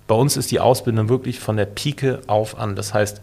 bei 0.07 0.15
uns 0.15 0.37
ist 0.37 0.51
die 0.51 0.61
Ausbildung 0.61 1.09
wirklich 1.09 1.41
von 1.41 1.57
der 1.57 1.67
Pike 1.67 2.21
auf 2.27 2.59
an. 2.59 2.77
Das 2.77 2.95
heißt, 2.95 3.21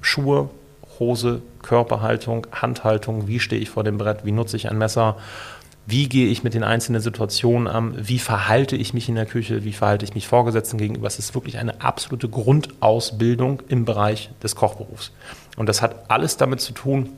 Schuhe, 0.00 0.50
Hose, 0.98 1.42
Körperhaltung, 1.62 2.46
Handhaltung, 2.52 3.28
wie 3.28 3.40
stehe 3.40 3.60
ich 3.60 3.70
vor 3.70 3.84
dem 3.84 3.98
Brett, 3.98 4.24
wie 4.24 4.32
nutze 4.32 4.56
ich 4.56 4.70
ein 4.70 4.78
Messer, 4.78 5.16
wie 5.86 6.08
gehe 6.08 6.28
ich 6.28 6.44
mit 6.44 6.54
den 6.54 6.62
einzelnen 6.62 7.00
Situationen 7.00 7.66
an, 7.66 7.94
wie 7.98 8.18
verhalte 8.18 8.76
ich 8.76 8.94
mich 8.94 9.08
in 9.08 9.16
der 9.16 9.26
Küche, 9.26 9.64
wie 9.64 9.72
verhalte 9.72 10.04
ich 10.04 10.14
mich 10.14 10.28
Vorgesetzten 10.28 10.78
gegenüber. 10.78 11.06
Es 11.06 11.18
ist 11.18 11.34
wirklich 11.34 11.58
eine 11.58 11.80
absolute 11.80 12.28
Grundausbildung 12.28 13.62
im 13.68 13.84
Bereich 13.84 14.30
des 14.42 14.54
Kochberufs. 14.54 15.12
Und 15.56 15.68
das 15.68 15.82
hat 15.82 16.10
alles 16.10 16.36
damit 16.36 16.60
zu 16.60 16.72
tun, 16.72 17.10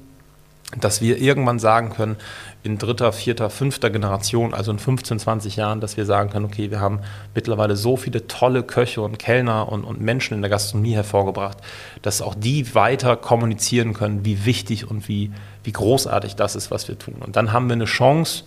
dass 0.80 1.00
wir 1.00 1.18
irgendwann 1.18 1.58
sagen 1.58 1.90
können, 1.90 2.16
in 2.62 2.78
dritter, 2.78 3.12
vierter, 3.12 3.50
fünfter 3.50 3.90
Generation, 3.90 4.54
also 4.54 4.72
in 4.72 4.78
15, 4.78 5.18
20 5.18 5.56
Jahren, 5.56 5.80
dass 5.80 5.96
wir 5.96 6.06
sagen 6.06 6.30
können, 6.30 6.46
okay, 6.46 6.70
wir 6.70 6.80
haben 6.80 7.00
mittlerweile 7.34 7.76
so 7.76 7.96
viele 7.96 8.26
tolle 8.26 8.62
Köche 8.62 9.02
und 9.02 9.18
Kellner 9.18 9.70
und, 9.70 9.84
und 9.84 10.00
Menschen 10.00 10.34
in 10.34 10.40
der 10.40 10.50
Gastronomie 10.50 10.94
hervorgebracht, 10.94 11.58
dass 12.02 12.22
auch 12.22 12.34
die 12.34 12.74
weiter 12.74 13.16
kommunizieren 13.16 13.92
können, 13.92 14.24
wie 14.24 14.46
wichtig 14.46 14.90
und 14.90 15.08
wie, 15.08 15.30
wie 15.62 15.72
großartig 15.72 16.36
das 16.36 16.56
ist, 16.56 16.70
was 16.70 16.88
wir 16.88 16.98
tun. 16.98 17.16
Und 17.20 17.36
dann 17.36 17.52
haben 17.52 17.68
wir 17.68 17.74
eine 17.74 17.84
Chance, 17.84 18.44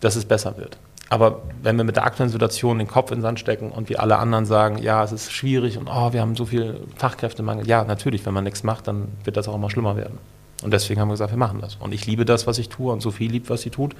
dass 0.00 0.16
es 0.16 0.26
besser 0.26 0.56
wird. 0.58 0.78
Aber 1.08 1.42
wenn 1.62 1.76
wir 1.76 1.84
mit 1.84 1.96
der 1.96 2.04
aktuellen 2.04 2.30
Situation 2.30 2.78
den 2.78 2.86
Kopf 2.86 3.10
in 3.10 3.18
den 3.18 3.22
Sand 3.22 3.40
stecken 3.40 3.72
und 3.72 3.88
wie 3.88 3.96
alle 3.96 4.18
anderen 4.18 4.46
sagen, 4.46 4.78
ja, 4.78 5.02
es 5.02 5.10
ist 5.10 5.32
schwierig 5.32 5.76
und 5.76 5.88
oh, 5.88 6.12
wir 6.12 6.20
haben 6.20 6.36
so 6.36 6.44
viel 6.44 6.86
Fachkräftemangel, 6.96 7.66
ja, 7.66 7.82
natürlich, 7.84 8.24
wenn 8.26 8.34
man 8.34 8.44
nichts 8.44 8.62
macht, 8.62 8.86
dann 8.86 9.08
wird 9.24 9.36
das 9.36 9.48
auch 9.48 9.56
immer 9.56 9.70
schlimmer 9.70 9.96
werden. 9.96 10.18
Und 10.62 10.72
deswegen 10.72 11.00
haben 11.00 11.08
wir 11.08 11.14
gesagt, 11.14 11.32
wir 11.32 11.38
machen 11.38 11.60
das. 11.60 11.76
Und 11.76 11.92
ich 11.92 12.06
liebe 12.06 12.24
das, 12.24 12.46
was 12.46 12.58
ich 12.58 12.68
tue 12.68 12.92
und 12.92 13.00
Sophie 13.00 13.28
liebt, 13.28 13.50
was 13.50 13.62
sie 13.62 13.70
tut. 13.70 13.94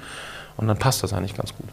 Und 0.57 0.67
dann 0.67 0.77
passt 0.77 1.03
das 1.03 1.13
eigentlich 1.13 1.35
ganz 1.35 1.55
gut. 1.55 1.67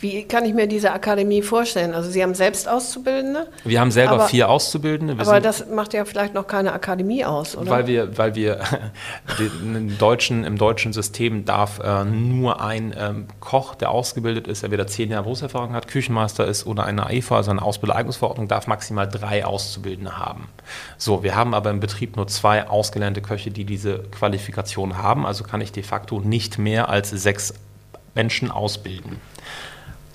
Wie 0.00 0.22
kann 0.22 0.44
ich 0.44 0.54
mir 0.54 0.68
diese 0.68 0.92
Akademie 0.92 1.42
vorstellen? 1.42 1.92
Also 1.92 2.08
Sie 2.08 2.22
haben 2.22 2.34
selbst 2.34 2.68
Auszubildende? 2.68 3.48
Wir 3.64 3.80
haben 3.80 3.90
selber 3.90 4.12
aber, 4.12 4.28
vier 4.28 4.48
Auszubildende. 4.48 5.18
Wir 5.18 5.26
aber 5.26 5.40
das 5.40 5.66
macht 5.66 5.92
ja 5.92 6.04
vielleicht 6.04 6.34
noch 6.34 6.46
keine 6.46 6.72
Akademie 6.72 7.24
aus, 7.24 7.56
oder? 7.56 7.68
Weil 7.68 7.88
wir, 7.88 8.16
weil 8.16 8.36
wir 8.36 8.60
im, 9.60 9.98
deutschen, 9.98 10.44
im 10.44 10.56
deutschen 10.56 10.92
System 10.92 11.44
darf 11.44 11.80
äh, 11.80 12.04
nur 12.04 12.60
ein 12.60 12.94
ähm, 12.96 13.26
Koch, 13.40 13.74
der 13.74 13.90
ausgebildet 13.90 14.46
ist, 14.46 14.62
der 14.62 14.70
wieder 14.70 14.86
zehn 14.86 15.10
Jahre 15.10 15.24
Berufserfahrung 15.24 15.72
hat, 15.72 15.88
Küchenmeister 15.88 16.46
ist 16.46 16.64
oder 16.64 16.84
eine 16.84 17.06
AIFA, 17.06 17.38
also 17.38 17.50
eine 17.50 17.62
Ausbildereignungsverordnung, 17.62 18.46
darf 18.46 18.68
maximal 18.68 19.08
drei 19.08 19.44
Auszubildende 19.44 20.16
haben. 20.16 20.48
So, 20.96 21.24
wir 21.24 21.34
haben 21.34 21.54
aber 21.54 21.70
im 21.70 21.80
Betrieb 21.80 22.16
nur 22.16 22.28
zwei 22.28 22.68
ausgelernte 22.68 23.20
Köche, 23.20 23.50
die 23.50 23.64
diese 23.64 23.98
Qualifikation 23.98 24.96
haben. 24.98 25.26
Also 25.26 25.42
kann 25.42 25.60
ich 25.60 25.72
de 25.72 25.82
facto 25.82 26.20
nicht 26.20 26.56
mehr 26.56 26.88
als 26.88 27.10
sechs 27.10 27.54
Menschen 28.14 28.50
ausbilden. 28.50 29.20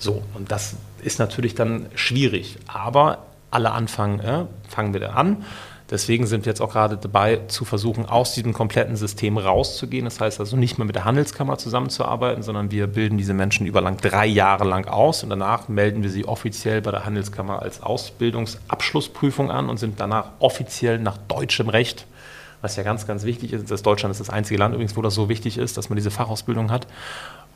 So, 0.04 0.22
und 0.34 0.52
das 0.52 0.76
ist 1.02 1.18
natürlich 1.18 1.54
dann 1.54 1.86
schwierig. 1.94 2.58
Aber 2.66 3.24
alle 3.50 3.70
anfangen, 3.70 4.20
äh, 4.20 4.44
fangen 4.68 4.92
wir 4.92 5.00
da 5.00 5.10
an. 5.14 5.44
Deswegen 5.90 6.26
sind 6.26 6.44
wir 6.44 6.50
jetzt 6.50 6.60
auch 6.60 6.72
gerade 6.72 6.98
dabei, 6.98 7.40
zu 7.48 7.64
versuchen, 7.64 8.04
aus 8.04 8.34
diesem 8.34 8.52
kompletten 8.52 8.96
System 8.96 9.38
rauszugehen. 9.38 10.04
Das 10.04 10.20
heißt 10.20 10.40
also 10.40 10.58
nicht 10.58 10.76
mehr 10.76 10.84
mit 10.84 10.94
der 10.94 11.06
Handelskammer 11.06 11.56
zusammenzuarbeiten, 11.56 12.42
sondern 12.42 12.70
wir 12.70 12.86
bilden 12.86 13.16
diese 13.16 13.32
Menschen 13.32 13.66
über 13.66 13.80
lang 13.80 13.96
drei 13.96 14.26
Jahre 14.26 14.64
lang 14.64 14.88
aus 14.88 15.22
und 15.22 15.30
danach 15.30 15.68
melden 15.68 16.02
wir 16.02 16.10
sie 16.10 16.26
offiziell 16.26 16.82
bei 16.82 16.90
der 16.90 17.06
Handelskammer 17.06 17.62
als 17.62 17.82
Ausbildungsabschlussprüfung 17.82 19.50
an 19.50 19.70
und 19.70 19.78
sind 19.78 20.00
danach 20.00 20.32
offiziell 20.38 20.98
nach 20.98 21.16
deutschem 21.16 21.70
Recht, 21.70 22.06
was 22.60 22.76
ja 22.76 22.82
ganz, 22.82 23.06
ganz 23.06 23.24
wichtig 23.24 23.54
ist. 23.54 23.70
Das 23.70 23.82
Deutschland 23.82 24.10
ist 24.10 24.20
das 24.20 24.30
einzige 24.30 24.58
Land 24.58 24.74
übrigens, 24.74 24.98
wo 24.98 25.02
das 25.02 25.14
so 25.14 25.30
wichtig 25.30 25.56
ist, 25.56 25.78
dass 25.78 25.88
man 25.88 25.96
diese 25.96 26.10
Fachausbildung 26.10 26.70
hat 26.70 26.86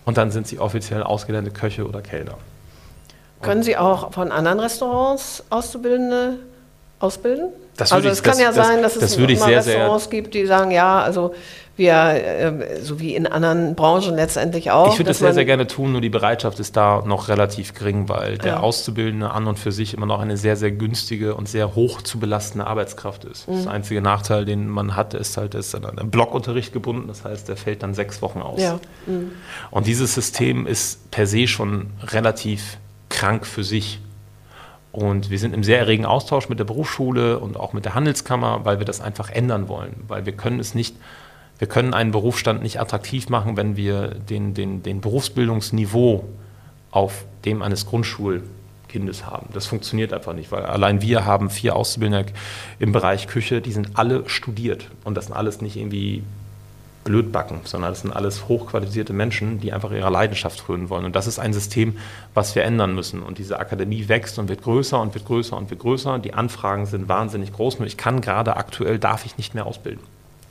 und 0.09 0.17
dann 0.17 0.31
sind 0.31 0.47
sie 0.47 0.59
offiziell 0.59 1.03
ausgelernte 1.03 1.51
Köche 1.51 1.87
oder 1.87 2.01
Kellner. 2.01 2.39
Können 3.43 3.63
Sie 3.63 3.77
auch 3.77 4.11
von 4.11 4.33
anderen 4.33 4.59
Restaurants 4.59 5.45
Auszubildende 5.51 6.39
ausbilden? 7.01 7.49
Das 7.77 7.93
also 7.93 8.09
es 8.09 8.23
kann 8.23 8.33
das, 8.33 8.41
ja 8.41 8.53
sein, 8.53 8.83
dass 8.83 8.95
das 8.95 9.13
es 9.13 9.17
immer 9.17 9.37
sehr, 9.37 9.59
Restaurants 9.59 10.05
sehr 10.05 10.11
gibt, 10.11 10.35
die 10.35 10.47
sagen, 10.47 10.71
ja, 10.73 11.01
also 11.01 11.33
wir, 11.79 11.95
äh, 11.95 12.83
so 12.83 12.99
wie 12.99 13.15
in 13.15 13.27
anderen 13.27 13.77
Branchen 13.77 14.17
letztendlich 14.17 14.73
auch. 14.73 14.93
Ich 14.93 14.99
würde 14.99 15.11
das 15.11 15.21
sehr, 15.21 15.33
sehr 15.33 15.45
gerne 15.45 15.69
tun, 15.69 15.93
nur 15.93 16.01
die 16.01 16.09
Bereitschaft 16.09 16.59
ist 16.59 16.77
da 16.77 17.05
noch 17.07 17.29
relativ 17.29 17.73
gering, 17.73 18.09
weil 18.09 18.37
der 18.37 18.55
ja. 18.55 18.61
Auszubildende 18.61 19.31
an 19.31 19.47
und 19.47 19.59
für 19.61 19.71
sich 19.71 19.95
immer 19.95 20.07
noch 20.07 20.19
eine 20.19 20.37
sehr, 20.37 20.57
sehr 20.57 20.73
günstige 20.73 21.37
und 21.37 21.49
sehr 21.49 21.77
hoch 21.77 22.03
zu 22.03 22.19
belastende 22.19 22.67
Arbeitskraft 22.67 23.25
ist. 23.25 23.49
Mhm. 23.49 23.53
Das 23.55 23.67
einzige 23.69 24.03
Nachteil, 24.03 24.45
den 24.45 24.69
man 24.69 24.97
hat, 24.97 25.15
ist 25.15 25.37
halt, 25.37 25.55
ist 25.55 25.75
an 25.77 25.85
einen 25.85 26.11
Blockunterricht 26.11 26.73
gebunden, 26.73 27.07
das 27.07 27.25
heißt, 27.25 27.49
der 27.49 27.57
fällt 27.57 27.85
dann 27.85 27.95
sechs 27.95 28.21
Wochen 28.23 28.43
aus. 28.43 28.61
Ja. 28.61 28.81
Mhm. 29.07 29.31
Und 29.71 29.87
dieses 29.87 30.15
System 30.15 30.67
ist 30.67 31.11
per 31.13 31.29
se 31.29 31.47
schon 31.47 31.91
relativ 32.03 32.79
krank 33.09 33.47
für 33.47 33.63
sich. 33.63 34.01
Und 34.99 35.31
wir 35.31 35.39
sind 35.39 35.55
im 35.55 35.63
sehr 35.63 35.79
erregen 35.79 36.05
Austausch 36.05 36.49
mit 36.49 36.59
der 36.59 36.65
Berufsschule 36.65 37.39
und 37.39 37.57
auch 37.57 37.73
mit 37.73 37.85
der 37.85 37.95
Handelskammer, 37.95 38.65
weil 38.65 38.81
wir 38.81 38.85
das 38.85 39.01
einfach 39.01 39.31
ändern 39.31 39.69
wollen. 39.69 39.95
Weil 40.09 40.27
wir 40.27 40.33
können 40.33 40.59
es 40.59 40.75
nicht, 40.75 40.97
wir 41.61 41.69
können 41.69 41.95
einen 41.95 42.11
Berufsstand 42.11 42.65
nicht 42.65 42.81
attraktiv 42.81 43.29
machen, 43.29 43.57
wenn 43.57 43.77
wir 43.77 44.09
den, 44.09 44.55
den, 44.55 44.83
den 44.83 45.01
Berufsbildungsniveau 45.01 46.25
auf 46.91 47.27
dem 47.45 47.63
eines 47.63 47.87
Grundschulkindes 47.87 49.25
haben. 49.25 49.51
Das 49.53 49.67
funktioniert 49.67 50.13
einfach 50.13 50.33
nicht, 50.33 50.51
weil 50.51 50.65
allein 50.65 51.01
wir 51.01 51.25
haben 51.25 51.49
vier 51.49 51.77
Auszubildende 51.77 52.33
im 52.81 52.91
Bereich 52.91 53.29
Küche, 53.29 53.61
die 53.61 53.71
sind 53.71 53.91
alle 53.95 54.29
studiert. 54.29 54.91
Und 55.05 55.15
das 55.15 55.27
sind 55.27 55.37
alles 55.37 55.61
nicht 55.61 55.77
irgendwie 55.77 56.25
blödbacken, 57.09 57.61
sondern 57.65 57.91
das 57.91 58.03
sind 58.03 58.13
alles 58.13 58.49
hochqualifizierte 58.49 59.15
Menschen, 59.15 59.61
die 59.61 59.73
einfach 59.73 59.91
ihrer 59.93 60.11
Leidenschaft 60.11 60.61
frönen 60.61 60.91
wollen. 60.91 61.07
Und 61.07 61.17
das 61.17 61.27
ist 61.27 61.39
ein 61.39 61.55
System, 61.55 61.97
was 62.35 62.55
wir 62.55 62.65
ändern 62.65 62.95
müssen. 62.95 63.23
Und 63.23 63.39
diese 63.39 63.59
Akademie 63.59 64.09
wächst 64.09 64.39
und 64.39 64.51
wird 64.51 64.63
größer 64.63 65.01
und 65.01 65.15
wird 65.15 65.25
größer 65.25 65.57
und 65.57 65.71
wird 65.71 65.81
größer. 65.81 66.19
Die 66.19 66.35
Anfragen 66.35 66.85
sind 66.85 67.09
wahnsinnig 67.09 67.55
groß. 67.55 67.79
Nur 67.79 67.87
ich 67.87 67.97
kann 67.97 68.21
gerade 68.21 68.59
aktuell, 68.59 68.99
darf 68.99 69.25
ich 69.25 69.39
nicht 69.39 69.55
mehr 69.55 69.65
ausbilden. 69.65 70.03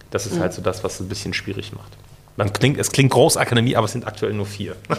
Das 0.10 0.26
ist 0.26 0.38
mhm. 0.38 0.40
halt 0.40 0.54
so 0.54 0.64
das, 0.64 0.84
was 0.84 0.96
es 0.96 1.02
ein 1.02 1.10
bisschen 1.10 1.36
schwierig 1.36 1.74
macht. 1.74 1.92
Man 2.38 2.52
klingt, 2.52 2.80
es 2.80 2.92
klingt 2.92 3.12
Großakademie, 3.12 3.76
aber 3.76 3.86
es 3.86 3.92
sind 3.92 4.08
aktuell 4.08 4.34
nur 4.34 4.48
vier. 4.48 4.76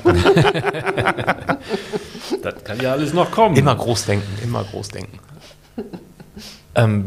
das 2.43 2.65
kann 2.65 2.81
ja 2.81 2.93
alles 2.93 3.13
noch 3.13 3.33
kommen. 3.33 3.57
Immer 3.57 3.75
groß 3.75 4.07
denken, 4.07 4.29
immer 4.45 4.63
groß 4.63 4.89
denken. 4.91 5.19
Ähm, 6.77 7.07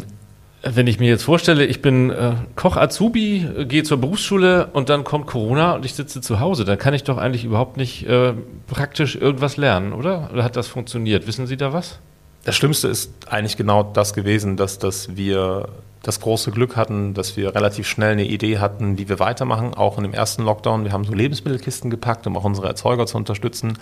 Wenn 0.64 0.86
ich 0.86 1.00
mir 1.00 1.10
jetzt 1.10 1.24
vorstelle, 1.24 1.66
ich 1.66 1.82
bin 1.82 2.12
äh, 2.12 2.34
Koch 2.56 2.78
Azubi, 2.78 3.48
äh, 3.58 3.66
gehe 3.66 3.84
zur 3.84 4.00
Berufsschule 4.00 4.68
und 4.74 4.90
dann 4.90 5.04
kommt 5.04 5.26
Corona 5.26 5.74
und 5.74 5.86
ich 5.86 5.96
sitze 5.96 6.22
zu 6.22 6.40
Hause, 6.40 6.66
dann 6.66 6.78
kann 6.78 6.94
ich 6.94 7.04
doch 7.04 7.18
eigentlich 7.18 7.46
überhaupt 7.46 7.78
nicht 7.78 8.08
äh, 8.08 8.34
praktisch 8.68 9.16
irgendwas 9.16 9.58
lernen, 9.58 9.92
oder? 9.92 10.30
Oder 10.32 10.44
hat 10.44 10.56
das 10.56 10.68
funktioniert? 10.68 11.26
Wissen 11.26 11.48
Sie 11.48 11.58
da 11.58 11.74
was? 11.74 12.00
Das 12.44 12.56
Schlimmste 12.56 12.88
ist 12.88 13.12
eigentlich 13.28 13.58
genau 13.58 13.82
das 13.82 14.14
gewesen, 14.14 14.56
dass, 14.56 14.78
dass 14.78 15.16
wir 15.16 15.70
das 16.04 16.20
große 16.20 16.50
Glück 16.50 16.76
hatten, 16.76 17.14
dass 17.14 17.38
wir 17.38 17.54
relativ 17.54 17.88
schnell 17.88 18.14
eine 18.14 18.26
Idee 18.26 18.58
hatten, 18.58 18.98
wie 18.98 19.08
wir 19.08 19.20
weitermachen, 19.20 19.76
auch 19.76 19.98
in 19.98 20.04
dem 20.04 20.14
ersten 20.14 20.44
Lockdown. 20.44 20.84
Wir 20.84 20.94
haben 20.94 21.04
so 21.04 21.14
Lebensmittelkisten 21.14 21.92
gepackt, 21.92 22.26
um 22.26 22.36
auch 22.38 22.44
unsere 22.44 22.68
Erzeuger 22.68 23.06
zu 23.06 23.18
unterstützen. 23.18 23.78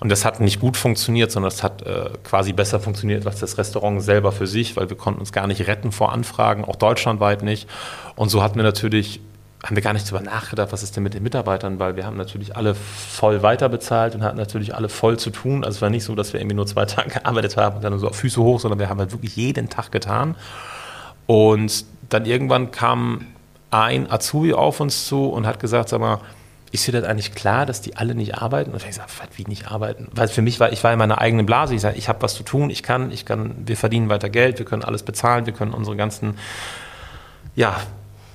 Und 0.00 0.08
das 0.08 0.24
hat 0.24 0.40
nicht 0.40 0.60
gut 0.60 0.78
funktioniert, 0.78 1.30
sondern 1.30 1.52
es 1.52 1.62
hat 1.62 1.82
äh, 1.82 2.10
quasi 2.24 2.54
besser 2.54 2.80
funktioniert 2.80 3.26
als 3.26 3.40
das 3.40 3.58
Restaurant 3.58 4.02
selber 4.02 4.32
für 4.32 4.46
sich, 4.46 4.76
weil 4.76 4.88
wir 4.88 4.96
konnten 4.96 5.20
uns 5.20 5.30
gar 5.30 5.46
nicht 5.46 5.66
retten 5.66 5.92
vor 5.92 6.12
Anfragen, 6.12 6.64
auch 6.64 6.76
deutschlandweit 6.76 7.42
nicht. 7.42 7.68
Und 8.16 8.30
so 8.30 8.42
hatten 8.42 8.56
wir 8.56 8.64
natürlich 8.64 9.20
haben 9.64 9.74
wir 9.74 9.82
gar 9.82 9.92
nicht 9.92 10.10
darüber 10.10 10.24
nachgedacht, 10.24 10.70
was 10.70 10.84
ist 10.84 10.94
denn 10.94 11.02
mit 11.02 11.14
den 11.14 11.24
Mitarbeitern, 11.24 11.80
weil 11.80 11.96
wir 11.96 12.06
haben 12.06 12.16
natürlich 12.16 12.54
alle 12.56 12.76
voll 12.76 13.42
weiterbezahlt 13.42 14.14
und 14.14 14.22
hatten 14.22 14.36
natürlich 14.36 14.74
alle 14.74 14.88
voll 14.88 15.18
zu 15.18 15.30
tun. 15.30 15.64
Also 15.64 15.78
es 15.78 15.82
war 15.82 15.90
nicht 15.90 16.04
so, 16.04 16.14
dass 16.14 16.32
wir 16.32 16.40
irgendwie 16.40 16.54
nur 16.54 16.66
zwei 16.66 16.84
Tage 16.84 17.10
gearbeitet 17.20 17.56
haben 17.56 17.76
und 17.76 17.82
dann 17.82 17.98
so 17.98 18.06
auf 18.06 18.16
Füße 18.16 18.40
hoch, 18.40 18.60
sondern 18.60 18.78
wir 18.78 18.88
haben 18.88 19.00
halt 19.00 19.10
wirklich 19.10 19.34
jeden 19.34 19.68
Tag 19.68 19.90
getan. 19.90 20.36
Und 21.28 21.84
dann 22.08 22.24
irgendwann 22.24 22.70
kam 22.70 23.26
ein 23.70 24.10
Azubi 24.10 24.54
auf 24.54 24.80
uns 24.80 25.06
zu 25.06 25.26
und 25.26 25.46
hat 25.46 25.60
gesagt, 25.60 25.90
sag 25.90 26.00
mal, 26.00 26.20
ist 26.72 26.86
dir 26.86 26.92
das 26.92 27.04
eigentlich 27.04 27.34
klar, 27.34 27.66
dass 27.66 27.82
die 27.82 27.96
alle 27.96 28.14
nicht 28.14 28.36
arbeiten? 28.36 28.70
Und 28.70 28.78
ich 28.78 28.86
gesagt, 28.86 29.10
wie 29.36 29.44
nicht 29.44 29.70
arbeiten? 29.70 30.08
Weil 30.12 30.28
für 30.28 30.40
mich 30.40 30.58
war, 30.58 30.72
ich 30.72 30.82
war 30.82 30.90
in 30.90 30.98
meiner 30.98 31.20
eigenen 31.20 31.44
Blase. 31.44 31.74
Ich 31.74 31.82
sage, 31.82 31.98
ich 31.98 32.08
habe 32.08 32.22
was 32.22 32.34
zu 32.34 32.42
tun, 32.42 32.70
ich 32.70 32.82
kann, 32.82 33.12
ich 33.12 33.26
kann, 33.26 33.56
wir 33.66 33.76
verdienen 33.76 34.08
weiter 34.08 34.30
Geld, 34.30 34.58
wir 34.58 34.64
können 34.64 34.84
alles 34.84 35.02
bezahlen, 35.02 35.44
wir 35.44 35.52
können 35.52 35.74
unsere 35.74 35.96
ganzen, 35.96 36.38
ja, 37.54 37.76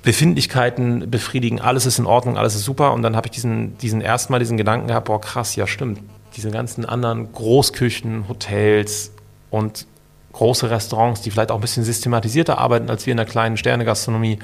Befindlichkeiten 0.02 1.10
befriedigen, 1.10 1.60
alles 1.60 1.86
ist 1.86 1.98
in 1.98 2.06
Ordnung, 2.06 2.38
alles 2.38 2.54
ist 2.54 2.64
super. 2.64 2.92
Und 2.92 3.02
dann 3.02 3.16
habe 3.16 3.26
ich 3.26 3.32
diesen, 3.32 3.76
diesen 3.78 4.02
erstmal 4.02 4.38
diesen 4.38 4.56
Gedanken 4.56 4.86
gehabt, 4.86 5.06
boah, 5.06 5.20
krass, 5.20 5.56
ja 5.56 5.66
stimmt. 5.66 6.00
Diese 6.36 6.52
ganzen 6.52 6.84
anderen 6.84 7.32
Großküchen, 7.32 8.28
Hotels 8.28 9.10
und 9.50 9.86
große 10.34 10.70
Restaurants, 10.70 11.22
die 11.22 11.30
vielleicht 11.30 11.50
auch 11.50 11.56
ein 11.56 11.60
bisschen 11.60 11.84
systematisierter 11.84 12.58
arbeiten 12.58 12.90
als 12.90 13.06
wir 13.06 13.12
in 13.12 13.16
der 13.16 13.26
kleinen 13.26 13.56
Sternegastronomie, 13.56 14.38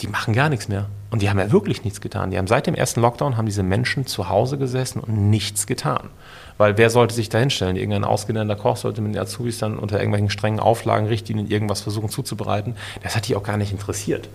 die 0.00 0.08
machen 0.08 0.34
gar 0.34 0.48
nichts 0.48 0.68
mehr. 0.68 0.86
Und 1.10 1.22
die 1.22 1.30
haben 1.30 1.38
ja 1.38 1.52
wirklich 1.52 1.84
nichts 1.84 2.00
getan. 2.00 2.30
Die 2.30 2.38
haben 2.38 2.46
seit 2.46 2.66
dem 2.66 2.74
ersten 2.74 3.00
Lockdown 3.00 3.36
haben 3.36 3.46
diese 3.46 3.62
Menschen 3.62 4.06
zu 4.06 4.28
Hause 4.28 4.58
gesessen 4.58 5.00
und 5.00 5.30
nichts 5.30 5.66
getan. 5.66 6.10
Weil 6.58 6.76
wer 6.76 6.90
sollte 6.90 7.14
sich 7.14 7.28
da 7.28 7.38
hinstellen? 7.38 7.76
Irgendein 7.76 8.04
ausgelernter 8.04 8.56
Koch 8.56 8.76
sollte 8.76 9.00
mit 9.00 9.14
den 9.14 9.20
Azubis 9.20 9.58
dann 9.58 9.78
unter 9.78 9.98
irgendwelchen 9.98 10.30
strengen 10.30 10.60
Auflagen, 10.60 11.06
Richtlinien 11.06 11.48
irgendwas 11.48 11.80
versuchen 11.82 12.08
zuzubereiten. 12.08 12.76
Das 13.02 13.14
hat 13.14 13.28
die 13.28 13.36
auch 13.36 13.42
gar 13.42 13.56
nicht 13.56 13.72
interessiert. 13.72 14.28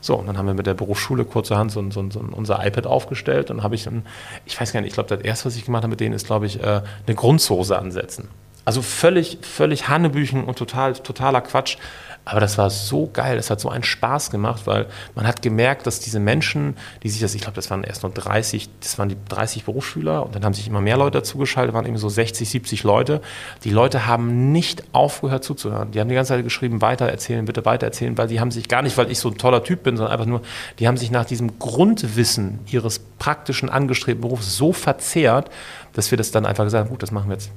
So, 0.00 0.14
und 0.14 0.26
dann 0.26 0.38
haben 0.38 0.46
wir 0.46 0.54
mit 0.54 0.66
der 0.66 0.74
Berufsschule 0.74 1.24
kurzerhand 1.24 1.72
so, 1.72 1.90
so, 1.90 2.08
so 2.10 2.20
unser 2.20 2.64
iPad 2.64 2.86
aufgestellt 2.86 3.50
und 3.50 3.62
habe 3.62 3.74
ich 3.74 3.84
dann, 3.84 4.04
ich 4.44 4.60
weiß 4.60 4.72
gar 4.72 4.80
nicht, 4.80 4.88
ich 4.88 4.94
glaube, 4.94 5.08
das 5.08 5.24
erste, 5.24 5.46
was 5.46 5.56
ich 5.56 5.64
gemacht 5.64 5.82
habe 5.82 5.90
mit 5.90 6.00
denen, 6.00 6.14
ist, 6.14 6.26
glaube 6.26 6.46
ich, 6.46 6.62
äh, 6.62 6.82
eine 7.06 7.16
Grundsoße 7.16 7.76
ansetzen. 7.76 8.28
Also 8.68 8.82
völlig, 8.82 9.38
völlig 9.40 9.88
Hanebüchen 9.88 10.44
und 10.44 10.58
total, 10.58 10.92
totaler 10.92 11.40
Quatsch. 11.40 11.78
Aber 12.26 12.38
das 12.38 12.58
war 12.58 12.68
so 12.68 13.08
geil, 13.10 13.38
das 13.38 13.48
hat 13.48 13.60
so 13.60 13.70
einen 13.70 13.82
Spaß 13.82 14.30
gemacht, 14.30 14.66
weil 14.66 14.88
man 15.14 15.26
hat 15.26 15.40
gemerkt, 15.40 15.86
dass 15.86 16.00
diese 16.00 16.20
Menschen, 16.20 16.76
die 17.02 17.08
sich 17.08 17.22
das, 17.22 17.34
ich 17.34 17.40
glaube, 17.40 17.54
das 17.54 17.70
waren 17.70 17.82
erst 17.82 18.02
nur 18.02 18.12
30, 18.12 18.68
das 18.80 18.98
waren 18.98 19.08
die 19.08 19.16
30 19.30 19.64
Berufsschüler 19.64 20.22
und 20.22 20.34
dann 20.34 20.44
haben 20.44 20.52
sich 20.52 20.66
immer 20.66 20.82
mehr 20.82 20.98
Leute 20.98 21.20
dazugeschaltet, 21.20 21.74
waren 21.74 21.86
eben 21.86 21.96
so 21.96 22.10
60, 22.10 22.46
70 22.46 22.82
Leute. 22.82 23.22
Die 23.64 23.70
Leute 23.70 24.04
haben 24.04 24.52
nicht 24.52 24.84
aufgehört 24.92 25.44
zuzuhören. 25.44 25.92
Die 25.92 26.00
haben 26.00 26.10
die 26.10 26.14
ganze 26.14 26.34
Zeit 26.34 26.44
geschrieben, 26.44 26.82
weiter 26.82 27.06
erzählen, 27.06 27.46
bitte 27.46 27.64
weiter 27.64 27.86
erzählen, 27.86 28.18
weil 28.18 28.28
die 28.28 28.38
haben 28.38 28.50
sich 28.50 28.68
gar 28.68 28.82
nicht, 28.82 28.98
weil 28.98 29.10
ich 29.10 29.18
so 29.18 29.30
ein 29.30 29.38
toller 29.38 29.64
Typ 29.64 29.82
bin, 29.82 29.96
sondern 29.96 30.12
einfach 30.12 30.26
nur, 30.26 30.42
die 30.78 30.86
haben 30.86 30.98
sich 30.98 31.10
nach 31.10 31.24
diesem 31.24 31.58
Grundwissen 31.58 32.58
ihres 32.70 32.98
praktischen 32.98 33.70
angestrebten 33.70 34.20
Berufs 34.20 34.58
so 34.58 34.74
verzehrt, 34.74 35.48
dass 35.94 36.10
wir 36.10 36.18
das 36.18 36.32
dann 36.32 36.44
einfach 36.44 36.64
gesagt 36.64 36.84
haben, 36.84 36.90
gut, 36.90 37.02
das 37.02 37.12
machen 37.12 37.30
wir 37.30 37.36
jetzt 37.36 37.50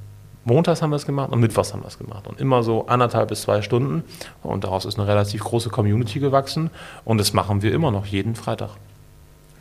Montags 0.43 0.81
haben 0.81 0.89
wir 0.89 0.95
es 0.95 1.05
gemacht 1.05 1.31
und 1.31 1.39
Mittwochs 1.39 1.73
haben 1.73 1.83
wir 1.83 1.87
es 1.87 1.97
gemacht. 1.97 2.27
Und 2.27 2.39
immer 2.39 2.63
so 2.63 2.87
anderthalb 2.87 3.29
bis 3.29 3.43
zwei 3.43 3.61
Stunden. 3.61 4.03
Und 4.41 4.63
daraus 4.63 4.85
ist 4.85 4.97
eine 4.97 5.07
relativ 5.07 5.43
große 5.43 5.69
Community 5.69 6.19
gewachsen. 6.19 6.71
Und 7.05 7.19
das 7.19 7.33
machen 7.33 7.61
wir 7.61 7.73
immer 7.73 7.91
noch 7.91 8.05
jeden 8.05 8.35
Freitag. 8.35 8.71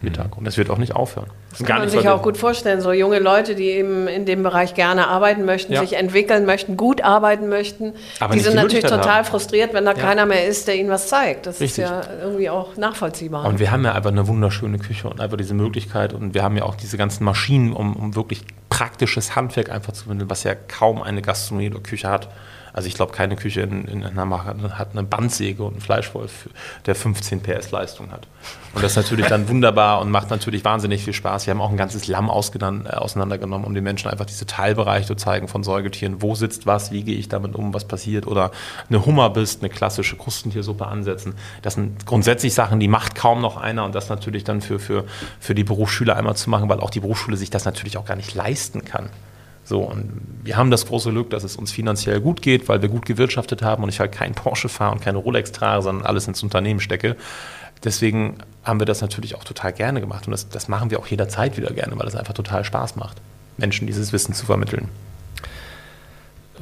Mittag. 0.03 0.37
Und 0.37 0.47
das 0.47 0.57
wird 0.57 0.71
auch 0.71 0.79
nicht 0.79 0.95
aufhören. 0.95 1.27
Das 1.51 1.63
kann 1.65 1.81
man 1.81 1.89
sich 1.89 2.09
auch 2.09 2.23
gut 2.23 2.37
vorstellen. 2.37 2.81
So 2.81 2.93
junge 2.93 3.19
Leute, 3.19 3.55
die 3.55 3.65
eben 3.65 4.09
in 4.09 4.25
dem 4.25 4.43
Bereich 4.43 4.75
gerne 4.75 5.09
arbeiten 5.09 5.45
möchten, 5.45 5.73
ja. 5.73 5.81
sich 5.81 5.95
entwickeln 5.95 6.47
möchten, 6.47 6.77
gut 6.77 7.03
arbeiten 7.03 7.49
möchten, 7.49 7.93
Aber 8.19 8.35
die 8.35 8.41
sind 8.41 8.53
die 8.53 8.57
natürlich 8.57 8.85
total 8.85 9.19
haben. 9.19 9.25
frustriert, 9.25 9.75
wenn 9.75 9.85
da 9.85 9.93
ja. 9.93 9.99
keiner 9.99 10.27
mehr 10.27 10.47
ist, 10.47 10.69
der 10.69 10.77
ihnen 10.77 10.91
was 10.91 11.09
zeigt. 11.09 11.47
Das 11.47 11.61
Richtig. 11.61 11.85
ist 11.85 11.91
ja 11.91 12.03
irgendwie 12.23 12.49
auch 12.49 12.77
nachvollziehbar. 12.77 13.45
Und 13.47 13.59
wir 13.59 13.71
haben 13.71 13.85
ja 13.85 13.93
einfach 13.93 14.11
eine 14.11 14.27
wunderschöne 14.27 14.79
Küche 14.79 15.09
und 15.09 15.21
einfach 15.21 15.37
diese 15.37 15.55
Möglichkeit. 15.55 16.15
Und 16.15 16.35
wir 16.35 16.43
haben 16.43 16.57
ja 16.57 16.63
auch 16.63 16.77
diese 16.77 16.97
ganzen 16.97 17.25
Maschinen, 17.25 17.73
um, 17.73 17.95
um 17.95 18.15
wirklich 18.15 18.45
praktisches 18.69 19.37
Handwerk 19.37 19.71
einfach 19.71 19.93
zu 19.93 20.09
finden, 20.09 20.31
was 20.31 20.45
ja 20.45 20.55
kaum 20.55 21.03
eine 21.03 21.21
Gastronomie 21.21 21.71
oder 21.71 21.81
Küche 21.81 22.09
hat. 22.09 22.29
Also 22.73 22.89
ich 22.89 22.95
glaube, 22.95 23.13
keine 23.13 23.37
Küche 23.37 23.63
in, 23.63 23.87
in 23.87 24.17
Hamburg 24.17 24.45
hat 24.45 24.89
eine 24.93 25.03
Bandsäge 25.03 25.63
und 25.63 25.73
einen 25.73 25.81
Fleischwolf, 25.81 26.49
der 26.87 26.95
15 26.95 27.43
PS 27.43 27.71
Leistung 27.71 28.13
hat. 28.13 28.27
Und 28.73 28.85
das 28.85 28.93
ist 28.93 28.97
natürlich 28.97 29.27
dann 29.27 29.49
wunderbar 29.49 30.01
und 30.01 30.11
macht 30.11 30.31
natürlich 30.31 30.65
wahnsinnig 30.65 31.05
viel 31.05 31.13
Spaß. 31.13 31.47
Wir 31.47 31.53
haben 31.53 31.61
auch 31.61 31.71
ein 31.71 31.77
ganzes 31.77 32.07
Lamm 32.07 32.29
äh, 32.29 32.91
auseinandergenommen, 32.91 33.67
um 33.67 33.75
den 33.75 33.83
Menschen 33.83 34.09
einfach 34.11 34.27
diese 34.27 34.47
Teilbereiche 34.47 35.07
zu 35.07 35.15
zeigen 35.17 35.49
von 35.49 35.65
Säugetieren. 35.65 36.23
Wo 36.23 36.35
sitzt 36.35 36.67
was, 36.67 36.93
wie 36.93 37.03
gehe 37.03 37.17
ich 37.17 37.29
damit 37.29 37.57
um, 37.57 37.75
was 37.75 37.87
passiert? 37.87 38.27
Oder 38.27 38.53
eine 38.89 39.05
Hummer 39.05 39.31
bist, 39.31 39.63
eine 39.63 39.71
klassische 39.71 40.17
Krustentiersuppe 40.17 40.87
ansetzen. 40.87 41.35
Das 41.63 41.75
sind 41.75 42.07
grundsätzlich 42.07 42.55
Sachen, 42.55 42.79
die 42.79 42.89
macht 42.89 43.15
kaum 43.17 43.41
noch 43.41 43.57
einer 43.57 43.85
und 43.85 43.95
das 43.95 44.09
natürlich 44.09 44.45
dann 44.45 44.61
für, 44.61 44.79
für, 44.79 45.05
für 45.41 45.55
die 45.55 45.65
Berufsschüler 45.65 46.17
einmal 46.17 46.37
zu 46.37 46.49
machen, 46.49 46.69
weil 46.69 46.81
auch 46.81 46.91
die 46.91 47.01
Berufsschule 47.01 47.37
sich 47.37 47.51
das 47.51 47.65
natürlich 47.65 47.99
auch 47.99 48.05
gar 48.05 48.17
nicht 48.17 48.35
leisten 48.35 48.85
kann. 48.85 49.11
So, 49.65 49.83
und 49.83 50.21
wir 50.43 50.57
haben 50.57 50.71
das 50.71 50.87
große 50.87 51.11
Glück, 51.11 51.31
dass 51.31 51.45
es 51.45 51.57
uns 51.57 51.71
finanziell 51.71 52.21
gut 52.21 52.43
geht, 52.43 52.69
weil 52.69 52.83
wir 52.83 52.89
gut 52.89 53.07
gewirtschaftet 53.07 53.63
haben 53.63 53.83
und 53.83 53.89
ich 53.89 54.01
halt 54.01 54.13
keinen 54.13 54.35
Porsche 54.35 54.69
fahre 54.69 54.93
und 54.93 55.01
keine 55.01 55.19
Rolex 55.19 55.53
trage, 55.53 55.83
sondern 55.83 56.07
alles 56.07 56.27
ins 56.27 56.43
Unternehmen 56.43 56.81
stecke. 56.81 57.17
Deswegen 57.85 58.39
haben 58.65 58.81
wir 58.81 58.87
das 58.87 59.01
natürlich 59.01 59.37
auch 59.37 59.45
total 59.45 59.73
gerne 59.73 60.01
gemacht 60.01 60.27
und 60.27 60.33
das, 60.33 60.49
das 60.49 60.69
machen 60.69 60.91
wir 60.91 60.99
auch 60.99 61.07
jederzeit 61.07 61.57
wieder 61.57 61.73
gerne, 61.73 61.99
weil 61.99 62.07
es 62.07 62.17
einfach 62.17 62.35
total 62.35 62.65
Spaß 62.65 62.97
macht, 62.97 63.19
Menschen 63.57 63.87
dieses 63.87 64.13
Wissen 64.13 64.35
zu 64.35 64.45
vermitteln. 64.45 64.89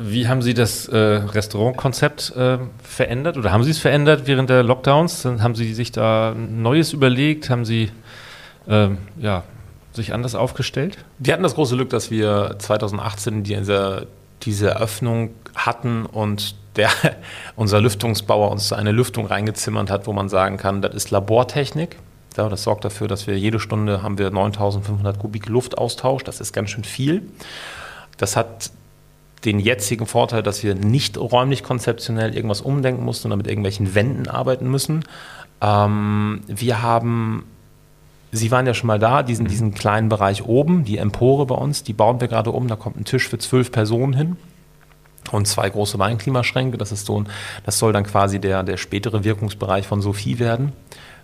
Wie 0.01 0.29
haben 0.29 0.43
Sie 0.43 0.55
das 0.55 0.87
äh, 0.87 0.97
Restaurantkonzept 0.97 2.37
äh, 2.37 2.59
verändert 2.81 3.37
oder 3.37 3.51
haben 3.51 3.65
Sie 3.65 3.73
es 3.73 3.79
verändert 3.79 4.23
während 4.27 4.49
der 4.49 4.63
Lockdowns? 4.63 5.25
Haben 5.25 5.57
Sie 5.57 5.75
sich 5.75 5.91
da 5.91 6.37
Neues 6.37 6.93
überlegt? 6.93 7.51
Haben 7.51 7.65
Sie 7.65 7.91
äh, 8.69 8.91
ja, 9.19 9.43
sich 9.99 10.15
anders 10.15 10.35
aufgestellt? 10.35 10.97
Wir 11.19 11.35
hatten 11.35 11.43
das 11.43 11.55
große 11.55 11.77
Glück, 11.77 11.91
dass 11.91 12.11
wir 12.11 12.57
2018 12.59 13.43
diese, 13.43 14.07
diese 14.43 14.71
Eröffnung 14.71 15.31
hatten 15.55 16.07
und 16.07 16.55
der, 16.77 16.91
unser 17.57 17.81
Lüftungsbauer 17.81 18.51
uns 18.51 18.73
eine 18.73 18.93
Lüftung 18.93 19.27
reingezimmert 19.27 19.91
hat, 19.91 20.07
wo 20.07 20.13
man 20.13 20.29
sagen 20.29 20.57
kann, 20.57 20.81
das 20.81 20.95
ist 20.95 21.11
Labortechnik. 21.11 21.99
Ja, 22.37 22.49
das 22.49 22.63
sorgt 22.63 22.85
dafür, 22.85 23.09
dass 23.09 23.27
wir 23.27 23.37
jede 23.37 23.59
Stunde 23.59 24.03
haben 24.03 24.17
wir 24.17 24.31
9500 24.31 25.19
Kubik 25.19 25.49
Luftaustausch. 25.49 26.23
Das 26.23 26.41
ist 26.41 26.53
ganz 26.53 26.71
schön 26.71 26.85
viel. 26.85 27.23
Das 28.17 28.37
hat 28.37 28.71
den 29.45 29.59
jetzigen 29.59 30.07
Vorteil, 30.07 30.43
dass 30.43 30.63
wir 30.63 30.75
nicht 30.75 31.19
räumlich 31.19 31.63
konzeptionell 31.63 32.35
irgendwas 32.35 32.61
umdenken 32.61 33.05
mussten 33.05 33.29
oder 33.29 33.37
mit 33.37 33.49
irgendwelchen 33.49 33.95
Wänden 33.95 34.29
arbeiten 34.29 34.71
müssen. 34.71 35.05
Ähm, 35.61 36.43
wir 36.47 36.83
haben 36.83 37.45
Sie 38.31 38.51
waren 38.51 38.67
ja 38.67 38.75
schon 38.75 38.89
mal 38.89 38.99
da, 38.99 39.23
diesen, 39.23 39.45
mhm. 39.45 39.49
diesen 39.49 39.75
kleinen 39.75 40.09
Bereich 40.09 40.45
oben, 40.45 40.85
die 40.85 40.99
Empore 40.99 41.47
bei 41.47 41.55
uns, 41.55 41.83
die 41.83 41.93
bauen 41.93 42.21
wir 42.21 42.29
gerade 42.29 42.51
um. 42.51 42.69
Da 42.69 42.77
kommt 42.77 42.97
ein 42.99 43.05
Tisch 43.05 43.29
für 43.29 43.39
zwölf 43.39 43.73
Personen 43.73 44.13
hin 44.13 44.37
und 45.33 45.47
zwei 45.47 45.69
große 45.69 45.99
Weinklimaschränke. 45.99 46.79
Das 46.79 46.93
ist 46.93 47.07
so 47.07 47.21
ein, 47.21 47.29
das 47.65 47.79
soll 47.79 47.93
dann 47.93 48.05
quasi 48.05 48.39
der, 48.39 48.63
der 48.63 48.77
spätere 48.77 49.25
Wirkungsbereich 49.25 49.87
von 49.87 50.01
Sophie 50.01 50.39
werden. 50.39 50.73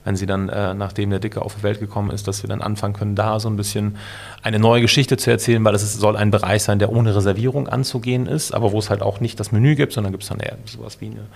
Wenn 0.06 0.16
sie 0.16 0.26
dann, 0.26 0.50
äh, 0.50 0.74
nachdem 0.74 1.08
der 1.08 1.18
Dicke 1.18 1.40
auf 1.40 1.54
die 1.56 1.62
Welt 1.62 1.80
gekommen 1.80 2.10
ist, 2.10 2.28
dass 2.28 2.42
wir 2.42 2.48
dann 2.48 2.60
anfangen 2.60 2.92
können, 2.92 3.14
da 3.14 3.40
so 3.40 3.48
ein 3.48 3.56
bisschen 3.56 3.96
eine 4.42 4.58
neue 4.58 4.82
Geschichte 4.82 5.16
zu 5.16 5.30
erzählen, 5.30 5.64
weil 5.64 5.74
es 5.74 5.94
soll 5.94 6.16
ein 6.16 6.30
Bereich 6.30 6.62
sein, 6.62 6.78
der 6.78 6.92
ohne 6.92 7.16
Reservierung 7.16 7.68
anzugehen 7.68 8.26
ist, 8.26 8.52
aber 8.52 8.72
wo 8.72 8.78
es 8.78 8.90
halt 8.90 9.00
auch 9.00 9.20
nicht 9.20 9.40
das 9.40 9.50
Menü 9.50 9.76
gibt, 9.76 9.94
sondern 9.94 10.12
gibt 10.12 10.24
es 10.24 10.28
dann 10.28 10.40
eher 10.40 10.58
sowas 10.66 11.00
wie 11.00 11.06
eine 11.06 11.26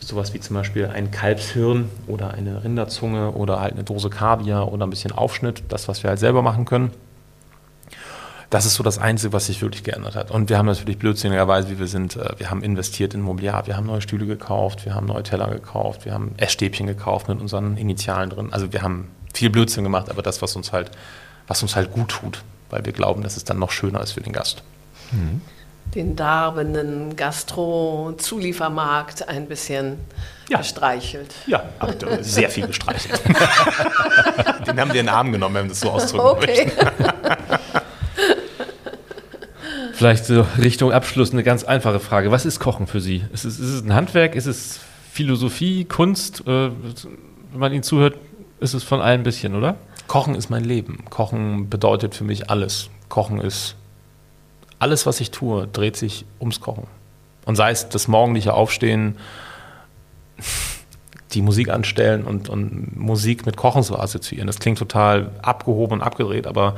sowas 0.00 0.34
wie 0.34 0.40
zum 0.40 0.56
Beispiel 0.56 0.86
ein 0.86 1.10
Kalbshirn 1.10 1.88
oder 2.06 2.32
eine 2.34 2.64
Rinderzunge 2.64 3.32
oder 3.32 3.60
halt 3.60 3.74
eine 3.74 3.84
Dose 3.84 4.10
Kaviar 4.10 4.72
oder 4.72 4.86
ein 4.86 4.90
bisschen 4.90 5.12
Aufschnitt, 5.12 5.62
das, 5.68 5.88
was 5.88 6.02
wir 6.02 6.10
halt 6.10 6.18
selber 6.18 6.42
machen 6.42 6.64
können. 6.64 6.90
Das 8.50 8.66
ist 8.66 8.74
so 8.74 8.82
das 8.82 8.98
Einzige, 8.98 9.32
was 9.32 9.46
sich 9.46 9.62
wirklich 9.62 9.84
geändert 9.84 10.16
hat. 10.16 10.32
Und 10.32 10.48
wir 10.48 10.58
haben 10.58 10.66
natürlich 10.66 10.98
blödsinnigerweise, 10.98 11.70
wie 11.70 11.78
wir 11.78 11.86
sind, 11.86 12.16
äh, 12.16 12.30
wir 12.38 12.50
haben 12.50 12.64
investiert 12.64 13.14
in 13.14 13.20
Mobiliar, 13.20 13.68
wir 13.68 13.76
haben 13.76 13.86
neue 13.86 14.00
Stühle 14.00 14.26
gekauft, 14.26 14.84
wir 14.84 14.94
haben 14.94 15.06
neue 15.06 15.22
Teller 15.22 15.48
gekauft, 15.48 16.04
wir 16.04 16.12
haben 16.12 16.34
Essstäbchen 16.36 16.88
gekauft 16.88 17.28
mit 17.28 17.40
unseren 17.40 17.76
Initialen 17.76 18.28
drin. 18.28 18.48
Also 18.52 18.72
wir 18.72 18.82
haben 18.82 19.08
viel 19.32 19.50
Blödsinn 19.50 19.84
gemacht, 19.84 20.10
aber 20.10 20.22
das, 20.22 20.42
was 20.42 20.56
uns 20.56 20.72
halt, 20.72 20.90
was 21.46 21.62
uns 21.62 21.76
halt 21.76 21.92
gut 21.92 22.08
tut, 22.08 22.42
weil 22.70 22.84
wir 22.84 22.92
glauben, 22.92 23.22
dass 23.22 23.36
es 23.36 23.44
dann 23.44 23.60
noch 23.60 23.70
schöner 23.70 24.00
ist 24.00 24.12
für 24.12 24.20
den 24.20 24.32
Gast. 24.32 24.64
Mhm. 25.12 25.42
Den 25.94 26.16
darbenden 26.16 27.14
Gastro-Zuliefermarkt 27.16 29.28
ein 29.28 29.46
bisschen 29.46 29.98
ja. 30.48 30.58
gestreichelt. 30.58 31.34
Ja, 31.46 31.64
sehr 32.20 32.50
viel 32.50 32.66
gestreichelt. 32.68 33.20
den 34.66 34.80
haben 34.80 34.92
wir 34.92 35.00
in 35.00 35.06
den 35.06 35.08
Arm 35.08 35.32
genommen, 35.32 35.56
wenn 35.56 35.64
wir 35.64 35.70
das 35.70 35.80
so 35.80 35.90
ausdrücken 35.90 36.26
okay. 36.26 36.70
Vielleicht 39.92 40.24
so 40.24 40.46
Richtung 40.58 40.92
Abschluss 40.92 41.32
eine 41.32 41.42
ganz 41.42 41.64
einfache 41.64 41.98
Frage. 42.00 42.30
Was 42.30 42.46
ist 42.46 42.58
Kochen 42.58 42.86
für 42.86 43.02
Sie? 43.02 43.22
Ist 43.34 43.44
es, 43.44 43.58
ist 43.58 43.68
es 43.68 43.84
ein 43.84 43.92
Handwerk? 43.92 44.34
Ist 44.34 44.46
es 44.46 44.80
Philosophie, 45.12 45.84
Kunst? 45.84 46.40
Äh, 46.46 46.70
wenn 47.50 47.58
man 47.58 47.70
Ihnen 47.72 47.82
zuhört, 47.82 48.16
ist 48.60 48.72
es 48.72 48.82
von 48.82 49.02
allem 49.02 49.20
ein 49.20 49.24
bisschen, 49.24 49.54
oder? 49.54 49.76
Kochen 50.06 50.34
ist 50.34 50.48
mein 50.48 50.64
Leben. 50.64 51.04
Kochen 51.10 51.68
bedeutet 51.68 52.14
für 52.14 52.24
mich 52.24 52.48
alles. 52.48 52.88
Kochen 53.10 53.40
ist 53.40 53.76
alles, 54.80 55.06
was 55.06 55.20
ich 55.20 55.30
tue, 55.30 55.68
dreht 55.68 55.96
sich 55.96 56.24
ums 56.40 56.60
Kochen. 56.60 56.88
Und 57.44 57.54
sei 57.54 57.70
es 57.70 57.88
das 57.88 58.08
morgendliche 58.08 58.54
Aufstehen, 58.54 59.16
die 61.32 61.42
Musik 61.42 61.68
anstellen 61.68 62.24
und, 62.24 62.48
und 62.48 62.96
Musik 62.96 63.46
mit 63.46 63.56
Kochen 63.56 63.82
zu 63.82 63.98
assoziieren. 63.98 64.46
Das 64.46 64.58
klingt 64.58 64.78
total 64.78 65.30
abgehoben 65.42 65.94
und 65.94 66.02
abgedreht, 66.02 66.46
aber 66.46 66.74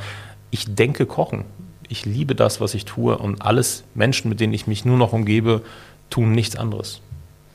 ich 0.50 0.74
denke 0.74 1.06
Kochen. 1.06 1.44
Ich 1.88 2.04
liebe 2.04 2.34
das, 2.34 2.60
was 2.60 2.74
ich 2.74 2.84
tue 2.84 3.16
und 3.16 3.42
alles 3.42 3.84
Menschen, 3.94 4.28
mit 4.28 4.40
denen 4.40 4.52
ich 4.52 4.66
mich 4.66 4.84
nur 4.84 4.96
noch 4.98 5.12
umgebe, 5.12 5.62
tun 6.10 6.32
nichts 6.32 6.56
anderes. 6.56 7.00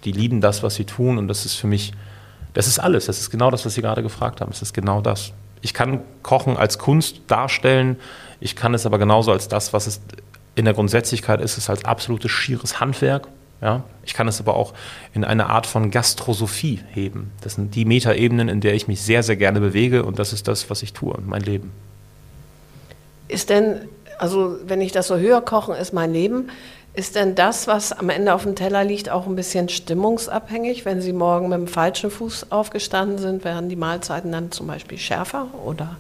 Die 0.05 0.11
lieben 0.11 0.41
das, 0.41 0.63
was 0.63 0.75
sie 0.75 0.85
tun 0.85 1.17
und 1.17 1.27
das 1.27 1.45
ist 1.45 1.55
für 1.55 1.67
mich, 1.67 1.93
das 2.53 2.67
ist 2.67 2.79
alles. 2.79 3.05
Das 3.05 3.19
ist 3.19 3.29
genau 3.29 3.51
das, 3.51 3.65
was 3.65 3.73
Sie 3.73 3.81
gerade 3.81 4.01
gefragt 4.01 4.41
haben. 4.41 4.51
Es 4.51 4.61
ist 4.61 4.73
genau 4.73 5.01
das. 5.01 5.33
Ich 5.61 5.73
kann 5.73 6.01
Kochen 6.23 6.55
als 6.55 6.77
Kunst 6.77 7.21
darstellen, 7.27 7.97
ich 8.39 8.55
kann 8.55 8.73
es 8.73 8.85
aber 8.85 8.99
genauso 8.99 9.31
als 9.31 9.47
das, 9.47 9.73
was 9.73 9.87
es 9.87 10.01
in 10.57 10.65
der 10.65 10.73
Grundsätzlichkeit 10.73 11.39
ist 11.39 11.57
es 11.57 11.69
als 11.69 11.85
absolutes 11.85 12.31
schieres 12.31 12.79
Handwerk. 12.79 13.27
Ja? 13.61 13.83
Ich 14.03 14.15
kann 14.15 14.27
es 14.27 14.39
aber 14.39 14.55
auch 14.55 14.73
in 15.13 15.23
eine 15.23 15.47
Art 15.51 15.67
von 15.67 15.91
Gastrosophie 15.91 16.79
heben. 16.89 17.31
Das 17.41 17.53
sind 17.53 17.75
die 17.75 17.85
Metaebenen, 17.85 18.49
in 18.49 18.59
der 18.59 18.73
ich 18.73 18.87
mich 18.87 19.01
sehr, 19.01 19.21
sehr 19.21 19.35
gerne 19.35 19.59
bewege 19.59 20.03
und 20.03 20.17
das 20.17 20.33
ist 20.33 20.47
das, 20.47 20.69
was 20.71 20.81
ich 20.81 20.93
tue, 20.93 21.15
mein 21.25 21.41
Leben. 21.41 21.71
Ist 23.27 23.51
denn, 23.51 23.87
also 24.17 24.57
wenn 24.65 24.81
ich 24.81 24.91
das 24.91 25.07
so 25.07 25.17
höre, 25.17 25.41
Kochen 25.41 25.75
ist 25.75 25.93
mein 25.93 26.11
Leben, 26.11 26.49
ist 26.95 27.15
denn 27.15 27.35
das, 27.35 27.67
was 27.67 27.91
am 27.91 28.09
Ende 28.09 28.33
auf 28.33 28.41
dem 28.41 28.55
Teller 28.55 28.83
liegt, 28.83 29.11
auch 29.11 29.27
ein 29.27 29.35
bisschen 29.35 29.69
stimmungsabhängig? 29.69 30.85
Wenn 30.85 31.01
Sie 31.01 31.13
morgen 31.13 31.49
mit 31.49 31.59
dem 31.59 31.67
falschen 31.67 32.09
Fuß 32.09 32.51
aufgestanden 32.51 33.19
sind, 33.19 33.43
werden 33.43 33.69
die 33.69 33.75
Mahlzeiten 33.75 34.31
dann 34.31 34.51
zum 34.51 34.65
Beispiel 34.65 34.97
schärfer? 34.97 35.49
Oder 35.63 35.97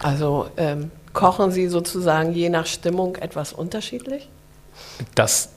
also 0.00 0.48
ähm, 0.56 0.90
Kochen 1.12 1.50
Sie 1.50 1.68
sozusagen 1.68 2.32
je 2.32 2.48
nach 2.48 2.66
Stimmung 2.66 3.16
etwas 3.16 3.52
unterschiedlich? 3.52 4.28
Das 5.14 5.50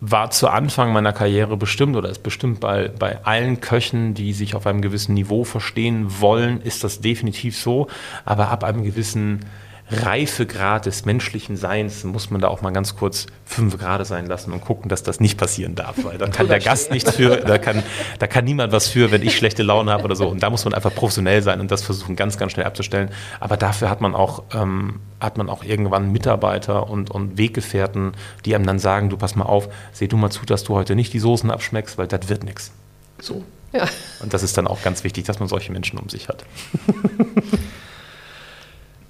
war 0.00 0.32
zu 0.32 0.48
Anfang 0.48 0.92
meiner 0.92 1.12
Karriere 1.12 1.56
bestimmt 1.56 1.94
oder 1.94 2.08
ist 2.08 2.24
bestimmt 2.24 2.58
bei, 2.58 2.88
bei 2.88 3.24
allen 3.24 3.60
Köchen, 3.60 4.14
die 4.14 4.32
sich 4.32 4.56
auf 4.56 4.66
einem 4.66 4.82
gewissen 4.82 5.14
Niveau 5.14 5.44
verstehen 5.44 6.20
wollen, 6.20 6.60
ist 6.60 6.82
das 6.82 7.00
definitiv 7.00 7.56
so. 7.56 7.86
Aber 8.24 8.48
ab 8.48 8.64
einem 8.64 8.82
gewissen 8.82 9.46
Reifegrad 9.92 10.86
des 10.86 11.04
menschlichen 11.04 11.56
Seins 11.56 12.04
muss 12.04 12.30
man 12.30 12.40
da 12.40 12.48
auch 12.48 12.62
mal 12.62 12.72
ganz 12.72 12.96
kurz 12.96 13.26
fünf 13.44 13.78
Grad 13.78 14.06
sein 14.06 14.26
lassen 14.26 14.52
und 14.52 14.62
gucken, 14.62 14.88
dass 14.88 15.02
das 15.02 15.20
nicht 15.20 15.38
passieren 15.38 15.74
darf, 15.74 15.96
weil 16.04 16.18
da 16.18 16.26
kann 16.28 16.48
der 16.48 16.58
Gast 16.58 16.90
nichts 16.90 17.14
für, 17.14 17.36
da 17.36 17.58
kann, 17.58 17.82
da 18.18 18.26
kann 18.26 18.44
niemand 18.44 18.72
was 18.72 18.88
für, 18.88 19.10
wenn 19.10 19.22
ich 19.22 19.36
schlechte 19.36 19.62
Laune 19.62 19.92
habe 19.92 20.04
oder 20.04 20.16
so. 20.16 20.28
Und 20.28 20.42
da 20.42 20.50
muss 20.50 20.64
man 20.64 20.74
einfach 20.74 20.94
professionell 20.94 21.42
sein 21.42 21.60
und 21.60 21.70
das 21.70 21.82
versuchen 21.82 22.16
ganz, 22.16 22.38
ganz 22.38 22.52
schnell 22.52 22.66
abzustellen. 22.66 23.10
Aber 23.40 23.56
dafür 23.56 23.90
hat 23.90 24.00
man 24.00 24.14
auch, 24.14 24.44
ähm, 24.54 25.00
hat 25.20 25.36
man 25.36 25.48
auch 25.48 25.64
irgendwann 25.64 26.10
Mitarbeiter 26.12 26.88
und, 26.88 27.10
und 27.10 27.38
Weggefährten, 27.38 28.12
die 28.44 28.54
einem 28.54 28.66
dann 28.66 28.78
sagen, 28.78 29.10
du 29.10 29.16
pass 29.16 29.36
mal 29.36 29.44
auf, 29.44 29.68
seh 29.92 30.08
du 30.08 30.16
mal 30.16 30.30
zu, 30.30 30.46
dass 30.46 30.64
du 30.64 30.74
heute 30.74 30.94
nicht 30.94 31.12
die 31.12 31.18
Soßen 31.18 31.50
abschmeckst, 31.50 31.98
weil 31.98 32.06
das 32.06 32.28
wird 32.28 32.44
nichts. 32.44 32.72
So. 33.20 33.44
Ja. 33.72 33.88
Und 34.20 34.34
das 34.34 34.42
ist 34.42 34.56
dann 34.58 34.66
auch 34.66 34.82
ganz 34.82 35.04
wichtig, 35.04 35.24
dass 35.24 35.38
man 35.38 35.48
solche 35.48 35.72
Menschen 35.72 35.98
um 35.98 36.08
sich 36.08 36.28
hat. 36.28 36.44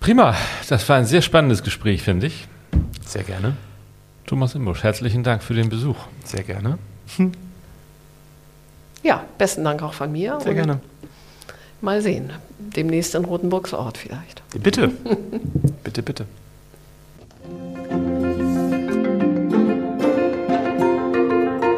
Prima, 0.03 0.35
das 0.69 0.89
war 0.89 0.97
ein 0.97 1.07
sehr 1.07 1.23
spannendes 1.23 1.63
Gespräch, 1.63 2.03
finde 2.03 2.27
ich. 2.27 2.49
Sehr 3.07 3.23
gerne. 3.23 3.57
Thomas 4.27 4.57
Imbusch, 4.57 4.83
herzlichen 4.83 5.23
Dank 5.23 5.45
für 5.45 5.55
den 5.55 5.69
Besuch. 5.69 5.97
Sehr 6.25 6.43
gerne. 6.43 6.79
Ja, 9.05 9.25
besten 9.37 9.65
Dank 9.65 9.83
auch 9.83 9.95
von 9.95 10.13
mir. 10.13 10.39
Sehr 10.41 10.55
gerne. 10.55 10.79
Mal 11.81 12.01
sehen, 12.03 12.31
demnächst 12.61 13.17
in 13.17 13.25
Rotenburgs 13.25 13.75
Ort 13.75 13.99
vielleicht. 13.99 14.45
Bitte, 14.63 14.93
bitte, 15.83 16.03
bitte. 16.05 16.27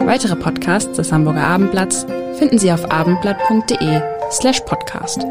Weitere 0.04 0.36
Podcasts 0.36 0.94
des 0.98 1.10
Hamburger 1.10 1.46
Abendblatts 1.46 2.04
finden 2.36 2.58
Sie 2.58 2.70
auf 2.70 2.90
abendblatt.de 2.90 4.02
slash 4.30 4.60
podcast. 4.60 5.24